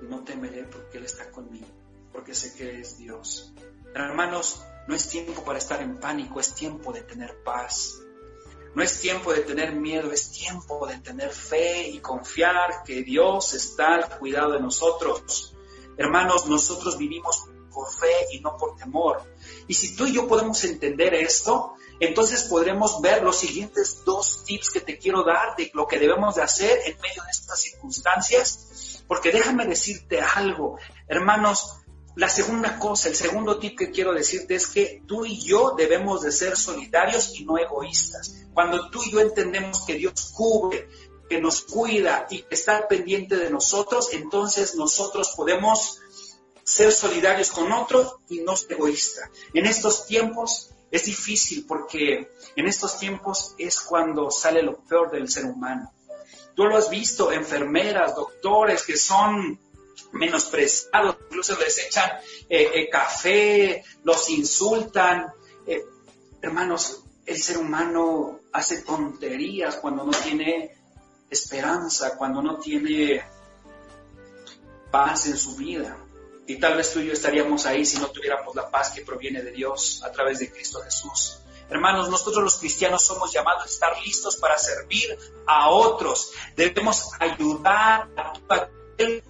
no 0.03 0.25
temeré 0.25 0.65
porque 0.65 0.99
Él 0.99 1.05
está 1.05 1.31
conmigo, 1.31 1.67
porque 2.13 2.35
sé 2.35 2.55
que 2.55 2.81
es 2.81 2.99
Dios. 2.99 3.53
hermanos, 3.95 4.63
no 4.89 4.95
es 4.95 5.09
tiempo 5.09 5.45
para 5.45 5.59
estar 5.59 5.81
en 5.81 5.99
pánico, 5.99 6.41
es 6.41 6.55
tiempo 6.55 6.93
de 6.93 7.03
tener 7.03 7.43
paz. 7.45 8.01
No 8.75 8.83
es 8.83 9.01
tiempo 9.01 9.33
de 9.33 9.41
tener 9.41 9.73
miedo, 9.73 10.11
es 10.13 10.33
tiempo 10.33 10.87
de 10.87 10.99
tener 10.99 11.31
fe 11.31 11.89
y 11.89 12.01
confiar 12.01 12.83
que 12.85 13.03
Dios 13.03 13.53
está 13.55 13.95
al 13.95 14.19
cuidado 14.19 14.53
de 14.53 14.61
nosotros. 14.61 15.55
Hermanos, 15.99 16.47
nosotros 16.47 16.97
vivimos 16.97 17.45
por 17.73 17.93
fe 17.93 18.13
y 18.33 18.41
no 18.41 18.57
por 18.57 18.77
temor. 18.77 19.23
Y 19.69 19.75
si 19.75 19.95
tú 19.95 20.07
y 20.07 20.13
yo 20.13 20.27
podemos 20.27 20.63
entender 20.65 21.15
esto, 21.15 21.75
entonces 22.01 22.45
podremos 22.45 23.01
ver 23.01 23.23
los 23.23 23.37
siguientes 23.37 24.05
dos 24.05 24.45
tips 24.45 24.71
que 24.71 24.81
te 24.81 24.99
quiero 24.99 25.23
dar 25.23 25.55
de 25.57 25.71
lo 25.75 25.87
que 25.87 25.99
debemos 25.99 26.35
de 26.35 26.43
hacer 26.43 26.81
en 26.87 26.99
medio 27.01 27.23
de 27.23 27.31
estas 27.31 27.61
circunstancias. 27.61 29.05
Porque 29.07 29.33
déjame 29.33 29.67
decirte 29.67 30.21
algo, 30.21 30.79
hermanos, 31.09 31.82
la 32.15 32.29
segunda 32.29 32.79
cosa, 32.79 33.09
el 33.09 33.17
segundo 33.17 33.59
tip 33.59 33.79
que 33.79 33.91
quiero 33.91 34.13
decirte 34.13 34.55
es 34.55 34.67
que 34.67 35.03
tú 35.07 35.25
y 35.25 35.41
yo 35.41 35.75
debemos 35.77 36.21
de 36.23 36.31
ser 36.31 36.57
solidarios 36.57 37.39
y 37.39 37.45
no 37.45 37.57
egoístas. 37.57 38.45
Cuando 38.53 38.91
tú 38.91 39.03
y 39.03 39.13
yo 39.13 39.21
entendemos 39.21 39.85
que 39.87 39.95
Dios 39.95 40.33
cubre, 40.35 40.89
que 41.29 41.41
nos 41.41 41.63
cuida 41.63 42.27
y 42.29 42.43
que 42.43 42.55
está 42.55 42.87
pendiente 42.87 43.37
de 43.37 43.49
nosotros, 43.49 44.11
entonces 44.13 44.75
nosotros 44.75 45.33
podemos 45.35 46.01
ser 46.63 46.93
solidarios 46.93 47.51
con 47.51 47.73
otros 47.73 48.17
y 48.29 48.41
no 48.41 48.57
ser 48.57 48.73
egoístas. 48.73 49.31
En 49.55 49.65
estos 49.65 50.07
tiempos 50.07 50.71
es 50.91 51.07
difícil 51.07 51.65
porque 51.67 52.31
en 52.55 52.67
estos 52.67 52.99
tiempos 52.99 53.55
es 53.57 53.81
cuando 53.81 54.31
sale 54.31 54.63
lo 54.63 54.77
peor 54.85 55.11
del 55.11 55.31
ser 55.31 55.47
humano. 55.47 55.91
Tú 56.55 56.65
lo 56.67 56.77
has 56.77 56.91
visto, 56.91 57.33
enfermeras, 57.33 58.15
doctores 58.15 58.83
que 58.83 58.99
son 58.99 59.59
menospreciados, 60.13 61.17
incluso 61.29 61.59
les 61.59 61.79
echan 61.79 62.11
eh, 62.49 62.71
eh, 62.75 62.89
café, 62.91 63.85
los 64.05 64.29
insultan. 64.31 65.33
Eh, 65.67 65.85
hermanos, 66.41 67.05
el 67.25 67.41
ser 67.41 67.59
humano 67.59 68.41
hace 68.53 68.83
tonterías 68.83 69.77
cuando 69.77 70.05
no 70.05 70.13
tiene 70.13 70.77
esperanza, 71.31 72.17
cuando 72.17 72.43
no 72.43 72.59
tiene 72.59 73.25
paz 74.91 75.27
en 75.27 75.39
su 75.39 75.57
vida. 75.57 75.97
Y 76.47 76.59
tal 76.59 76.77
vez 76.77 76.93
tú 76.93 77.01
y 77.01 77.07
yo 77.07 77.13
estaríamos 77.13 77.67
ahí 77.67 77.87
si 77.87 77.99
no 77.99 78.09
tuviéramos 78.09 78.55
la 78.55 78.71
paz 78.71 78.91
que 78.91 79.03
proviene 79.03 79.43
de 79.43 79.53
Dios 79.53 80.03
a 80.05 80.11
través 80.11 80.41
de 80.41 80.51
Cristo 80.51 80.81
Jesús. 80.83 81.39
Hermanos, 81.71 82.11
nosotros 82.11 82.45
los 82.45 82.59
cristianos 82.59 83.03
somos 83.03 83.33
llamados 83.33 83.63
a 83.63 83.67
estar 83.67 83.99
listos 84.03 84.37
para 84.37 84.59
servir 84.59 85.17
a 85.47 85.71
otros. 85.71 86.33
Debemos 86.55 87.11
ayudar 87.19 88.11
a 88.17 88.33
aquel 88.49 89.25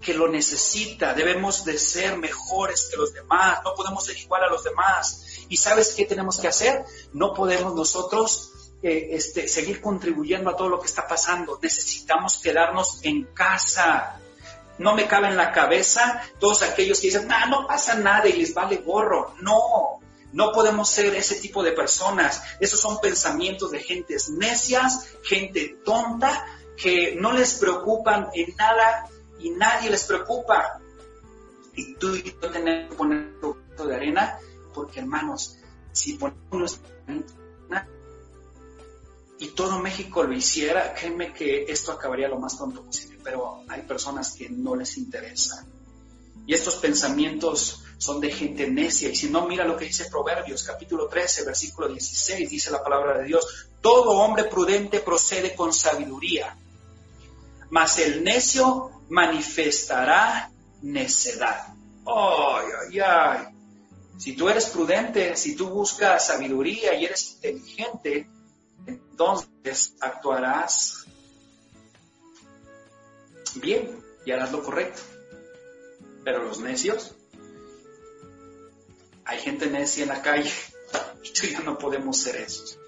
que 0.00 0.14
lo 0.14 0.28
necesita. 0.28 1.14
Debemos 1.14 1.64
de 1.64 1.78
ser 1.78 2.16
mejores 2.16 2.88
que 2.90 2.96
los 2.96 3.12
demás. 3.12 3.60
No 3.64 3.74
podemos 3.74 4.04
ser 4.04 4.16
igual 4.16 4.44
a 4.44 4.48
los 4.48 4.64
demás. 4.64 5.24
¿Y 5.48 5.56
sabes 5.56 5.94
qué 5.94 6.04
tenemos 6.04 6.38
que 6.40 6.48
hacer? 6.48 6.84
No 7.12 7.34
podemos 7.34 7.74
nosotros 7.74 8.52
eh, 8.82 9.08
este, 9.12 9.48
seguir 9.48 9.80
contribuyendo 9.80 10.50
a 10.50 10.56
todo 10.56 10.68
lo 10.68 10.80
que 10.80 10.86
está 10.86 11.06
pasando. 11.06 11.58
Necesitamos 11.60 12.38
quedarnos 12.38 13.00
en 13.02 13.24
casa. 13.34 14.20
No 14.78 14.94
me 14.94 15.08
cabe 15.08 15.28
en 15.28 15.36
la 15.36 15.50
cabeza 15.50 16.22
todos 16.38 16.62
aquellos 16.62 17.00
que 17.00 17.08
dicen, 17.08 17.26
nah, 17.26 17.46
no 17.46 17.66
pasa 17.66 17.94
nada 17.94 18.28
y 18.28 18.34
les 18.34 18.54
vale 18.54 18.76
gorro. 18.76 19.34
No, 19.40 19.98
no 20.32 20.52
podemos 20.52 20.88
ser 20.88 21.14
ese 21.16 21.36
tipo 21.36 21.64
de 21.64 21.72
personas. 21.72 22.42
Esos 22.60 22.78
son 22.78 23.00
pensamientos 23.00 23.72
de 23.72 23.80
gentes 23.80 24.28
necias, 24.30 25.08
gente 25.24 25.78
tonta, 25.84 26.46
que 26.76 27.16
no 27.16 27.32
les 27.32 27.54
preocupan 27.54 28.28
en 28.34 28.54
nada 28.54 29.08
y 29.38 29.50
nadie 29.50 29.90
les 29.90 30.04
preocupa. 30.04 30.80
Y 31.74 31.94
tú 31.94 32.14
y 32.14 32.22
yo 32.22 32.50
tenemos 32.50 32.90
que 32.90 32.96
poner 32.96 33.18
un 33.18 33.40
poquito 33.40 33.86
de 33.86 33.96
arena, 33.96 34.38
porque 34.74 35.00
hermanos, 35.00 35.56
si 35.92 36.14
ponemos 36.14 36.80
y 39.40 39.48
todo 39.48 39.78
México 39.78 40.24
lo 40.24 40.34
hiciera, 40.34 40.92
créeme 40.94 41.32
que 41.32 41.64
esto 41.68 41.92
acabaría 41.92 42.28
lo 42.28 42.38
más 42.38 42.56
pronto 42.56 42.82
posible, 42.82 43.18
pero 43.22 43.62
hay 43.68 43.82
personas 43.82 44.32
que 44.32 44.48
no 44.50 44.74
les 44.74 44.96
interesa. 44.98 45.64
Y 46.44 46.54
estos 46.54 46.76
pensamientos 46.76 47.84
son 47.98 48.20
de 48.20 48.30
gente 48.30 48.68
necia. 48.68 49.10
Y 49.10 49.14
si 49.14 49.30
no, 49.30 49.46
mira 49.46 49.64
lo 49.64 49.76
que 49.76 49.84
dice 49.84 50.06
Proverbios, 50.10 50.64
capítulo 50.64 51.06
13, 51.06 51.44
versículo 51.44 51.88
16, 51.88 52.50
dice 52.50 52.70
la 52.70 52.82
palabra 52.82 53.18
de 53.18 53.24
Dios, 53.24 53.68
todo 53.80 54.10
hombre 54.10 54.44
prudente 54.44 55.00
procede 55.00 55.54
con 55.54 55.72
sabiduría, 55.72 56.56
mas 57.70 57.98
el 57.98 58.24
necio 58.24 58.90
manifestará 59.08 60.50
necedad. 60.82 61.74
Ay, 62.06 62.66
ay, 62.80 63.00
ay. 63.00 63.46
Si 64.18 64.34
tú 64.34 64.48
eres 64.48 64.66
prudente, 64.66 65.36
si 65.36 65.54
tú 65.54 65.68
buscas 65.68 66.26
sabiduría 66.26 66.94
y 66.94 67.04
eres 67.04 67.34
inteligente, 67.34 68.28
entonces 68.86 69.94
actuarás 70.00 71.06
bien 73.56 74.02
y 74.24 74.32
harás 74.32 74.50
lo 74.52 74.62
correcto. 74.62 75.00
Pero 76.24 76.42
los 76.42 76.60
necios, 76.60 77.14
hay 79.24 79.38
gente 79.38 79.66
necia 79.68 80.02
en 80.02 80.08
la 80.08 80.22
calle 80.22 80.52
y 81.22 81.46
ya 81.52 81.60
no 81.60 81.78
podemos 81.78 82.18
ser 82.18 82.36
esos. 82.36 82.78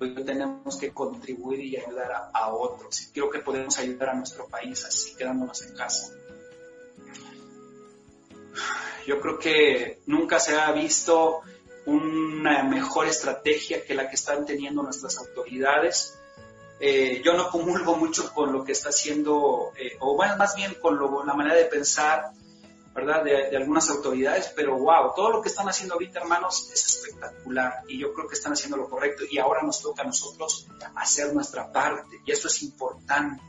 Hoy 0.00 0.14
tenemos 0.24 0.76
que 0.78 0.90
contribuir 0.90 1.60
y 1.60 1.76
ayudar 1.76 2.30
a, 2.32 2.48
otros. 2.48 3.00
Y 3.02 3.12
creo 3.12 3.30
que 3.30 3.38
podemos 3.38 3.78
ayudar 3.78 4.10
a 4.10 4.14
nuestro 4.14 4.46
país 4.46 4.84
así 4.84 5.14
quedándonos 5.14 5.62
en 5.62 5.74
casa. 5.74 6.12
Yo 9.06 9.20
creo 9.20 9.38
que 9.38 10.00
nunca 10.06 10.38
se 10.38 10.56
ha 10.56 10.70
visto 10.72 11.42
una 11.86 12.62
mejor 12.62 13.06
estrategia 13.06 13.84
que 13.84 13.94
la 13.94 14.08
que 14.08 14.14
están 14.14 14.46
teniendo 14.46 14.82
nuestras 14.82 15.18
autoridades. 15.18 16.18
Eh, 16.80 17.22
yo 17.24 17.34
no 17.34 17.48
comulgo 17.50 17.96
mucho 17.96 18.32
con 18.32 18.52
lo 18.52 18.64
que 18.64 18.72
está 18.72 18.88
haciendo, 18.88 19.72
eh, 19.76 19.96
o 20.00 20.16
más 20.16 20.56
bien 20.56 20.74
con 20.74 20.98
la 21.26 21.34
manera 21.34 21.56
de 21.56 21.64
pensar 21.66 22.32
¿verdad? 22.94 23.24
De, 23.24 23.56
algunas 23.56 23.88
autoridades, 23.90 24.52
pero 24.54 24.76
wow, 24.76 25.12
todo 25.14 25.30
lo 25.30 25.42
que 25.42 25.48
están 25.48 25.68
haciendo 25.68 25.94
ahorita, 25.94 26.20
hermanos, 26.20 26.70
es 26.72 26.84
espectacular 26.84 27.82
y 27.88 27.98
yo 27.98 28.12
creo 28.12 28.28
que 28.28 28.34
están 28.34 28.52
haciendo 28.52 28.76
lo 28.76 28.88
correcto 28.88 29.24
y 29.30 29.38
ahora 29.38 29.62
nos 29.62 29.80
toca 29.80 30.02
a 30.02 30.06
nosotros 30.06 30.68
hacer 30.96 31.34
nuestra 31.34 31.72
parte 31.72 32.20
y 32.24 32.32
eso 32.32 32.48
es 32.48 32.62
importante. 32.62 33.42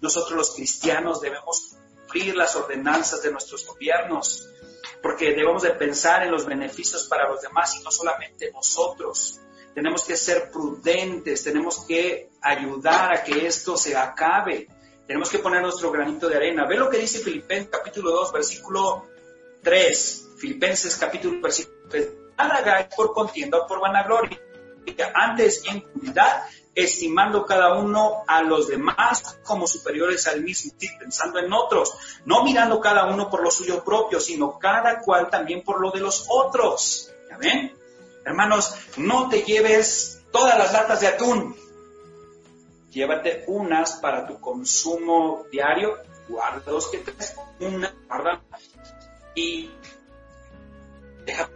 Nosotros 0.00 0.36
los 0.36 0.54
cristianos 0.54 1.20
debemos 1.20 1.76
cumplir 2.00 2.36
las 2.36 2.56
ordenanzas 2.56 3.22
de 3.22 3.30
nuestros 3.30 3.66
gobiernos 3.66 4.46
porque 5.02 5.30
debemos 5.30 5.62
de 5.62 5.70
pensar 5.70 6.22
en 6.22 6.30
los 6.30 6.44
beneficios 6.44 7.04
para 7.04 7.28
los 7.28 7.40
demás 7.40 7.76
y 7.76 7.82
no 7.82 7.90
solamente 7.90 8.50
nosotros. 8.52 9.40
Tenemos 9.74 10.04
que 10.04 10.16
ser 10.16 10.50
prudentes, 10.50 11.44
tenemos 11.44 11.84
que 11.86 12.30
ayudar 12.42 13.14
a 13.14 13.22
que 13.22 13.46
esto 13.46 13.76
se 13.76 13.96
acabe 13.96 14.68
tenemos 15.10 15.28
que 15.28 15.40
poner 15.40 15.60
nuestro 15.60 15.90
granito 15.90 16.28
de 16.28 16.36
arena. 16.36 16.66
Ve 16.66 16.76
lo 16.76 16.88
que 16.88 16.98
dice 16.98 17.18
Filipenses 17.18 17.68
capítulo 17.68 18.12
2, 18.12 18.32
versículo 18.32 19.08
3. 19.60 20.28
Filipenses 20.38 20.96
capítulo 20.98 21.40
versículo 21.40 21.88
3. 21.90 22.12
Nada 22.38 22.54
hagáis 22.58 22.94
por 22.94 23.12
contienda 23.12 23.58
o 23.58 23.66
por 23.66 23.80
vanagloria. 23.80 24.40
Antes 25.12 25.64
en 25.66 25.80
comunidad, 25.80 26.44
estimando 26.76 27.44
cada 27.44 27.74
uno 27.74 28.22
a 28.28 28.42
los 28.42 28.68
demás 28.68 29.40
como 29.42 29.66
superiores 29.66 30.28
al 30.28 30.44
mismo, 30.44 30.70
pensando 31.00 31.40
en 31.40 31.52
otros, 31.52 31.92
no 32.24 32.44
mirando 32.44 32.80
cada 32.80 33.06
uno 33.06 33.28
por 33.28 33.42
lo 33.42 33.50
suyo 33.50 33.82
propio, 33.82 34.20
sino 34.20 34.60
cada 34.60 35.00
cual 35.00 35.28
también 35.28 35.64
por 35.64 35.80
lo 35.80 35.90
de 35.90 35.98
los 35.98 36.26
otros. 36.28 37.10
¿Ya 37.28 37.36
ven? 37.36 37.76
Hermanos, 38.24 38.76
no 38.96 39.28
te 39.28 39.42
lleves 39.42 40.22
todas 40.30 40.56
las 40.56 40.72
latas 40.72 41.00
de 41.00 41.08
atún, 41.08 41.56
llévate 42.90 43.44
unas 43.46 43.94
para 43.94 44.26
tu 44.26 44.40
consumo 44.40 45.44
diario, 45.50 45.96
guarda 46.28 46.70
dos 46.70 46.88
que 46.88 46.98
tres, 46.98 47.36
una, 47.60 47.94
guarda 48.08 48.42
y 49.34 49.70
deja 51.24 51.48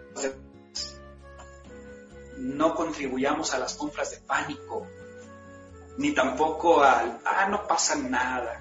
no 2.38 2.74
contribuyamos 2.74 3.54
a 3.54 3.58
las 3.58 3.74
compras 3.74 4.10
de 4.10 4.18
pánico, 4.18 4.86
ni 5.96 6.12
tampoco 6.12 6.82
al, 6.82 7.20
ah, 7.24 7.46
no 7.48 7.66
pasa 7.66 7.94
nada. 7.96 8.60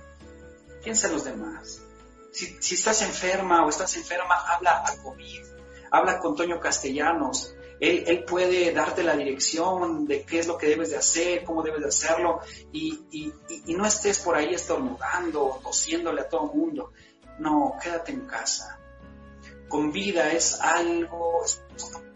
Piensa 0.83 1.07
en 1.07 1.13
los 1.13 1.23
demás. 1.23 1.81
Si, 2.31 2.45
si 2.61 2.75
estás 2.75 3.01
enferma 3.01 3.65
o 3.65 3.69
estás 3.69 3.95
enferma, 3.95 4.35
habla 4.35 4.83
a 4.85 4.97
COVID, 5.03 5.43
habla 5.91 6.19
con 6.19 6.35
Toño 6.35 6.59
Castellanos, 6.59 7.55
él, 7.83 8.23
puede 8.23 8.71
darte 8.71 9.03
la 9.03 9.15
dirección 9.15 10.05
de 10.05 10.23
qué 10.23 10.39
es 10.39 10.47
lo 10.47 10.57
que 10.57 10.67
debes 10.67 10.91
de 10.91 10.97
hacer, 10.97 11.43
cómo 11.43 11.63
debes 11.63 11.81
de 11.81 11.89
hacerlo, 11.89 12.39
y, 12.71 13.33
no 13.67 13.85
estés 13.85 14.19
por 14.19 14.35
ahí 14.35 14.53
estornudando, 14.53 15.59
tosiéndole 15.61 16.21
a 16.21 16.29
todo 16.29 16.49
el 16.51 16.57
mundo. 16.57 16.93
No, 17.39 17.75
quédate 17.81 18.13
en 18.13 18.21
casa. 18.21 18.79
Con 19.67 19.91
vida 19.91 20.31
es 20.31 20.59
algo 20.61 21.43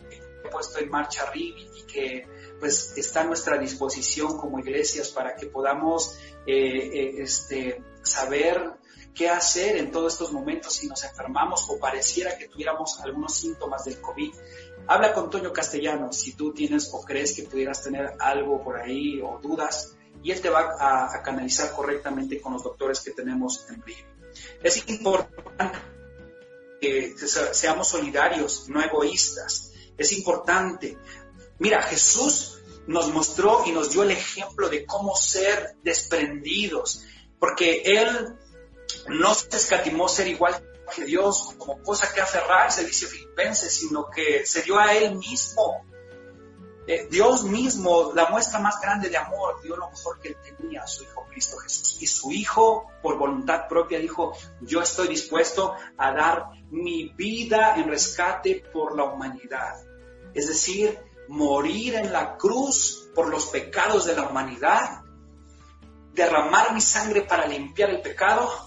que 0.09 0.15
he 0.15 0.49
puesto 0.49 0.79
en 0.79 0.89
marcha 0.89 1.23
arriba 1.23 1.59
y 1.59 1.83
que 1.83 2.27
pues 2.59 2.93
está 2.95 3.21
a 3.21 3.23
nuestra 3.25 3.57
disposición 3.57 4.37
como 4.37 4.59
iglesias 4.59 5.09
para 5.09 5.35
que 5.35 5.47
podamos 5.47 6.17
eh, 6.45 6.55
eh, 6.93 7.15
este, 7.17 7.83
saber 8.03 8.77
qué 9.17 9.29
hacer 9.29 9.77
en 9.77 9.91
todos 9.91 10.13
estos 10.13 10.31
momentos 10.31 10.73
si 10.73 10.87
nos 10.87 11.03
enfermamos 11.03 11.67
o 11.69 11.79
pareciera 11.79 12.37
que 12.37 12.47
tuviéramos 12.47 12.99
algunos 13.01 13.35
síntomas 13.35 13.83
del 13.85 13.99
COVID. 13.99 14.31
Habla 14.87 15.13
con 15.13 15.29
Toño 15.29 15.51
Castellano 15.51 16.13
si 16.13 16.33
tú 16.33 16.53
tienes 16.53 16.89
o 16.93 17.03
crees 17.03 17.35
que 17.35 17.43
pudieras 17.43 17.83
tener 17.83 18.13
algo 18.19 18.63
por 18.63 18.77
ahí 18.77 19.21
o 19.21 19.39
dudas 19.41 19.95
y 20.23 20.31
él 20.31 20.41
te 20.41 20.49
va 20.49 20.75
a, 20.79 21.21
canalizar 21.23 21.73
correctamente 21.73 22.41
con 22.41 22.53
los 22.53 22.63
doctores 22.63 23.01
que 23.01 23.11
tenemos 23.11 23.65
en 23.69 23.81
Río. 23.81 24.05
Es 24.63 24.87
importante 24.89 25.77
que 26.79 27.15
seamos 27.51 27.89
solidarios, 27.89 28.69
no 28.69 28.81
egoístas. 28.81 29.73
Es 29.97 30.11
importante. 30.13 30.97
Mira, 31.59 31.81
Jesús 31.81 32.59
nos 32.87 33.13
mostró 33.13 33.63
y 33.65 33.71
nos 33.71 33.91
dio 33.91 34.03
el 34.03 34.11
ejemplo 34.11 34.69
de 34.69 34.85
cómo 34.85 35.15
ser 35.15 35.75
desprendidos, 35.83 37.03
porque 37.39 37.81
Él 37.83 38.37
no 39.09 39.33
se 39.33 39.57
escatimó 39.57 40.07
ser 40.07 40.27
igual 40.27 40.63
que 40.87 41.05
Dios 41.05 41.55
como 41.57 41.81
cosa 41.81 42.13
que 42.13 42.21
aferrarse, 42.21 42.85
dice 42.85 43.07
Filipenses, 43.07 43.73
sino 43.73 44.09
que 44.09 44.45
se 44.45 44.61
dio 44.61 44.77
a 44.77 44.93
Él 44.93 45.15
mismo. 45.15 45.85
Eh, 46.87 47.07
Dios 47.11 47.43
mismo, 47.43 48.13
la 48.15 48.27
muestra 48.29 48.59
más 48.59 48.79
grande 48.79 49.09
de 49.09 49.17
amor, 49.17 49.61
dio 49.61 49.75
lo 49.75 49.89
mejor 49.89 50.19
que 50.19 50.29
Él 50.29 50.37
tenía 50.41 50.83
a 50.83 50.87
su 50.87 51.03
Hijo 51.03 51.25
Cristo 51.29 51.57
Jesús. 51.57 51.97
Y 52.01 52.07
su 52.07 52.31
Hijo, 52.31 52.87
por 53.01 53.17
voluntad 53.17 53.67
propia, 53.67 53.99
dijo, 53.99 54.33
yo 54.61 54.81
estoy 54.81 55.09
dispuesto 55.09 55.75
a 55.97 56.13
dar 56.13 56.45
mi 56.71 57.09
vida 57.09 57.75
en 57.75 57.89
rescate 57.89 58.63
por 58.71 58.95
la 58.95 59.03
humanidad. 59.03 59.75
Es 60.33 60.47
decir, 60.47 60.97
morir 61.27 61.95
en 61.95 62.13
la 62.13 62.37
cruz 62.37 63.09
por 63.13 63.27
los 63.27 63.47
pecados 63.47 64.05
de 64.05 64.15
la 64.15 64.29
humanidad, 64.29 65.01
derramar 66.13 66.73
mi 66.73 66.81
sangre 66.81 67.23
para 67.23 67.47
limpiar 67.47 67.89
el 67.89 68.01
pecado 68.01 68.66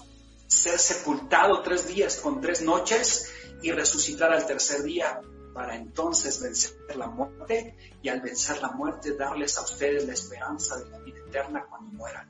ser 0.51 0.77
sepultado 0.79 1.61
tres 1.61 1.87
días 1.87 2.17
con 2.17 2.41
tres 2.41 2.61
noches 2.61 3.31
y 3.61 3.71
resucitar 3.71 4.33
al 4.33 4.45
tercer 4.45 4.83
día 4.83 5.21
para 5.53 5.77
entonces 5.77 6.41
vencer 6.41 6.97
la 6.97 7.07
muerte 7.07 7.77
y 8.01 8.09
al 8.09 8.19
vencer 8.19 8.61
la 8.61 8.71
muerte 8.71 9.15
darles 9.15 9.57
a 9.57 9.61
ustedes 9.61 10.05
la 10.05 10.13
esperanza 10.13 10.77
de 10.77 10.89
la 10.89 10.99
vida 10.99 11.19
eterna 11.25 11.65
cuando 11.69 11.93
mueran. 11.93 12.29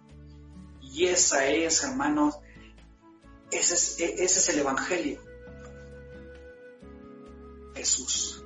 Y 0.81 1.07
esa 1.07 1.47
es, 1.47 1.83
hermanos, 1.83 2.37
ese 3.49 3.73
es, 3.73 3.99
ese 3.99 4.39
es 4.39 4.49
el 4.49 4.59
Evangelio. 4.59 5.19
Jesús. 7.73 8.45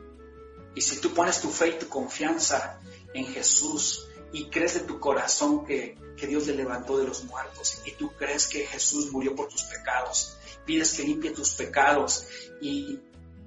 Y 0.73 0.81
si 0.81 1.01
tú 1.01 1.13
pones 1.13 1.41
tu 1.41 1.49
fe 1.49 1.69
y 1.69 1.79
tu 1.79 1.89
confianza 1.89 2.79
en 3.13 3.25
Jesús 3.25 4.07
y 4.31 4.49
crees 4.49 4.75
de 4.75 4.81
tu 4.81 5.01
corazón 5.01 5.65
que, 5.65 5.97
Dios 6.25 6.47
le 6.47 6.55
levantó 6.55 6.97
de 6.97 7.07
los 7.07 7.23
muertos 7.25 7.81
y 7.85 7.91
tú 7.91 8.11
crees 8.17 8.47
que 8.47 8.65
Jesús 8.65 9.11
murió 9.11 9.35
por 9.35 9.47
tus 9.47 9.63
pecados, 9.63 10.37
pides 10.65 10.93
que 10.93 11.03
limpie 11.03 11.31
tus 11.31 11.51
pecados 11.51 12.27
y, 12.61 12.99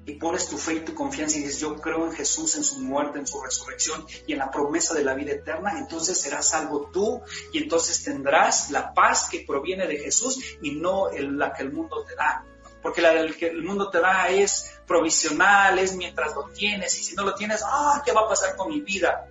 y 0.07 0.13
pones 0.15 0.49
tu 0.49 0.57
fe 0.57 0.75
y 0.75 0.81
tu 0.81 0.95
confianza 0.95 1.37
y 1.37 1.43
dices, 1.43 1.61
yo 1.61 1.77
creo 1.77 2.07
en 2.07 2.13
Jesús, 2.13 2.57
en 2.57 2.65
su 2.65 2.81
muerte, 2.81 3.19
en 3.19 3.27
su 3.27 3.41
resurrección 3.41 4.07
y 4.27 4.33
en 4.33 4.39
la 4.39 4.51
promesa 4.51 4.95
de 4.95 5.05
la 5.05 5.15
vida 5.15 5.33
eterna, 5.33 5.79
entonces 5.79 6.19
serás 6.19 6.49
salvo 6.49 6.91
tú 6.93 7.21
y 7.53 7.59
entonces 7.63 8.03
tendrás 8.03 8.71
la 8.71 8.95
paz 8.95 9.29
que 9.31 9.45
proviene 9.47 9.87
de 9.87 9.99
Jesús 9.99 10.39
y 10.63 10.73
no 10.73 11.11
la 11.13 11.53
que 11.53 11.63
el 11.63 11.73
mundo 11.73 12.05
te 12.05 12.15
da. 12.15 12.45
Porque 12.81 13.03
la 13.03 13.13
que 13.33 13.49
el 13.49 13.65
mundo 13.65 13.91
te 13.91 14.01
da 14.01 14.29
es 14.29 14.79
provisional, 14.87 15.79
es 15.79 15.95
mientras 15.95 16.35
lo 16.35 16.45
tienes 16.45 16.99
y 16.99 17.03
si 17.03 17.15
no 17.15 17.25
lo 17.25 17.35
tienes, 17.35 17.63
ah, 17.65 18.03
¿qué 18.05 18.13
va 18.13 18.23
a 18.23 18.29
pasar 18.29 18.57
con 18.57 18.71
mi 18.71 18.81
vida? 18.81 19.29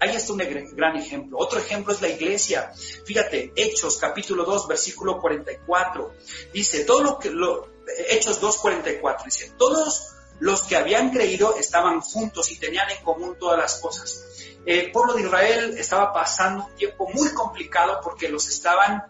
Ahí 0.00 0.16
está 0.16 0.32
un 0.32 0.38
gran 0.74 0.96
ejemplo. 0.96 1.36
Otro 1.38 1.58
ejemplo 1.58 1.92
es 1.92 2.00
la 2.00 2.08
iglesia. 2.08 2.72
Fíjate, 3.04 3.52
Hechos 3.54 3.98
capítulo 3.98 4.44
2, 4.44 4.66
versículo 4.66 5.20
44. 5.20 6.14
Dice, 6.54 6.84
todo 6.84 7.02
lo 7.02 7.18
que, 7.18 7.30
lo, 7.30 7.68
Hechos 8.08 8.40
2, 8.40 8.58
44, 8.58 9.24
dice, 9.26 9.52
todos 9.58 10.16
los 10.38 10.62
que 10.62 10.76
habían 10.76 11.10
creído 11.10 11.54
estaban 11.56 12.00
juntos 12.00 12.50
y 12.50 12.58
tenían 12.58 12.90
en 12.90 13.04
común 13.04 13.36
todas 13.38 13.58
las 13.58 13.78
cosas. 13.78 14.24
El 14.64 14.90
pueblo 14.90 15.12
de 15.12 15.22
Israel 15.22 15.74
estaba 15.76 16.14
pasando 16.14 16.66
un 16.66 16.74
tiempo 16.76 17.08
muy 17.12 17.28
complicado 17.34 18.00
porque 18.02 18.30
los 18.30 18.48
estaban, 18.48 19.04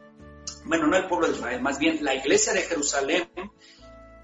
bueno, 0.64 0.88
no 0.88 0.96
el 0.96 1.06
pueblo 1.06 1.28
de 1.28 1.34
Israel, 1.34 1.60
más 1.60 1.78
bien 1.78 2.04
la 2.04 2.14
iglesia 2.14 2.52
de 2.52 2.62
Jerusalén 2.62 3.30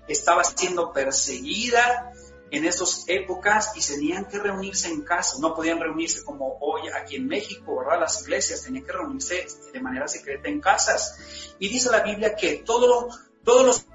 estaba 0.08 0.42
siendo 0.42 0.92
perseguida 0.92 2.12
en 2.50 2.64
esas 2.64 3.04
épocas 3.08 3.72
y 3.74 3.84
tenían 3.84 4.26
que 4.26 4.38
reunirse 4.38 4.88
en 4.88 5.02
casa, 5.02 5.36
no 5.40 5.54
podían 5.54 5.80
reunirse 5.80 6.24
como 6.24 6.58
hoy 6.60 6.82
aquí 6.88 7.16
en 7.16 7.26
México, 7.26 7.76
¿verdad? 7.76 8.00
Las 8.00 8.22
iglesias 8.22 8.62
tenían 8.62 8.84
que 8.84 8.92
reunirse 8.92 9.46
de 9.72 9.80
manera 9.80 10.06
secreta 10.06 10.48
en 10.48 10.60
casas. 10.60 11.54
Y 11.58 11.68
dice 11.68 11.90
la 11.90 12.00
Biblia 12.00 12.36
que 12.36 12.62
todo, 12.64 13.08
todos 13.42 13.64
los 13.66 13.86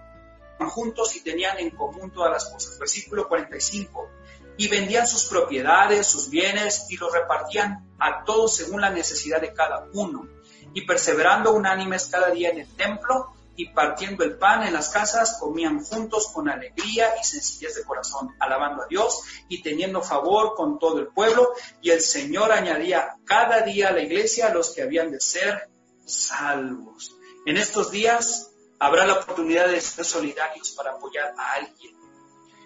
juntos 0.69 1.15
y 1.15 1.21
tenían 1.21 1.57
en 1.59 1.71
común 1.71 2.11
todas 2.11 2.31
las 2.31 2.45
cosas. 2.45 2.77
Versículo 2.77 3.27
45. 3.27 4.09
Y 4.57 4.67
vendían 4.67 5.07
sus 5.07 5.25
propiedades, 5.25 6.05
sus 6.05 6.29
bienes 6.29 6.85
y 6.89 6.97
los 6.97 7.11
repartían 7.11 7.89
a 7.99 8.23
todos 8.23 8.55
según 8.55 8.81
la 8.81 8.89
necesidad 8.89 9.41
de 9.41 9.53
cada 9.53 9.87
uno. 9.93 10.27
Y 10.73 10.85
perseverando 10.85 11.53
unánimes 11.53 12.07
cada 12.11 12.29
día 12.29 12.49
en 12.49 12.59
el 12.59 12.75
templo 12.75 13.33
y 13.55 13.69
partiendo 13.69 14.23
el 14.23 14.37
pan 14.37 14.63
en 14.63 14.73
las 14.73 14.89
casas, 14.89 15.37
comían 15.39 15.83
juntos 15.83 16.29
con 16.33 16.49
alegría 16.49 17.13
y 17.19 17.23
sencillez 17.23 17.75
de 17.75 17.83
corazón, 17.83 18.35
alabando 18.39 18.83
a 18.83 18.87
Dios 18.87 19.21
y 19.49 19.61
teniendo 19.61 20.01
favor 20.01 20.55
con 20.55 20.79
todo 20.79 20.99
el 20.99 21.07
pueblo. 21.07 21.53
Y 21.81 21.91
el 21.91 22.01
Señor 22.01 22.51
añadía 22.51 23.17
cada 23.25 23.61
día 23.61 23.89
a 23.89 23.91
la 23.91 24.01
iglesia 24.01 24.53
los 24.53 24.71
que 24.71 24.81
habían 24.81 25.11
de 25.11 25.19
ser 25.19 25.69
salvos. 26.05 27.15
En 27.45 27.57
estos 27.57 27.91
días 27.91 28.51
habrá 28.79 29.05
la 29.05 29.13
oportunidad 29.13 29.67
de 29.67 29.81
ser 29.81 30.05
solidarios 30.05 30.71
para 30.71 30.91
apoyar 30.91 31.33
a 31.37 31.53
alguien. 31.53 31.95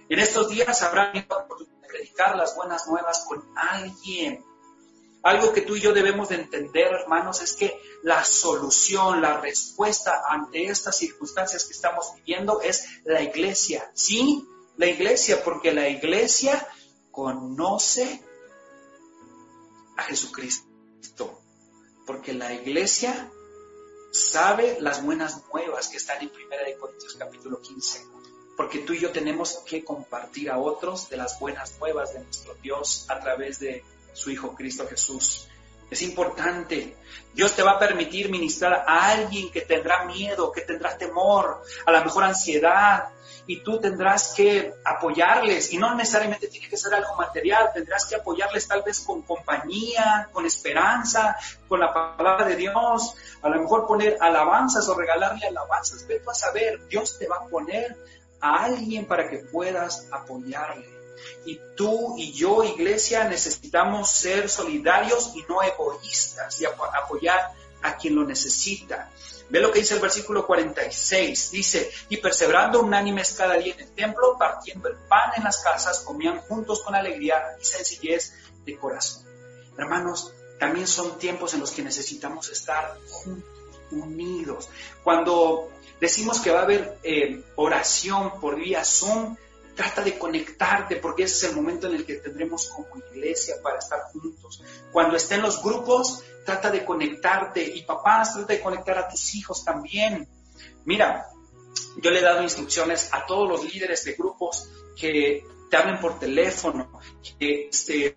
En 0.08 0.19
estos 0.19 0.50
días 0.50 0.82
habrá 0.82 1.12
la 1.13 1.38
oportunidad 1.38 1.82
de 1.82 1.88
predicar 1.88 2.36
las 2.36 2.56
buenas 2.56 2.88
nuevas 2.88 3.26
con 3.28 3.43
alguien. 3.56 4.43
Algo 5.26 5.54
que 5.54 5.62
tú 5.62 5.76
y 5.76 5.82
yo 5.82 5.92
debemos 5.92 6.30
de 6.30 6.36
entender, 6.36 6.94
hermanos, 6.94 7.42
es 7.42 7.54
que 7.54 7.82
la 8.04 8.24
solución, 8.24 9.24
la 9.24 9.42
respuesta 9.42 10.22
ante 10.30 10.66
estas 10.66 11.00
circunstancias 11.00 11.66
que 11.66 11.74
estamos 11.74 12.14
viviendo 12.18 12.62
es 12.62 12.86
la 13.06 13.24
iglesia. 13.24 13.90
Sí, 13.96 14.48
la 14.78 14.86
iglesia, 14.86 15.44
porque 15.44 15.74
la 15.74 15.90
iglesia 15.90 16.68
conoce 17.10 18.24
a 19.98 20.04
Jesucristo. 20.04 21.42
Porque 22.06 22.32
la 22.32 22.54
iglesia 22.54 23.32
sabe 24.12 24.78
las 24.80 25.04
buenas 25.04 25.42
nuevas 25.52 25.88
que 25.88 25.98
están 25.98 26.22
en 26.22 26.30
1 26.30 26.80
Corintios 26.80 27.16
capítulo 27.16 27.62
15, 27.62 28.06
porque 28.56 28.78
tú 28.78 28.94
y 28.94 29.00
yo 29.00 29.12
tenemos 29.12 29.64
que 29.66 29.84
compartir 29.84 30.52
a 30.52 30.60
otros 30.60 31.10
de 31.10 31.18
las 31.18 31.40
buenas 31.40 31.80
nuevas 31.80 32.14
de 32.14 32.20
nuestro 32.20 32.54
Dios 32.62 33.08
a 33.10 33.20
través 33.20 33.60
de 33.60 33.84
su 34.15 34.32
Hijo 34.32 34.56
Cristo 34.56 34.88
Jesús. 34.88 35.47
Es 35.91 36.01
importante. 36.01 36.95
Dios 37.34 37.56
te 37.56 37.62
va 37.62 37.73
a 37.73 37.80
permitir 37.80 38.30
ministrar 38.30 38.86
a 38.88 39.12
alguien 39.12 39.51
que 39.51 39.62
tendrá 39.62 40.06
miedo, 40.06 40.51
que 40.51 40.62
tendrá 40.62 40.97
temor, 40.97 41.62
a 41.86 41.91
lo 41.91 42.04
mejor 42.04 42.23
ansiedad, 42.23 43.10
y 43.45 43.62
tú 43.62 43.80
tendrás 43.80 44.34
que 44.34 44.73
apoyarles, 44.84 45.71
y 45.71 45.78
no 45.78 45.93
necesariamente 45.93 46.47
tiene 46.47 46.67
que 46.67 46.78
ser 46.78 46.95
algo 46.95 47.15
material, 47.15 47.69
tendrás 47.73 48.06
que 48.06 48.15
apoyarles 48.15 48.67
tal 48.67 48.82
vez 48.82 49.01
con 49.01 49.21
compañía, 49.21 50.30
con 50.32 50.45
esperanza, 50.45 51.38
con 51.67 51.80
la 51.80 51.93
palabra 51.93 52.47
de 52.47 52.56
Dios, 52.56 53.15
a 53.41 53.49
lo 53.49 53.62
mejor 53.62 53.86
poner 53.86 54.17
alabanzas 54.19 54.88
o 54.89 54.95
regalarle 54.95 55.45
alabanzas, 55.47 56.04
pero 56.08 56.25
vas 56.25 56.41
a 56.43 56.47
saber, 56.47 56.88
Dios 56.88 57.19
te 57.19 57.28
va 57.28 57.38
a 57.38 57.45
poner 57.45 57.95
a 58.41 58.63
alguien 58.63 59.06
para 59.06 59.30
que 59.30 59.39
puedas 59.39 60.08
apoyarle. 60.12 60.94
Y 61.45 61.60
tú 61.75 62.15
y 62.17 62.34
yo, 62.34 62.63
iglesia, 62.63 63.25
necesitamos 63.25 64.10
ser 64.10 64.49
solidarios 64.49 65.32
y 65.36 65.43
no 65.43 65.62
egoístas 65.62 66.60
y 66.62 66.65
apoyar 66.65 67.51
a 67.82 67.97
quien 67.97 68.15
lo 68.15 68.25
necesita. 68.25 69.12
Ve 69.49 69.60
lo 69.60 69.71
que 69.71 69.80
dice 69.80 69.93
el 69.93 69.99
versículo 69.99 70.45
46. 70.45 71.51
Dice, 71.51 71.91
y 72.10 72.17
perseverando 72.17 72.82
unánimes 72.82 73.34
cada 73.34 73.56
día 73.56 73.73
en 73.73 73.82
el 73.82 73.91
templo, 73.91 74.36
partiendo 74.38 74.89
el 74.89 74.95
pan 74.95 75.32
en 75.38 75.43
las 75.43 75.58
casas, 75.58 75.99
comían 75.99 76.39
juntos 76.41 76.82
con 76.82 76.95
alegría 76.95 77.56
y 77.62 77.65
sencillez 77.65 78.34
de 78.65 78.75
corazón. 78.78 79.23
Hermanos, 79.78 80.34
también 80.60 80.88
son 80.88 81.19
tiempos 81.19 81.54
en 81.54 81.60
los 81.60 81.71
que 81.71 81.84
necesitamos 81.84 82.49
estar 82.49 82.97
juntos, 83.10 83.49
unidos. 83.91 84.69
Cuando 85.04 85.69
decimos 85.99 86.39
que 86.39 86.51
va 86.51 86.62
a 86.62 86.63
haber 86.63 86.97
eh, 87.04 87.43
oración 87.56 88.39
por 88.39 88.56
vía 88.56 88.84
Zoom, 88.84 89.36
trata 89.76 90.02
de 90.02 90.18
conectarte 90.18 90.96
porque 90.98 91.24
ese 91.24 91.36
es 91.36 91.52
el 91.52 91.56
momento 91.56 91.88
en 91.88 91.96
el 91.96 92.06
que 92.06 92.16
tendremos 92.16 92.70
como 92.70 92.88
iglesia 93.12 93.56
para 93.62 93.80
estar 93.80 94.00
juntos. 94.12 94.64
Cuando 94.92 95.18
estén 95.18 95.42
los 95.42 95.62
grupos, 95.62 96.24
trata 96.46 96.72
de 96.72 96.86
conectarte 96.86 97.62
y 97.62 97.84
papás, 97.84 98.34
trata 98.34 98.54
de 98.54 98.62
conectar 98.62 98.98
a 98.98 99.08
tus 99.08 99.36
hijos 99.36 99.64
también. 99.64 100.28
Mira, 100.86 101.28
yo 101.98 102.12
le 102.12 102.20
he 102.20 102.24
dado 102.24 102.42
instrucciones 102.42 103.10
a 103.12 103.26
todos 103.26 103.48
los 103.50 103.74
líderes 103.74 104.04
de 104.06 104.14
grupos 104.14 104.70
que 104.96 105.46
te 105.70 105.78
hablen 105.78 106.00
por 106.00 106.20
teléfono, 106.20 107.00
que 107.38 107.68
este, 107.70 108.16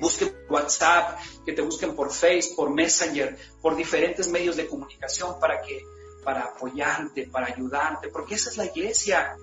busquen 0.00 0.34
WhatsApp, 0.48 1.18
que 1.44 1.52
te 1.52 1.62
busquen 1.62 1.94
por 1.94 2.12
Facebook, 2.12 2.56
por 2.56 2.70
Messenger, 2.70 3.36
por 3.60 3.76
diferentes 3.76 4.28
medios 4.28 4.56
de 4.56 4.66
comunicación 4.66 5.38
para 5.38 5.60
que 5.60 5.82
para 6.24 6.42
apoyarte, 6.42 7.28
para 7.28 7.46
ayudarte, 7.46 8.08
porque 8.08 8.34
esa 8.34 8.50
es 8.50 8.56
la 8.56 8.64
iglesia. 8.64 9.36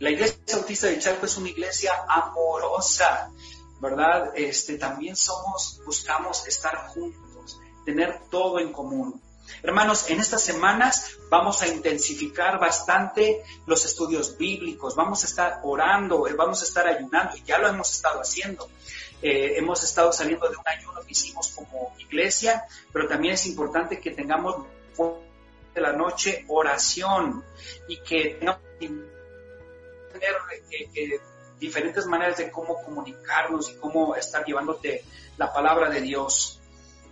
La 0.00 0.10
iglesia 0.10 0.56
autista 0.56 0.88
de 0.88 0.98
Chalco 0.98 1.26
es 1.26 1.36
una 1.36 1.48
iglesia 1.48 1.92
amorosa, 2.08 3.30
¿verdad? 3.80 4.32
Este, 4.34 4.76
también 4.76 5.16
somos, 5.16 5.80
buscamos 5.84 6.46
estar 6.48 6.88
juntos, 6.88 7.60
tener 7.84 8.22
todo 8.30 8.58
en 8.58 8.72
común. 8.72 9.20
Hermanos, 9.62 10.10
en 10.10 10.20
estas 10.20 10.42
semanas 10.42 11.18
vamos 11.30 11.62
a 11.62 11.68
intensificar 11.68 12.58
bastante 12.58 13.42
los 13.66 13.84
estudios 13.84 14.36
bíblicos, 14.36 14.96
vamos 14.96 15.22
a 15.22 15.26
estar 15.26 15.60
orando, 15.62 16.26
eh, 16.26 16.32
vamos 16.32 16.62
a 16.62 16.64
estar 16.64 16.86
ayunando, 16.86 17.36
y 17.36 17.42
ya 17.42 17.58
lo 17.58 17.68
hemos 17.68 17.92
estado 17.92 18.20
haciendo. 18.20 18.68
Eh, 19.22 19.54
hemos 19.56 19.82
estado 19.82 20.12
saliendo 20.12 20.48
de 20.48 20.56
un 20.56 20.66
ayuno 20.66 21.00
que 21.02 21.12
hicimos 21.12 21.48
como 21.48 21.94
iglesia, 21.98 22.64
pero 22.92 23.06
también 23.06 23.34
es 23.34 23.46
importante 23.46 24.00
que 24.00 24.10
tengamos 24.10 24.66
de 25.74 25.80
la 25.80 25.92
noche 25.92 26.44
oración 26.48 27.44
y 27.88 27.98
que 27.98 28.36
tengamos 28.38 28.62
tener 30.18 30.36
eh, 30.94 31.20
diferentes 31.58 32.06
maneras 32.06 32.38
de 32.38 32.50
cómo 32.50 32.82
comunicarnos 32.82 33.70
y 33.70 33.74
cómo 33.76 34.14
estar 34.16 34.44
llevándote 34.44 35.04
la 35.36 35.52
palabra 35.52 35.90
de 35.90 36.00
Dios. 36.00 36.60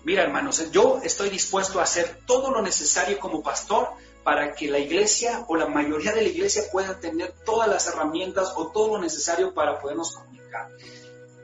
Mira, 0.05 0.23
hermanos, 0.23 0.71
yo 0.73 1.01
estoy 1.03 1.31
dispuesto 1.31 1.79
a 1.79 1.85
hacer 1.85 2.21
todo 2.27 2.51
lo 2.51 2.63
necesario 2.63 3.19
como 3.21 3.43
pastor 3.43 3.89
para 4.25 4.53
que 4.53 4.69
la 4.69 4.79
iglesia 4.79 5.45
o 5.49 5.57
la 5.57 5.67
mayoría 5.67 6.13
de 6.13 6.23
la 6.23 6.29
iglesia 6.29 6.65
pueda 6.71 6.99
tener 6.99 7.33
todas 7.45 7.69
las 7.69 7.87
herramientas 7.89 8.53
o 8.57 8.69
todo 8.69 8.97
lo 8.97 9.03
necesario 9.03 9.55
para 9.55 9.81
podernos 9.81 10.15
comunicar. 10.15 10.69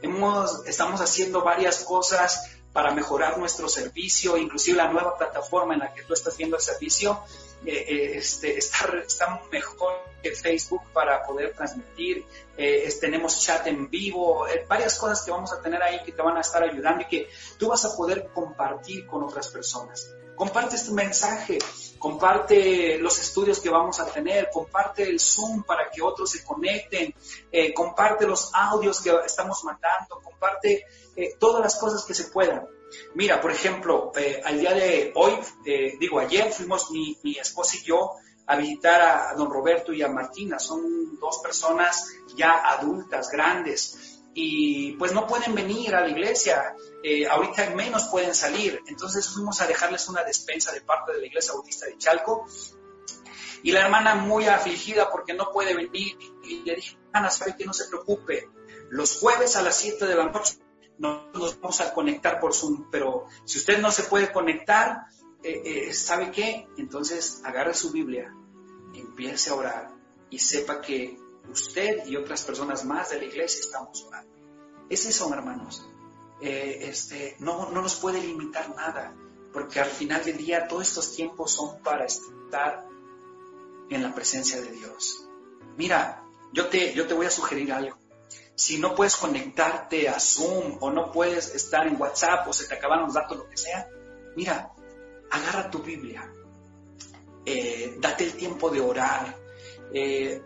Hemos, 0.03 0.67
estamos 0.67 1.01
haciendo 1.01 1.43
varias 1.43 1.85
cosas 1.85 2.58
para 2.73 2.93
mejorar 2.93 3.39
nuestro 3.39 3.69
servicio, 3.69 4.37
inclusive 4.37 4.77
la 4.77 4.89
nueva 4.89 5.17
plataforma 5.17 5.75
en 5.75 5.81
la 5.81 5.95
que 5.95 6.03
tú 6.03 6.15
estás 6.15 6.37
viendo 6.37 6.57
el 6.57 6.63
servicio, 6.63 7.23
eh, 7.65 7.85
eh, 7.89 8.19
este, 8.19 8.57
está, 8.57 9.43
mejor 9.51 9.95
que 10.23 10.33
Facebook 10.33 10.83
para 10.93 11.25
poder 11.25 11.55
transmitir, 11.55 12.25
eh, 12.57 12.89
tenemos 13.01 13.41
chat 13.41 13.67
en 13.67 13.89
vivo, 13.91 14.47
varias 14.69 14.99
cosas 14.99 15.23
que 15.25 15.31
vamos 15.31 15.53
a 15.53 15.61
tener 15.61 15.83
ahí 15.83 16.03
que 16.05 16.13
te 16.13 16.23
van 16.23 16.37
a 16.37 16.41
estar 16.41 16.63
ayudando 16.63 17.03
y 17.03 17.07
que 17.07 17.29
tú 17.59 17.69
vas 17.69 17.85
a 17.85 17.97
poder 17.97 18.29
compartir 18.33 19.07
con 19.07 19.23
otras 19.25 19.49
personas. 19.49 20.15
Comparte 20.39 20.77
este 20.77 20.93
mensaje, 20.93 21.59
comparte 21.99 22.97
los 22.99 23.19
estudios 23.19 23.61
que 23.61 23.69
vamos 23.69 23.99
a 23.99 24.07
tener, 24.07 24.49
comparte 24.51 25.03
el 25.03 25.19
Zoom 25.19 25.65
para 25.65 25.91
que 25.91 26.01
otros 26.01 26.31
se 26.31 26.45
conecten, 26.45 27.13
eh, 27.51 27.75
comparte 27.75 28.27
los 28.27 28.51
audios 28.55 29.01
que 29.01 29.13
estamos 29.27 29.65
mandando, 29.65 30.21
comparte 30.23 30.87
eh, 31.17 31.35
todas 31.39 31.61
las 31.61 31.77
cosas 31.77 32.05
que 32.05 32.15
se 32.15 32.25
puedan. 32.31 32.67
Mira, 33.15 33.41
por 33.41 33.51
ejemplo, 33.51 34.13
eh, 34.17 34.41
al 34.45 34.61
día 34.61 34.73
de 34.73 35.13
hoy, 35.15 35.33
digo, 35.99 36.21
ayer 36.21 36.51
fuimos 36.53 36.91
mi, 36.91 37.19
mi 37.23 37.37
esposa 37.37 37.77
y 37.77 37.85
yo 37.85 38.13
a 38.47 38.57
visitar 38.57 39.01
a 39.03 39.35
don 39.35 39.51
Roberto 39.51 39.93
y 39.93 40.03
a 40.03 40.09
Martina. 40.09 40.59
Son 40.59 41.19
dos 41.19 41.41
personas 41.43 42.07
ya 42.35 42.53
adultas, 42.53 43.29
grandes 43.31 44.19
y 44.41 44.93
pues 44.93 45.13
no 45.13 45.27
pueden 45.27 45.55
venir 45.55 45.97
a 45.97 46.01
la 46.01 46.11
iglesia, 46.11 46.77
eh, 47.03 47.27
ahorita 47.27 47.71
menos 47.71 48.09
pueden 48.09 48.35
salir. 48.35 48.83
Entonces 48.87 49.29
fuimos 49.29 49.61
a 49.61 49.67
dejarles 49.67 50.09
una 50.09 50.25
despensa 50.25 50.73
de 50.73 50.81
parte 50.81 51.13
de 51.13 51.21
la 51.21 51.27
iglesia 51.27 51.53
bautista 51.53 51.87
de 51.87 51.97
Chalco 51.97 52.47
y 53.63 53.73
la 53.73 53.81
hermana 53.81 54.15
muy 54.15 54.47
afligida 54.47 55.11
porque 55.11 55.35
no 55.35 55.51
puede 55.53 55.75
venir 55.75 56.17
y 56.45 56.63
le 56.65 56.77
dije, 56.77 56.99
Ana, 57.13 57.31
sabe 57.31 57.57
que 57.57 57.65
no 57.65 57.73
se 57.73 57.89
preocupe, 57.89 58.49
los 58.91 59.19
jueves 59.19 59.57
a 59.57 59.63
las 59.63 59.77
7 59.77 60.07
de 60.07 60.15
la 60.15 60.27
noche 60.27 60.59
nos 60.99 61.61
vamos 61.61 61.81
a 61.81 61.93
conectar 61.93 62.41
por 62.41 62.55
Zoom, 62.55 62.91
pero 62.91 63.27
si 63.45 63.59
usted 63.59 63.81
no 63.81 63.91
se 63.91 64.05
puede 64.05 64.33
conectar, 64.33 65.07
eh, 65.43 65.63
eh, 65.65 65.95
¿sabe 65.95 66.31
qué? 66.31 66.67
Entonces 66.77 67.43
agarre 67.45 67.75
su 67.75 67.93
Biblia, 67.93 68.35
empiece 68.95 69.51
a 69.51 69.55
orar 69.55 69.91
y 70.31 70.39
sepa 70.39 70.81
que 70.81 71.19
usted 71.51 72.07
y 72.07 72.17
otras 72.17 72.43
personas 72.43 72.85
más 72.85 73.11
de 73.11 73.19
la 73.19 73.25
iglesia 73.25 73.61
estamos 73.61 74.05
orando. 74.05 74.35
Es 74.91 75.07
eso, 75.07 75.33
hermanos. 75.33 75.89
Eh, 76.41 76.89
este, 76.89 77.37
no, 77.41 77.71
no 77.71 77.83
nos 77.83 77.97
puede 77.97 78.21
limitar 78.21 78.75
nada, 78.77 79.15
porque 79.53 79.81
al 79.81 79.89
final 79.89 80.25
del 80.25 80.37
día 80.37 80.69
todos 80.69 80.87
estos 80.87 81.15
tiempos 81.17 81.51
son 81.51 81.83
para 81.83 82.05
estar 82.05 82.87
en 83.91 84.03
la 84.03 84.15
presencia 84.15 84.61
de 84.61 84.71
Dios. 84.71 85.29
Mira, 85.77 86.25
yo 86.53 86.69
te, 86.69 86.95
yo 86.95 87.07
te 87.07 87.15
voy 87.15 87.27
a 87.27 87.31
sugerir 87.31 87.73
algo. 87.73 87.99
Si 88.55 88.79
no 88.79 88.95
puedes 88.95 89.17
conectarte 89.17 90.09
a 90.09 90.19
Zoom 90.21 90.79
o 90.81 90.91
no 90.91 91.13
puedes 91.13 91.55
estar 91.55 91.87
en 91.87 92.01
WhatsApp 92.01 92.47
o 92.49 92.53
se 92.53 92.67
te 92.67 92.75
acaban 92.75 93.03
los 93.03 93.15
datos, 93.15 93.39
lo 93.39 93.49
que 93.49 93.57
sea, 93.57 93.89
mira, 94.37 94.73
agarra 95.31 95.71
tu 95.71 95.81
Biblia, 95.81 96.33
eh, 97.45 97.97
date 98.01 98.25
el 98.25 98.35
tiempo 98.35 98.71
de 98.71 98.81
orar, 98.81 99.37
eh, 99.93 100.43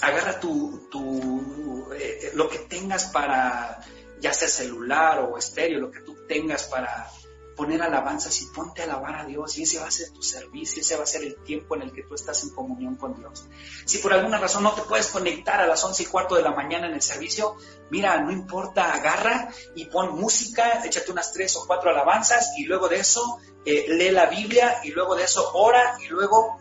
agarra 0.00 0.38
tu, 0.38 0.88
tu 0.90 1.88
lo 2.34 2.48
que 2.48 2.58
tengas 2.60 3.06
para, 3.06 3.80
ya 4.20 4.32
sea 4.32 4.48
celular 4.48 5.20
o 5.20 5.38
estéreo, 5.38 5.80
lo 5.80 5.90
que 5.90 6.00
tú 6.00 6.16
tengas 6.26 6.64
para 6.64 7.10
poner 7.56 7.82
alabanzas 7.82 8.42
y 8.42 8.46
ponte 8.46 8.82
a 8.82 8.84
alabar 8.84 9.16
a 9.16 9.24
Dios 9.24 9.56
y 9.56 9.62
ese 9.62 9.78
va 9.78 9.86
a 9.86 9.90
ser 9.90 10.10
tu 10.10 10.22
servicio, 10.22 10.82
ese 10.82 10.96
va 10.96 11.04
a 11.04 11.06
ser 11.06 11.22
el 11.22 11.36
tiempo 11.42 11.74
en 11.74 11.82
el 11.82 11.92
que 11.92 12.02
tú 12.02 12.14
estás 12.14 12.44
en 12.44 12.50
comunión 12.50 12.96
con 12.96 13.16
Dios. 13.16 13.48
Si 13.86 13.98
por 13.98 14.12
alguna 14.12 14.38
razón 14.38 14.62
no 14.62 14.72
te 14.72 14.82
puedes 14.82 15.06
conectar 15.06 15.60
a 15.60 15.66
las 15.66 15.82
once 15.82 16.02
y 16.02 16.06
cuarto 16.06 16.34
de 16.34 16.42
la 16.42 16.52
mañana 16.52 16.86
en 16.86 16.94
el 16.94 17.02
servicio, 17.02 17.56
mira, 17.90 18.20
no 18.20 18.30
importa, 18.30 18.92
agarra 18.92 19.48
y 19.74 19.86
pon 19.86 20.20
música, 20.20 20.84
échate 20.84 21.10
unas 21.10 21.32
tres 21.32 21.56
o 21.56 21.66
cuatro 21.66 21.90
alabanzas 21.90 22.52
y 22.58 22.64
luego 22.66 22.88
de 22.88 22.96
eso 22.96 23.38
eh, 23.64 23.86
lee 23.88 24.10
la 24.10 24.26
Biblia 24.26 24.80
y 24.84 24.90
luego 24.90 25.16
de 25.16 25.24
eso 25.24 25.50
ora 25.54 25.96
y 26.04 26.08
luego 26.08 26.58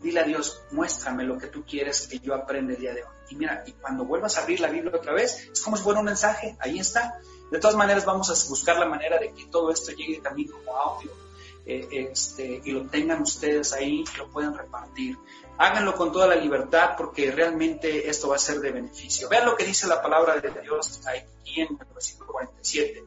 dile 0.00 0.20
a 0.20 0.24
Dios, 0.24 0.62
muéstrame 0.70 1.24
lo 1.24 1.38
que 1.38 1.48
tú 1.48 1.64
quieres 1.64 2.06
que 2.06 2.18
yo 2.18 2.34
aprenda 2.34 2.74
el 2.74 2.80
día 2.80 2.94
de 2.94 3.02
hoy. 3.02 3.10
Y 3.30 3.36
mira, 3.36 3.62
y 3.66 3.72
cuando 3.72 4.04
vuelvas 4.04 4.36
a 4.36 4.42
abrir 4.42 4.60
la 4.60 4.68
Biblia 4.68 4.92
otra 4.94 5.12
vez, 5.12 5.50
es 5.52 5.60
como 5.60 5.76
si 5.76 5.82
fuera 5.82 6.00
un 6.00 6.06
mensaje, 6.06 6.56
ahí 6.60 6.78
está. 6.78 7.20
De 7.50 7.58
todas 7.58 7.76
maneras, 7.76 8.04
vamos 8.04 8.30
a 8.30 8.48
buscar 8.48 8.78
la 8.78 8.86
manera 8.86 9.18
de 9.18 9.32
que 9.32 9.46
todo 9.46 9.70
esto 9.70 9.92
llegue 9.92 10.20
también 10.20 10.48
como 10.48 10.76
audio 10.76 11.10
eh, 11.66 12.08
este, 12.10 12.62
y 12.64 12.72
lo 12.72 12.86
tengan 12.86 13.20
ustedes 13.20 13.74
ahí 13.74 14.02
y 14.02 14.18
lo 14.18 14.28
puedan 14.28 14.56
repartir. 14.56 15.18
Háganlo 15.58 15.94
con 15.94 16.12
toda 16.12 16.26
la 16.26 16.36
libertad 16.36 16.92
porque 16.96 17.30
realmente 17.30 18.08
esto 18.08 18.28
va 18.28 18.36
a 18.36 18.38
ser 18.38 18.60
de 18.60 18.72
beneficio. 18.72 19.28
Vean 19.28 19.44
lo 19.44 19.56
que 19.56 19.64
dice 19.64 19.86
la 19.86 20.00
palabra 20.00 20.40
de 20.40 20.50
Dios 20.62 21.00
aquí 21.06 21.60
en 21.60 21.78
el 21.78 21.86
versículo 21.92 22.32
47 22.32 23.04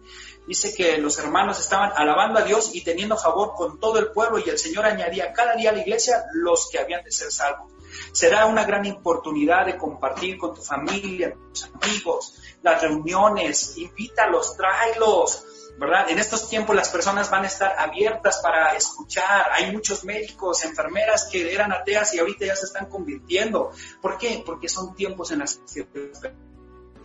dice 0.48 0.74
que 0.74 0.98
los 0.98 1.18
hermanos 1.20 1.60
estaban 1.60 1.92
alabando 1.96 2.40
a 2.40 2.44
Dios 2.44 2.72
y 2.74 2.84
teniendo 2.84 3.18
favor 3.18 3.54
con 3.56 3.80
todo 3.80 4.00
el 4.00 4.12
pueblo 4.12 4.40
y 4.40 4.50
el 4.50 4.58
Señor 4.58 4.86
añadía 4.86 5.34
cada 5.34 5.56
día 5.56 5.70
a 5.70 5.74
la 5.74 5.82
iglesia 5.82 6.26
los 6.34 6.70
que 6.70 6.80
habían 6.80 7.04
de 7.04 7.12
ser 7.12 7.32
salvos. 7.32 7.72
Será 8.12 8.46
una 8.46 8.64
gran 8.64 8.90
oportunidad 8.92 9.66
de 9.66 9.78
compartir 9.78 10.38
con 10.38 10.56
tu 10.56 10.62
familia, 10.62 11.36
tus 11.54 11.70
amigos, 11.74 12.42
las 12.62 12.82
reuniones, 12.82 13.78
invítalos, 13.78 14.56
tráelos, 14.56 15.46
¿verdad? 15.78 16.10
En 16.10 16.20
estos 16.20 16.48
tiempos 16.48 16.76
las 16.76 16.90
personas 16.90 17.30
van 17.30 17.44
a 17.44 17.48
estar 17.48 17.76
abiertas 17.78 18.40
para 18.42 18.76
escuchar. 18.76 19.48
Hay 19.54 19.72
muchos 19.72 20.04
médicos, 20.04 20.64
enfermeras 20.64 21.28
que 21.32 21.54
eran 21.54 21.72
ateas 21.72 22.14
y 22.14 22.20
ahorita 22.20 22.46
ya 22.46 22.56
se 22.56 22.66
están 22.66 22.88
convirtiendo. 22.88 23.72
¿Por 24.02 24.18
qué? 24.18 24.44
Porque 24.46 24.70
son 24.70 24.96
tiempos 24.96 25.32
en 25.32 25.40
los 25.40 25.60
que 25.74 25.88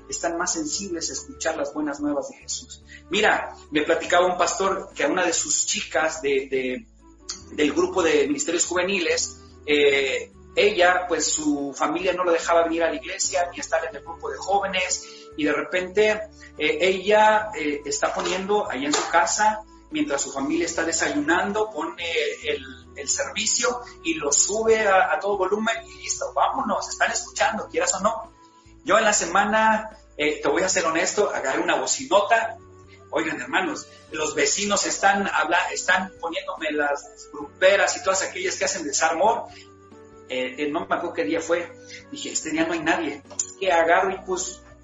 están 0.08 0.38
más 0.38 0.52
sensibles 0.52 1.10
a 1.10 1.12
escuchar 1.12 1.56
las 1.56 1.72
buenas 1.74 2.00
nuevas 2.00 2.28
de 2.28 2.36
Jesús. 2.36 2.82
Mira, 3.10 3.54
me 3.70 3.82
platicaba 3.82 4.26
un 4.26 4.36
pastor 4.36 4.90
que 4.94 5.04
a 5.04 5.08
una 5.08 5.24
de 5.24 5.32
sus 5.32 5.66
chicas 5.66 6.22
de, 6.22 6.86
del 7.52 7.72
grupo 7.72 8.02
de 8.02 8.26
ministerios 8.26 8.66
juveniles, 8.66 9.40
eh, 9.66 10.32
ella, 10.54 11.04
pues 11.06 11.26
su 11.26 11.74
familia 11.76 12.14
no 12.14 12.24
lo 12.24 12.32
dejaba 12.32 12.64
venir 12.64 12.82
a 12.82 12.90
la 12.90 12.96
iglesia 12.96 13.48
ni 13.52 13.60
estar 13.60 13.84
en 13.84 13.96
el 13.96 14.02
grupo 14.02 14.30
de 14.30 14.38
jóvenes 14.38 15.06
y 15.36 15.44
de 15.44 15.52
repente 15.52 16.10
eh, 16.56 16.78
ella 16.80 17.50
eh, 17.54 17.82
está 17.84 18.14
poniendo 18.14 18.70
ahí 18.70 18.86
en 18.86 18.94
su 18.94 19.06
casa, 19.10 19.62
mientras 19.90 20.22
su 20.22 20.32
familia 20.32 20.64
está 20.64 20.82
desayunando, 20.82 21.70
pone 21.70 22.04
el, 22.44 22.64
servicio 23.06 23.82
y 24.02 24.14
lo 24.14 24.32
sube 24.32 24.84
a, 24.84 25.12
a, 25.12 25.20
todo 25.20 25.38
volumen 25.38 25.76
y 25.86 26.02
listo, 26.02 26.32
vámonos, 26.34 26.88
están 26.88 27.12
escuchando, 27.12 27.68
quieras 27.68 27.94
o 27.94 28.00
no. 28.00 28.35
Yo 28.86 28.96
en 28.96 29.04
la 29.04 29.12
semana, 29.12 29.98
eh, 30.16 30.40
te 30.40 30.48
voy 30.48 30.62
a 30.62 30.68
ser 30.68 30.84
honesto, 30.84 31.34
agarré 31.34 31.60
una 31.60 31.74
bocinota. 31.74 32.56
Oigan, 33.10 33.40
hermanos, 33.40 33.88
los 34.12 34.36
vecinos 34.36 34.86
están, 34.86 35.26
habla, 35.26 35.58
están 35.72 36.12
poniéndome 36.20 36.70
las 36.70 37.28
gruperas 37.32 37.96
y 37.96 38.04
todas 38.04 38.22
aquellas 38.22 38.54
que 38.54 38.64
hacen 38.64 38.84
desarmor. 38.84 39.46
Eh, 40.28 40.54
eh, 40.58 40.68
no 40.70 40.86
me 40.86 40.94
acuerdo 40.94 41.12
qué 41.12 41.24
día 41.24 41.40
fue. 41.40 41.68
Dije, 42.12 42.30
este 42.30 42.50
día 42.50 42.64
no 42.64 42.74
hay 42.74 42.78
nadie. 42.78 43.24
Que 43.58 43.72
agarro 43.72 44.12
y 44.12 44.18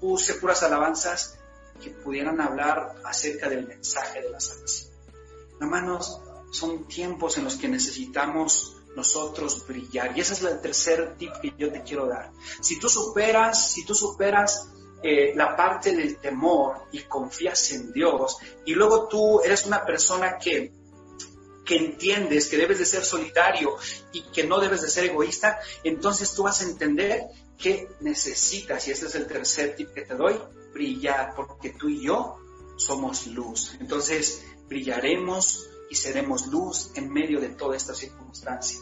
puse 0.01 0.33
puras 0.33 0.61
alabanzas 0.63 1.39
que 1.81 1.91
pudieran 1.91 2.41
hablar 2.41 2.95
acerca 3.05 3.47
del 3.47 3.65
mensaje 3.65 4.21
de 4.21 4.29
la 4.31 4.41
salvación. 4.41 4.91
Hermanos, 5.61 6.19
son 6.51 6.89
tiempos 6.89 7.37
en 7.37 7.45
los 7.45 7.55
que 7.55 7.69
necesitamos 7.69 8.75
nosotros 8.95 9.65
brillar. 9.67 10.17
Y 10.17 10.21
ese 10.21 10.33
es 10.33 10.43
el 10.43 10.61
tercer 10.61 11.15
tip 11.17 11.31
que 11.41 11.53
yo 11.57 11.71
te 11.71 11.83
quiero 11.83 12.07
dar. 12.07 12.31
Si 12.61 12.79
tú 12.79 12.89
superas, 12.89 13.71
si 13.71 13.85
tú 13.85 13.95
superas 13.95 14.69
eh, 15.01 15.33
la 15.35 15.55
parte 15.55 15.95
del 15.95 16.17
temor 16.17 16.83
y 16.91 16.99
confías 16.99 17.71
en 17.71 17.91
Dios, 17.91 18.37
y 18.65 18.73
luego 18.73 19.07
tú 19.07 19.41
eres 19.41 19.65
una 19.65 19.85
persona 19.85 20.37
que, 20.37 20.71
que 21.65 21.75
entiendes 21.75 22.47
que 22.47 22.57
debes 22.57 22.79
de 22.79 22.85
ser 22.85 23.03
solidario 23.03 23.75
y 24.11 24.21
que 24.23 24.45
no 24.45 24.59
debes 24.59 24.81
de 24.81 24.89
ser 24.89 25.05
egoísta, 25.05 25.59
entonces 25.83 26.33
tú 26.33 26.43
vas 26.43 26.61
a 26.61 26.65
entender 26.65 27.27
que 27.57 27.87
necesitas, 28.01 28.87
y 28.87 28.91
este 28.91 29.07
es 29.07 29.15
el 29.15 29.27
tercer 29.27 29.75
tip 29.75 29.93
que 29.93 30.01
te 30.01 30.15
doy, 30.15 30.39
brillar, 30.73 31.33
porque 31.35 31.69
tú 31.71 31.89
y 31.89 32.03
yo 32.03 32.37
somos 32.75 33.27
luz. 33.27 33.75
Entonces, 33.79 34.43
brillaremos 34.67 35.69
y 35.93 35.95
seremos 35.95 36.47
luz 36.47 36.89
en 36.95 37.13
medio 37.13 37.39
de 37.39 37.49
toda 37.49 37.77
esta 37.77 37.93
circunstancia. 37.93 38.79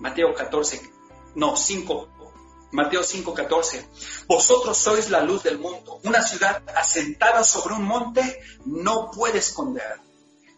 Mateo 0.00 0.34
14, 0.34 0.82
no, 1.34 1.56
5, 1.56 2.08
Mateo 2.72 3.02
5, 3.02 3.32
14. 3.32 3.88
Vosotros 4.26 4.76
sois 4.76 5.08
la 5.08 5.22
luz 5.22 5.44
del 5.44 5.58
mundo. 5.58 5.98
Una 6.04 6.22
ciudad 6.22 6.62
asentada 6.76 7.42
sobre 7.42 7.72
un 7.72 7.84
monte 7.84 8.38
no 8.66 9.10
puede 9.10 9.38
esconder. 9.38 9.98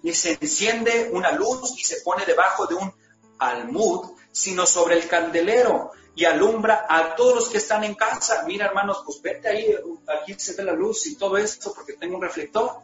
Ni 0.03 0.13
se 0.15 0.37
enciende 0.41 1.11
una 1.13 1.31
luz 1.31 1.79
y 1.79 1.85
se 1.85 2.01
pone 2.01 2.27
debajo 2.27 2.67
de 2.67 2.75
un 2.75 2.93
almud, 3.39 4.11
sino 4.33 4.67
sobre 4.67 4.97
el 4.97 5.07
candelero 5.07 5.93
y 6.17 6.25
alumbra 6.25 6.87
a 6.89 7.15
todos 7.15 7.37
los 7.37 7.49
que 7.51 7.59
están 7.59 7.85
en 7.85 7.95
casa. 7.95 8.43
Mira, 8.49 8.67
hermanos, 8.67 9.03
pues 9.07 9.23
vete 9.23 9.49
ahí, 9.49 9.73
aquí 10.09 10.35
se 10.39 10.55
ve 10.55 10.65
la 10.65 10.73
luz 10.73 11.07
y 11.07 11.15
todo 11.15 11.37
esto 11.37 11.73
porque 11.73 11.93
tengo 11.93 12.17
un 12.17 12.23
reflector. 12.23 12.83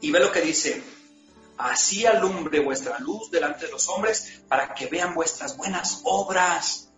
Y 0.00 0.12
ve 0.12 0.20
lo 0.20 0.30
que 0.30 0.40
dice, 0.40 0.82
Así 1.56 2.04
alumbre 2.04 2.60
vuestra 2.60 2.98
luz 2.98 3.30
delante 3.30 3.66
de 3.66 3.72
los 3.72 3.88
hombres 3.88 4.42
para 4.48 4.74
que 4.74 4.86
vean 4.86 5.14
vuestras 5.14 5.56
buenas 5.56 6.00
obras 6.04 6.90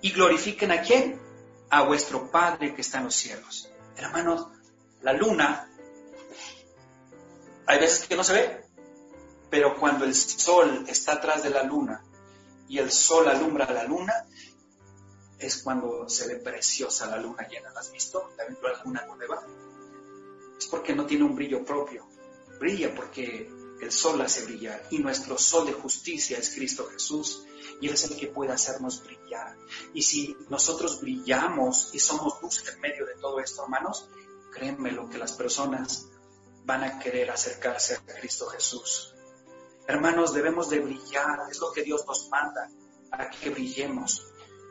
y 0.00 0.10
glorifiquen 0.12 0.72
a 0.72 0.80
quién? 0.80 1.20
A 1.70 1.82
vuestro 1.82 2.30
Padre 2.30 2.74
que 2.74 2.80
está 2.80 2.98
en 2.98 3.04
los 3.04 3.14
cielos. 3.14 3.70
Hermanos, 3.96 4.48
la 5.02 5.12
luna, 5.12 5.70
hay 7.66 7.78
veces 7.78 8.06
que 8.06 8.16
no 8.16 8.24
se 8.24 8.32
ve, 8.32 8.64
pero 9.50 9.78
cuando 9.78 10.04
el 10.04 10.14
sol 10.14 10.84
está 10.88 11.12
atrás 11.14 11.42
de 11.42 11.50
la 11.50 11.62
luna 11.62 12.02
y 12.68 12.78
el 12.78 12.90
sol 12.90 13.28
alumbra 13.28 13.66
a 13.66 13.72
la 13.72 13.84
luna, 13.84 14.26
es 15.38 15.62
cuando 15.62 16.08
se 16.08 16.28
ve 16.28 16.36
preciosa 16.36 17.06
la 17.06 17.18
luna 17.18 17.46
llena. 17.48 17.70
¿La 17.70 17.80
has 17.80 17.92
visto? 17.92 18.32
¿La 18.36 18.44
alguna 18.70 19.04
nueva? 19.06 19.44
Es 20.56 20.66
porque 20.68 20.94
no 20.94 21.04
tiene 21.04 21.24
un 21.24 21.34
brillo 21.34 21.64
propio. 21.64 22.06
Brilla 22.58 22.94
porque 22.94 23.50
el 23.82 23.90
sol 23.90 24.20
hace 24.20 24.44
brillar 24.44 24.86
y 24.90 24.98
nuestro 24.98 25.36
sol 25.36 25.66
de 25.66 25.72
justicia 25.72 26.38
es 26.38 26.54
Cristo 26.54 26.88
Jesús 26.92 27.44
y 27.80 27.88
es 27.88 28.04
el 28.04 28.16
que 28.16 28.28
puede 28.28 28.52
hacernos 28.52 29.02
brillar. 29.02 29.56
Y 29.92 30.02
si 30.02 30.36
nosotros 30.48 31.00
brillamos 31.00 31.90
y 31.92 31.98
somos 31.98 32.40
luz 32.40 32.62
en 32.72 32.80
medio 32.80 33.04
de 33.04 33.14
todo 33.16 33.40
esto, 33.40 33.64
hermanos, 33.64 34.08
créanme 34.52 34.92
lo 34.92 35.08
que 35.08 35.18
las 35.18 35.32
personas 35.32 36.06
van 36.64 36.84
a 36.84 37.00
querer 37.00 37.32
acercarse 37.32 37.96
a 37.96 38.06
Cristo 38.20 38.46
Jesús. 38.46 39.14
Hermanos, 39.88 40.32
debemos 40.32 40.70
de 40.70 40.78
brillar, 40.78 41.40
es 41.50 41.58
lo 41.58 41.72
que 41.72 41.82
Dios 41.82 42.06
nos 42.06 42.28
manda, 42.28 42.70
a 43.10 43.30
que 43.30 43.50
brillemos. 43.50 44.28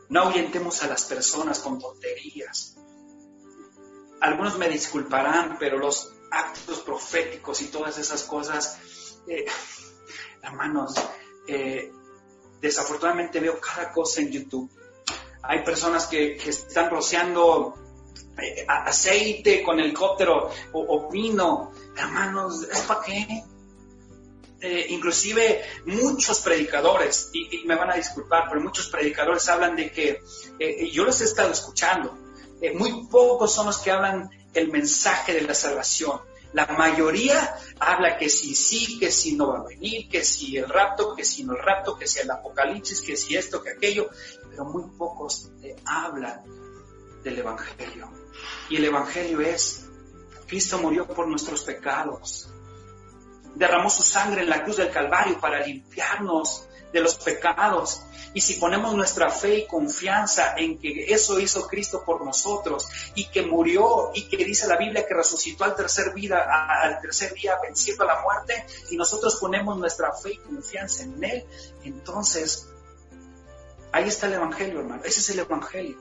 No 0.08 0.22
ahuyentemos 0.22 0.82
a 0.82 0.88
las 0.88 1.04
personas 1.04 1.58
con 1.58 1.78
tonterías. 1.78 2.76
Algunos 4.22 4.56
me 4.56 4.70
disculparán, 4.70 5.58
pero 5.58 5.76
los 5.76 6.14
actos 6.30 6.80
proféticos 6.80 7.60
y 7.60 7.66
todas 7.66 7.98
esas 7.98 8.22
cosas, 8.22 8.78
eh, 9.26 9.46
hermanos, 10.42 10.94
eh, 11.46 11.92
desafortunadamente 12.60 13.40
veo 13.40 13.60
cada 13.60 13.92
cosa 13.92 14.20
en 14.20 14.30
YouTube. 14.30 14.70
Hay 15.42 15.64
personas 15.64 16.06
que, 16.06 16.36
están 16.36 16.90
rociando 16.90 17.74
eh, 18.38 18.64
aceite 18.68 19.62
con 19.62 19.80
helicóptero 19.80 20.50
o, 20.72 21.10
vino. 21.10 21.72
Hermanos, 21.96 22.62
¿es 22.70 22.80
para 22.82 23.02
qué? 23.02 23.44
inclusive 24.90 25.60
muchos 25.86 26.38
predicadores, 26.38 27.30
y, 27.32 27.64
me 27.66 27.74
van 27.74 27.90
a 27.90 27.96
disculpar, 27.96 28.44
pero 28.48 28.60
muchos 28.60 28.86
predicadores 28.90 29.48
hablan 29.48 29.74
de 29.74 29.90
que, 29.90 30.22
yo 30.92 31.04
los 31.04 31.20
he 31.20 31.24
estado 31.24 31.50
escuchando, 31.50 32.16
muy 32.74 33.08
pocos 33.08 33.52
son 33.52 33.66
los 33.66 33.78
que 33.78 33.90
hablan 33.90 34.30
el 34.54 34.70
mensaje 34.70 35.34
de 35.34 35.40
la 35.40 35.54
salvación. 35.54 36.20
La 36.52 36.66
mayoría 36.66 37.56
habla 37.80 38.18
que 38.18 38.28
si 38.28 38.54
sí, 38.54 38.98
que 38.98 39.10
si 39.10 39.36
no 39.36 39.48
va 39.48 39.60
a 39.60 39.64
venir, 39.64 40.08
que 40.08 40.22
si 40.22 40.58
el 40.58 40.68
rapto, 40.68 41.14
que 41.14 41.24
si 41.24 41.44
no 41.44 41.54
el 41.54 41.62
rapto, 41.62 41.96
que 41.96 42.06
si 42.06 42.20
el 42.20 42.30
apocalipsis, 42.30 43.00
que 43.00 43.16
si 43.16 43.36
esto, 43.36 43.62
que 43.62 43.70
aquello, 43.70 44.10
pero 44.50 44.66
muy 44.66 44.84
pocos 44.98 45.50
hablan 45.86 46.42
del 47.24 47.38
Evangelio. 47.38 48.10
Y 48.68 48.76
el 48.76 48.84
Evangelio 48.84 49.40
es, 49.40 49.88
Cristo 50.46 50.78
murió 50.78 51.06
por 51.06 51.26
nuestros 51.26 51.62
pecados, 51.62 52.50
derramó 53.54 53.88
su 53.88 54.02
sangre 54.02 54.42
en 54.42 54.50
la 54.50 54.62
cruz 54.62 54.76
del 54.76 54.90
Calvario 54.90 55.40
para 55.40 55.64
limpiarnos 55.66 56.68
de 56.92 57.00
los 57.00 57.16
pecados. 57.16 58.02
Y 58.34 58.40
si 58.40 58.54
ponemos 58.54 58.94
nuestra 58.94 59.30
fe 59.30 59.58
y 59.58 59.66
confianza 59.66 60.54
en 60.56 60.78
que 60.78 61.12
eso 61.12 61.38
hizo 61.38 61.66
Cristo 61.66 62.02
por 62.04 62.24
nosotros 62.24 62.88
y 63.14 63.26
que 63.26 63.42
murió 63.42 64.10
y 64.14 64.28
que 64.28 64.38
dice 64.38 64.66
la 64.66 64.78
Biblia 64.78 65.06
que 65.06 65.14
resucitó 65.14 65.64
al 65.64 65.74
tercer, 65.74 66.14
vida, 66.14 66.46
al 66.82 67.00
tercer 67.00 67.34
día 67.34 67.58
venciendo 67.62 68.04
la 68.04 68.22
muerte 68.22 68.66
y 68.90 68.96
nosotros 68.96 69.36
ponemos 69.36 69.76
nuestra 69.78 70.12
fe 70.12 70.34
y 70.34 70.38
confianza 70.38 71.02
en 71.02 71.22
Él, 71.22 71.44
entonces 71.84 72.68
ahí 73.92 74.08
está 74.08 74.26
el 74.26 74.34
Evangelio, 74.34 74.80
hermano. 74.80 75.02
Ese 75.04 75.20
es 75.20 75.30
el 75.30 75.40
Evangelio. 75.40 75.98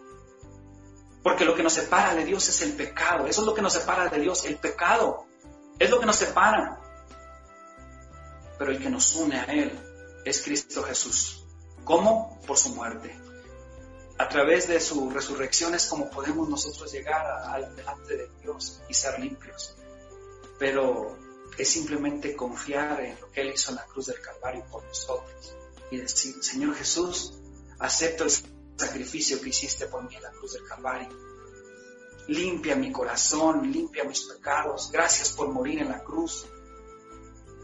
Porque 1.24 1.46
lo 1.46 1.54
que 1.54 1.64
nos 1.64 1.74
separa 1.74 2.16
de 2.16 2.26
Dios 2.26 2.48
es 2.50 2.62
el 2.62 2.74
pecado. 2.74 3.28
Eso 3.28 3.42
es 3.42 3.48
lo 3.48 3.54
que 3.54 3.62
nos 3.62 3.74
separa 3.74 4.08
de 4.08 4.20
Dios, 4.20 4.46
el 4.46 4.58
pecado. 4.58 5.26
Es 5.78 5.90
lo 5.90 6.00
que 6.00 6.06
nos 6.06 6.16
separa. 6.16 6.80
Pero 8.58 8.72
el 8.72 8.82
que 8.82 8.90
nos 8.90 9.16
une 9.16 9.40
a 9.40 9.44
Él 9.44 9.91
es 10.26 10.42
Cristo 10.44 10.84
Jesús. 10.84 11.46
¿Cómo? 11.84 12.40
Por 12.46 12.58
su 12.58 12.70
muerte. 12.70 13.20
A 14.18 14.30
través 14.30 14.68
de 14.68 14.80
su 14.80 15.10
resurrección 15.10 15.74
es 15.74 15.88
como 15.88 16.10
podemos 16.10 16.48
nosotros 16.48 16.92
llegar 16.92 17.26
al 17.26 17.76
delante 17.76 18.18
de 18.18 18.30
Dios 18.42 18.82
y 18.88 18.94
ser 18.94 19.20
limpios. 19.20 19.76
Pero 20.60 21.18
es 21.58 21.70
simplemente 21.70 22.36
confiar 22.36 23.02
en 23.02 23.20
lo 23.20 23.32
que 23.32 23.42
Él 23.42 23.52
hizo 23.54 23.72
en 23.72 23.78
la 23.78 23.86
cruz 23.86 24.08
del 24.08 24.22
Calvario 24.22 24.66
por 24.72 24.84
nosotros 24.84 25.56
y 25.90 25.98
decir, 25.98 26.36
Señor 26.44 26.76
Jesús, 26.76 27.34
acepto 27.80 28.24
el 28.24 28.32
sacrificio 28.78 29.42
que 29.42 29.50
hiciste 29.50 29.88
por 29.88 30.04
mí 30.08 30.16
en 30.16 30.24
la 30.24 30.32
cruz 30.32 30.54
del 30.54 30.66
Calvario. 30.66 31.10
Limpia 32.28 32.76
mi 32.76 32.92
corazón, 32.92 33.72
limpia 33.72 34.04
mis 34.04 34.22
pecados. 34.22 34.92
Gracias 34.92 35.32
por 35.32 35.50
morir 35.50 35.80
en 35.80 35.90
la 35.90 36.04
cruz. 36.04 36.46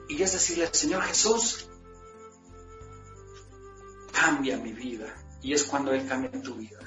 Y 0.09 0.21
es 0.21 0.33
decirle, 0.33 0.67
Señor 0.73 1.03
Jesús, 1.03 1.69
cambia 4.19 4.57
mi 4.57 4.73
vida. 4.73 5.13
Y 5.41 5.53
es 5.53 5.63
cuando 5.63 5.91
Él 5.91 6.07
cambia 6.07 6.31
tu 6.41 6.55
vida. 6.55 6.79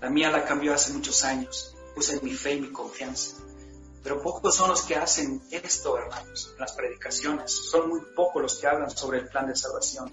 La 0.00 0.10
mía 0.10 0.30
la 0.30 0.44
cambió 0.44 0.74
hace 0.74 0.92
muchos 0.92 1.24
años. 1.24 1.74
Puse 1.94 2.20
mi 2.20 2.34
fe 2.34 2.54
y 2.54 2.60
mi 2.60 2.70
confianza. 2.70 3.36
Pero 4.02 4.22
pocos 4.22 4.54
son 4.54 4.70
los 4.70 4.82
que 4.82 4.94
hacen 4.94 5.42
esto, 5.50 5.98
hermanos, 5.98 6.54
las 6.58 6.72
predicaciones. 6.74 7.50
Son 7.50 7.88
muy 7.88 8.00
pocos 8.14 8.42
los 8.42 8.54
que 8.56 8.66
hablan 8.66 8.90
sobre 8.90 9.20
el 9.20 9.28
plan 9.28 9.46
de 9.46 9.56
salvación. 9.56 10.12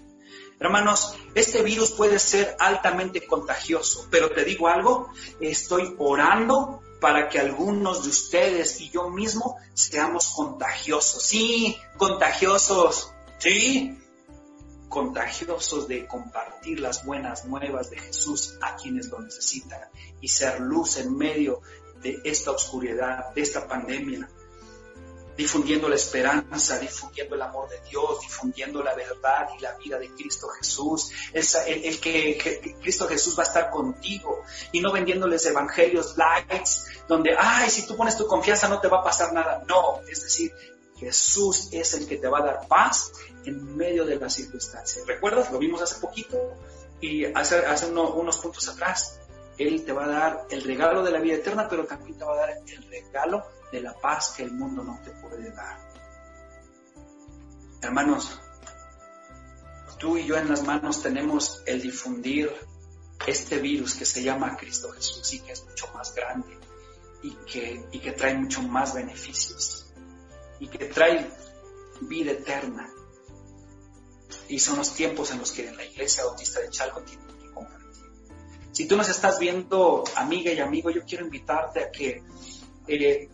Hermanos, 0.58 1.14
este 1.34 1.62
virus 1.62 1.90
puede 1.90 2.18
ser 2.18 2.56
altamente 2.58 3.26
contagioso, 3.26 4.08
pero 4.10 4.30
te 4.30 4.44
digo 4.44 4.68
algo, 4.68 5.10
estoy 5.40 5.94
orando 5.98 6.80
para 7.00 7.28
que 7.28 7.38
algunos 7.38 8.04
de 8.04 8.10
ustedes 8.10 8.80
y 8.80 8.90
yo 8.90 9.10
mismo 9.10 9.58
seamos 9.74 10.28
contagiosos. 10.28 11.22
Sí, 11.22 11.76
contagiosos. 11.98 13.12
Sí, 13.38 13.98
contagiosos 14.94 15.88
de 15.88 16.06
compartir 16.06 16.78
las 16.78 17.04
buenas 17.04 17.46
nuevas 17.46 17.90
de 17.90 17.98
Jesús 17.98 18.56
a 18.60 18.76
quienes 18.76 19.08
lo 19.08 19.18
necesitan 19.18 19.80
y 20.20 20.28
ser 20.28 20.60
luz 20.60 20.98
en 20.98 21.18
medio 21.18 21.62
de 22.00 22.20
esta 22.22 22.52
oscuridad, 22.52 23.34
de 23.34 23.42
esta 23.42 23.66
pandemia, 23.66 24.30
difundiendo 25.36 25.88
la 25.88 25.96
esperanza, 25.96 26.78
difundiendo 26.78 27.34
el 27.34 27.42
amor 27.42 27.68
de 27.68 27.80
Dios, 27.90 28.20
difundiendo 28.20 28.84
la 28.84 28.94
verdad 28.94 29.48
y 29.58 29.62
la 29.62 29.76
vida 29.78 29.98
de 29.98 30.10
Cristo 30.10 30.46
Jesús, 30.50 31.10
el, 31.32 31.98
que, 31.98 32.76
Cristo 32.80 33.08
Jesús 33.08 33.36
va 33.36 33.42
a 33.42 33.46
estar 33.46 33.70
contigo 33.70 34.44
y 34.70 34.80
no 34.80 34.92
vendiéndoles 34.92 35.44
evangelios 35.46 36.16
lights 36.16 36.86
donde, 37.08 37.34
ay, 37.36 37.68
si 37.68 37.84
tú 37.84 37.96
pones 37.96 38.16
tu 38.16 38.28
confianza 38.28 38.68
no 38.68 38.80
te 38.80 38.86
va 38.86 39.00
a 39.00 39.02
pasar 39.02 39.32
nada. 39.32 39.64
No, 39.66 40.02
es 40.08 40.22
decir, 40.22 40.54
Jesús 41.04 41.68
es 41.72 41.94
el 41.94 42.06
que 42.06 42.16
te 42.16 42.28
va 42.28 42.38
a 42.38 42.42
dar 42.42 42.68
paz 42.68 43.12
en 43.44 43.76
medio 43.76 44.04
de 44.04 44.16
las 44.16 44.34
circunstancias. 44.34 45.06
¿Recuerdas? 45.06 45.52
Lo 45.52 45.58
vimos 45.58 45.82
hace 45.82 46.00
poquito 46.00 46.38
y 47.00 47.24
hace, 47.26 47.58
hace 47.58 47.86
unos 47.90 48.38
puntos 48.38 48.68
atrás. 48.68 49.20
Él 49.58 49.84
te 49.84 49.92
va 49.92 50.04
a 50.04 50.08
dar 50.08 50.46
el 50.50 50.62
regalo 50.64 51.02
de 51.02 51.12
la 51.12 51.20
vida 51.20 51.36
eterna, 51.36 51.68
pero 51.68 51.86
también 51.86 52.18
te 52.18 52.24
va 52.24 52.32
a 52.32 52.38
dar 52.38 52.50
el 52.50 52.82
regalo 52.88 53.44
de 53.70 53.80
la 53.80 53.94
paz 53.94 54.34
que 54.36 54.42
el 54.42 54.52
mundo 54.52 54.82
no 54.82 55.00
te 55.04 55.10
puede 55.10 55.50
dar. 55.50 55.78
Hermanos, 57.82 58.40
tú 59.98 60.16
y 60.16 60.26
yo 60.26 60.36
en 60.36 60.48
las 60.48 60.64
manos 60.64 61.02
tenemos 61.02 61.62
el 61.66 61.82
difundir 61.82 62.50
este 63.26 63.58
virus 63.58 63.94
que 63.94 64.04
se 64.04 64.22
llama 64.22 64.56
Cristo 64.56 64.90
Jesús 64.90 65.32
y 65.34 65.40
que 65.40 65.52
es 65.52 65.64
mucho 65.64 65.86
más 65.94 66.14
grande 66.14 66.58
y 67.22 67.30
que, 67.46 67.86
y 67.92 68.00
que 68.00 68.12
trae 68.12 68.34
mucho 68.34 68.62
más 68.62 68.94
beneficios 68.94 69.83
y 70.64 70.68
que 70.68 70.86
trae 70.86 71.30
vida 72.00 72.32
eterna 72.32 72.90
y 74.48 74.58
son 74.58 74.78
los 74.78 74.94
tiempos 74.94 75.30
en 75.30 75.38
los 75.38 75.52
que 75.52 75.70
la 75.70 75.84
Iglesia 75.84 76.24
Bautista 76.24 76.60
de 76.60 76.70
Chalco 76.70 77.02
tiene 77.02 77.22
que 77.26 77.50
compartir. 77.52 78.04
Si 78.72 78.88
tú 78.88 78.96
nos 78.96 79.08
estás 79.08 79.38
viendo, 79.38 80.04
amiga 80.16 80.52
y 80.52 80.60
amigo, 80.60 80.90
yo 80.90 81.04
quiero 81.04 81.24
invitarte 81.24 81.84
a 81.84 81.90
que 81.90 82.22
eh, 82.88 83.28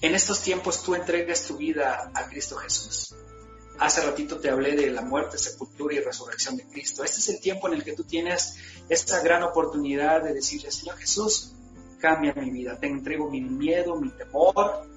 en 0.00 0.14
estos 0.14 0.40
tiempos 0.40 0.82
tú 0.82 0.94
entregues 0.94 1.44
tu 1.44 1.56
vida 1.56 2.10
a 2.14 2.28
Cristo 2.28 2.56
Jesús. 2.56 3.14
Hace 3.78 4.02
ratito 4.02 4.38
te 4.38 4.50
hablé 4.50 4.76
de 4.76 4.90
la 4.90 5.02
muerte, 5.02 5.38
sepultura 5.38 5.94
y 5.94 6.00
resurrección 6.00 6.56
de 6.56 6.68
Cristo. 6.68 7.02
Este 7.02 7.18
es 7.18 7.28
el 7.30 7.40
tiempo 7.40 7.68
en 7.68 7.74
el 7.74 7.84
que 7.84 7.94
tú 7.94 8.04
tienes 8.04 8.56
esta 8.88 9.20
gran 9.22 9.42
oportunidad 9.42 10.22
de 10.22 10.34
decirle, 10.34 10.70
Señor 10.70 10.98
Jesús, 10.98 11.52
cambia 11.98 12.34
mi 12.34 12.50
vida, 12.50 12.78
te 12.78 12.86
entrego 12.86 13.30
mi 13.30 13.40
miedo, 13.40 13.96
mi 13.96 14.10
temor, 14.10 14.89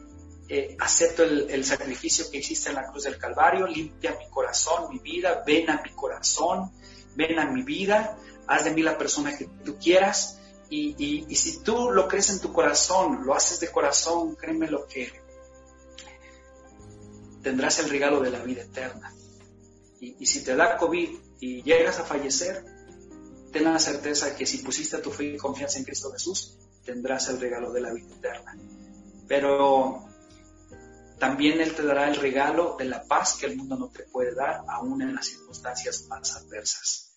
eh, 0.55 0.77
acepto 0.79 1.23
el, 1.23 1.65
sacrificio 1.65 2.29
que 2.29 2.37
hiciste 2.37 2.69
en 2.69 2.75
la 2.75 2.85
cruz 2.85 3.05
del 3.05 3.17
Calvario, 3.17 3.65
limpia 3.65 4.15
mi 4.19 4.29
corazón, 4.29 4.87
mi 4.91 4.99
vida, 4.99 5.41
ven 5.43 5.67
a 5.71 5.81
mi 5.81 5.89
corazón, 5.95 6.71
ven 7.15 7.39
a 7.39 7.49
mi 7.49 7.63
vida, 7.63 8.15
haz 8.45 8.65
de 8.65 8.69
mí 8.69 8.83
la 8.83 8.95
persona 8.95 9.35
que 9.35 9.49
tú 9.65 9.79
quieras. 9.79 10.39
Y, 10.69 11.25
si 11.35 11.63
tú 11.63 11.89
lo 11.89 12.07
crees 12.07 12.29
en 12.29 12.39
tu 12.39 12.53
corazón, 12.53 13.25
lo 13.25 13.33
haces 13.33 13.61
de 13.61 13.71
corazón, 13.71 14.35
créeme 14.35 14.67
lo 14.69 14.85
que 14.85 15.11
tendrás 17.41 17.79
el 17.79 17.89
regalo 17.89 18.19
de 18.19 18.29
la 18.29 18.43
vida 18.43 18.61
eterna. 18.61 19.11
Y, 19.99 20.17
y 20.19 20.25
si 20.27 20.43
te 20.43 20.55
da 20.55 20.77
COVID 20.77 21.09
y 21.39 21.63
llegas 21.63 21.97
a 21.97 22.05
fallecer, 22.05 22.63
ten 23.51 23.63
la 23.63 23.79
certeza 23.79 24.35
que 24.35 24.45
si 24.45 24.59
pusiste 24.59 24.99
tu 24.99 25.09
fe 25.09 25.23
y 25.23 25.37
confianza 25.37 25.79
en 25.79 25.85
Cristo 25.85 26.11
Jesús, 26.11 26.59
tendrás 26.85 27.27
el 27.29 27.41
regalo 27.41 27.71
de 27.71 27.81
la 27.81 27.91
vida 27.91 28.13
eterna. 28.13 28.55
Pero 29.27 30.12
también 31.17 31.61
Él 31.61 31.73
te 31.75 31.83
dará 31.83 32.07
el 32.07 32.15
regalo 32.15 32.75
de 32.77 32.85
la 32.85 33.03
paz 33.03 33.37
que 33.39 33.45
el 33.45 33.57
mundo 33.57 33.77
no 33.77 33.89
te 33.89 34.03
puede 34.03 34.33
dar, 34.35 34.61
aún 34.67 35.01
en 35.01 35.15
las 35.15 35.27
circunstancias 35.27 36.05
más 36.09 36.35
adversas. 36.35 37.12